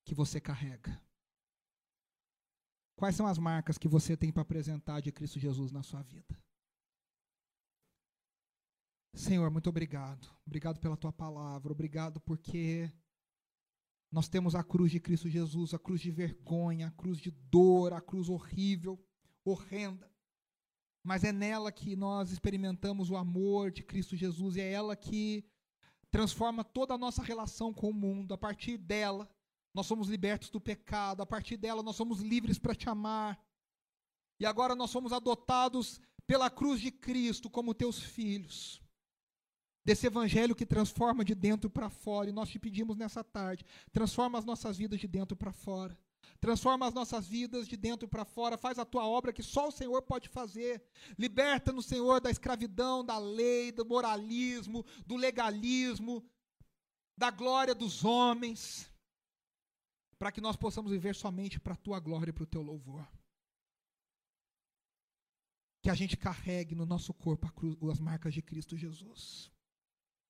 que 0.05 0.14
você 0.14 0.41
carrega? 0.41 1.01
Quais 2.97 3.14
são 3.14 3.27
as 3.27 3.37
marcas 3.37 3.77
que 3.77 3.87
você 3.87 4.16
tem 4.16 4.33
para 4.33 4.41
apresentar 4.41 5.01
de 5.01 5.12
Cristo 5.12 5.39
Jesus 5.39 5.70
na 5.70 5.83
sua 5.83 6.03
vida? 6.03 6.46
Senhor, 9.17 9.51
muito 9.51 9.71
obrigado. 9.71 10.29
Obrigado 10.47 10.79
pela 10.79 10.95
tua 10.95 11.11
palavra. 11.11 11.73
Obrigado 11.73 12.21
porque 12.21 12.93
nós 14.12 14.29
temos 14.29 14.55
a 14.55 14.62
cruz 14.62 14.93
de 14.93 15.01
Cristo 15.01 15.27
Jesus, 15.27 15.73
a 15.73 15.79
cruz 15.79 16.03
de 16.03 16.11
vergonha, 16.11 16.89
a 16.89 16.91
cruz 16.91 17.17
de 17.17 17.31
dor, 17.31 17.95
a 17.95 18.01
cruz 18.01 18.29
horrível, 18.29 19.03
horrenda. 19.43 20.12
mas 21.03 21.25
é 21.25 21.33
nela 21.33 21.73
que 21.73 21.97
nós 21.97 22.31
experimentamos 22.31 23.11
o 23.11 23.17
amor 23.17 23.71
de 23.71 23.83
Cristo 23.83 24.14
Jesus, 24.14 24.57
e 24.57 24.61
é 24.61 24.71
ela 24.71 24.95
que 24.95 25.49
transforma 26.11 26.62
toda 26.62 26.93
a 26.95 26.99
nossa 26.99 27.23
relação 27.23 27.73
com 27.73 27.89
o 27.89 27.95
mundo. 27.95 28.35
A 28.35 28.39
partir 28.39 28.77
dela, 28.77 29.31
nós 29.73 29.87
somos 29.87 30.09
libertos 30.09 30.51
do 30.51 30.61
pecado, 30.61 31.23
a 31.23 31.27
partir 31.27 31.57
dela, 31.57 31.83
nós 31.83 31.97
somos 31.97 32.21
livres 32.21 32.59
para 32.59 32.75
te 32.75 32.89
amar. 32.89 33.41
E 34.39 34.45
agora 34.45 34.75
nós 34.75 34.91
somos 34.91 35.11
adotados 35.11 36.03
pela 36.27 36.51
cruz 36.51 36.83
de 36.83 36.91
Cristo 36.91 37.49
como 37.49 37.73
teus 37.73 37.99
filhos. 37.99 38.85
Desse 39.87 40.09
evangelho 40.09 40.57
que 40.57 40.66
transforma 40.66 41.24
de 41.24 41.32
dentro 41.32 41.70
para 41.70 41.89
fora, 41.89 42.28
e 42.28 42.32
nós 42.32 42.49
te 42.49 42.59
pedimos 42.59 42.97
nessa 42.97 43.22
tarde, 43.22 43.64
transforma 43.93 44.37
as 44.37 44.45
nossas 44.45 44.76
vidas 44.76 44.99
de 44.99 45.07
dentro 45.07 45.37
para 45.37 45.53
fora. 45.53 45.97
Transforma 46.41 46.89
as 46.89 46.93
nossas 46.93 47.28
vidas 47.28 47.68
de 47.68 47.76
dentro 47.76 48.09
para 48.09 48.24
fora, 48.24 48.59
faz 48.59 48.80
a 48.80 48.84
tua 48.84 49.07
obra 49.07 49.32
que 49.32 49.45
só 49.45 49.68
o 49.68 49.70
Senhor 49.70 50.03
pode 50.03 50.28
fazer. 50.28 50.82
Liberta-nos, 51.16 51.87
Senhor, 51.87 52.20
da 52.20 52.32
escravidão, 52.32 53.05
da 53.05 53.16
lei, 53.16 53.70
do 53.70 53.87
moralismo, 53.87 54.84
do 55.07 55.14
legalismo, 55.14 56.28
da 57.16 57.30
glória 57.30 57.72
dos 57.72 58.05
homens, 58.05 58.93
para 60.18 60.32
que 60.32 60.41
nós 60.41 60.57
possamos 60.57 60.91
viver 60.91 61.14
somente 61.14 61.61
para 61.61 61.74
a 61.74 61.76
tua 61.76 62.01
glória 62.01 62.30
e 62.30 62.32
para 62.32 62.43
o 62.43 62.49
teu 62.49 62.61
louvor. 62.61 63.07
Que 65.80 65.91
a 65.91 65.95
gente 65.95 66.16
carregue 66.16 66.74
no 66.74 66.84
nosso 66.84 67.14
corpo 67.14 67.49
cruz, 67.53 67.76
as 67.89 68.01
marcas 68.01 68.34
de 68.34 68.43
Cristo 68.43 68.76
Jesus. 68.76 69.55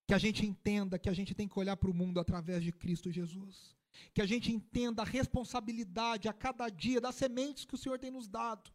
Que 0.07 0.13
a 0.13 0.17
gente 0.17 0.45
entenda 0.45 0.97
que 0.97 1.09
a 1.09 1.13
gente 1.13 1.35
tem 1.35 1.47
que 1.47 1.59
olhar 1.59 1.77
para 1.77 1.91
o 1.91 1.93
mundo 1.93 2.19
através 2.19 2.63
de 2.63 2.71
Cristo 2.71 3.11
Jesus 3.11 3.77
que 4.13 4.21
a 4.21 4.25
gente 4.25 4.51
entenda 4.51 5.01
a 5.01 5.05
responsabilidade 5.05 6.27
a 6.27 6.33
cada 6.33 6.69
dia 6.69 7.01
das 7.01 7.15
sementes 7.15 7.65
que 7.65 7.75
o 7.75 7.77
Senhor 7.77 7.99
tem 7.99 8.11
nos 8.11 8.27
dado. 8.27 8.71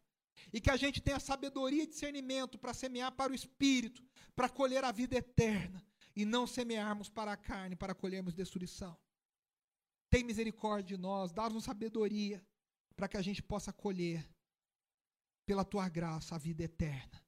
E 0.52 0.60
que 0.60 0.70
a 0.70 0.76
gente 0.76 1.00
tenha 1.00 1.20
sabedoria 1.20 1.84
e 1.84 1.86
discernimento 1.86 2.58
para 2.58 2.74
semear 2.74 3.12
para 3.12 3.32
o 3.32 3.34
Espírito, 3.34 4.02
para 4.34 4.48
colher 4.48 4.82
a 4.84 4.90
vida 4.90 5.16
eterna. 5.16 5.84
E 6.14 6.24
não 6.24 6.46
semearmos 6.46 7.08
para 7.08 7.32
a 7.32 7.36
carne, 7.36 7.76
para 7.76 7.94
colhermos 7.94 8.34
destruição. 8.34 8.96
Tem 10.10 10.24
misericórdia 10.24 10.96
de 10.96 11.02
nós, 11.02 11.32
dá-nos 11.32 11.64
sabedoria, 11.64 12.44
para 12.94 13.08
que 13.08 13.16
a 13.16 13.22
gente 13.22 13.42
possa 13.42 13.72
colher, 13.72 14.28
pela 15.46 15.64
tua 15.64 15.88
graça, 15.88 16.34
a 16.34 16.38
vida 16.38 16.62
eterna, 16.62 17.20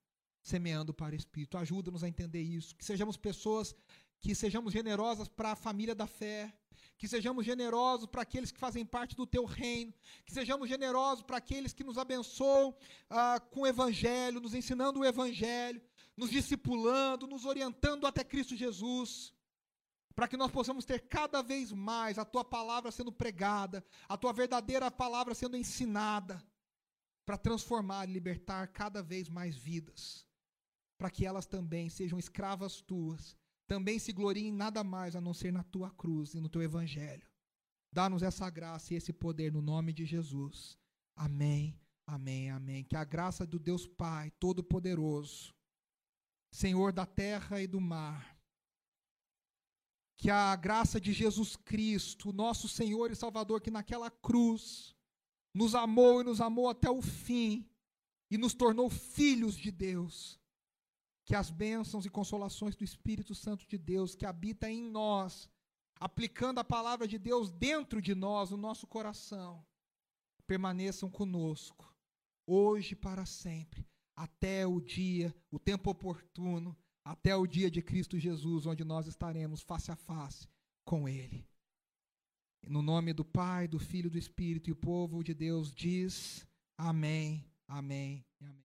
semeando 0.45 0.93
para 0.93 1.15
o 1.15 1.17
Espírito. 1.17 1.57
Ajuda-nos 1.57 2.05
a 2.05 2.09
entender 2.09 2.43
isso. 2.43 2.77
Que 2.77 2.85
sejamos 2.85 3.17
pessoas 3.17 3.75
que 4.21 4.35
sejamos 4.35 4.73
generosas 4.73 5.27
para 5.27 5.53
a 5.53 5.57
família 5.57 5.95
da 5.95 6.07
fé, 6.07 6.55
que 6.97 7.09
sejamos 7.09 7.45
generosos 7.45 8.07
para 8.07 8.23
aqueles 8.23 8.51
que 8.53 8.59
fazem 8.59 8.85
parte 8.85 9.17
do 9.17 9.27
teu 9.27 9.45
reino, 9.45 9.93
que 10.25 10.33
sejamos 10.33 10.69
generosos 10.69 11.25
para 11.25 11.39
aqueles 11.39 11.73
que 11.73 11.85
nos 11.85 11.99
abençoam 11.99 12.75
ah, 13.11 13.41
com 13.51 13.63
o 13.63 13.67
evangelho, 13.67 14.41
nos 14.41 14.55
ensinando 14.55 15.01
o 15.01 15.05
evangelho, 15.05 15.83
nos 16.17 16.31
discipulando, 16.31 17.27
nos 17.27 17.45
orientando 17.45 18.07
até 18.07 18.23
Cristo 18.23 18.57
Jesus, 18.57 19.35
para 20.15 20.29
que 20.29 20.37
nós 20.37 20.51
possamos 20.51 20.85
ter 20.85 21.01
cada 21.01 21.43
vez 21.43 21.73
mais 21.73 22.19
a 22.19 22.25
tua 22.25 22.45
palavra 22.45 22.91
sendo 22.91 23.13
pregada, 23.13 23.85
a 24.09 24.17
tua 24.17 24.33
verdadeira 24.33 24.91
palavra 24.91 25.35
sendo 25.35 25.57
ensinada, 25.57 26.43
para 27.25 27.37
transformar 27.37 28.09
e 28.09 28.13
libertar 28.13 28.69
cada 28.69 29.03
vez 29.03 29.29
mais 29.29 29.57
vidas, 29.57 30.27
para 31.05 31.11
que 31.11 31.27
elas 31.27 31.45
também 31.45 31.91
sejam 31.91 32.19
escravas 32.19 32.81
tuas 32.81 33.37
também 33.67 33.99
se 33.99 34.11
glorie 34.11 34.47
em 34.47 34.53
nada 34.53 34.83
mais 34.83 35.15
a 35.15 35.21
não 35.21 35.35
ser 35.35 35.53
na 35.53 35.63
tua 35.63 35.91
cruz 35.91 36.33
e 36.33 36.41
no 36.41 36.49
teu 36.49 36.63
evangelho. 36.63 37.29
Dá-nos 37.93 38.23
essa 38.23 38.49
graça 38.49 38.95
e 38.95 38.97
esse 38.97 39.13
poder 39.13 39.53
no 39.53 39.61
nome 39.61 39.93
de 39.93 40.07
Jesus. 40.07 40.79
Amém, 41.15 41.79
amém, 42.07 42.51
amém. 42.51 42.85
Que 42.85 42.97
a 42.97 43.05
graça 43.05 43.47
do 43.47 43.59
Deus 43.59 43.87
Pai 43.87 44.31
Todo-Poderoso, 44.41 45.55
Senhor 46.51 46.91
da 46.91 47.05
terra 47.05 47.61
e 47.61 47.67
do 47.67 47.83
mar, 47.83 48.39
que 50.17 50.31
a 50.31 50.57
graça 50.57 50.99
de 50.99 51.13
Jesus 51.13 51.55
Cristo, 51.55 52.33
nosso 52.33 52.67
Senhor 52.67 53.11
e 53.11 53.15
Salvador, 53.15 53.61
que 53.61 53.71
naquela 53.71 54.11
cruz 54.11 54.97
nos 55.53 55.75
amou 55.75 56.23
e 56.23 56.25
nos 56.25 56.41
amou 56.41 56.67
até 56.67 56.89
o 56.89 57.03
fim 57.03 57.69
e 58.31 58.39
nos 58.39 58.55
tornou 58.55 58.89
filhos 58.89 59.55
de 59.55 59.71
Deus 59.71 60.43
que 61.25 61.35
as 61.35 61.51
bênçãos 61.51 62.05
e 62.05 62.11
consolações 62.11 62.77
do 62.77 62.85
Espírito 62.85 63.35
Santo 63.35 63.67
de 63.67 63.79
Deus 63.79 64.15
que 64.15 64.27
habita 64.27 64.71
em 64.71 64.83
nós, 64.83 65.49
aplicando 65.99 66.59
a 66.59 66.65
palavra 66.65 67.09
de 67.09 67.19
Deus 67.19 67.51
dentro 67.51 68.01
de 68.03 68.15
nós, 68.15 68.51
no 68.51 68.57
nosso 68.57 68.87
coração, 68.87 69.65
permaneçam 70.47 71.11
conosco, 71.11 71.95
hoje 72.47 72.95
para 72.95 73.25
sempre, 73.25 73.87
até 74.15 74.67
o 74.67 74.81
dia, 74.81 75.35
o 75.51 75.59
tempo 75.59 75.91
oportuno, 75.91 76.77
até 77.05 77.35
o 77.35 77.47
dia 77.47 77.71
de 77.71 77.81
Cristo 77.81 78.19
Jesus, 78.19 78.67
onde 78.67 78.85
nós 78.85 79.07
estaremos 79.07 79.63
face 79.63 79.91
a 79.91 79.97
face 79.97 80.47
com 80.85 81.09
Ele. 81.09 81.47
No 82.67 82.83
nome 82.83 83.13
do 83.13 83.25
Pai, 83.25 83.67
do 83.67 83.79
Filho 83.79 84.07
e 84.07 84.11
do 84.11 84.19
Espírito, 84.19 84.69
e 84.69 84.73
o 84.73 84.77
povo 84.77 85.23
de 85.23 85.35
Deus 85.35 85.75
diz: 85.75 86.47
Amém, 86.79 87.45
Amém. 87.69 88.25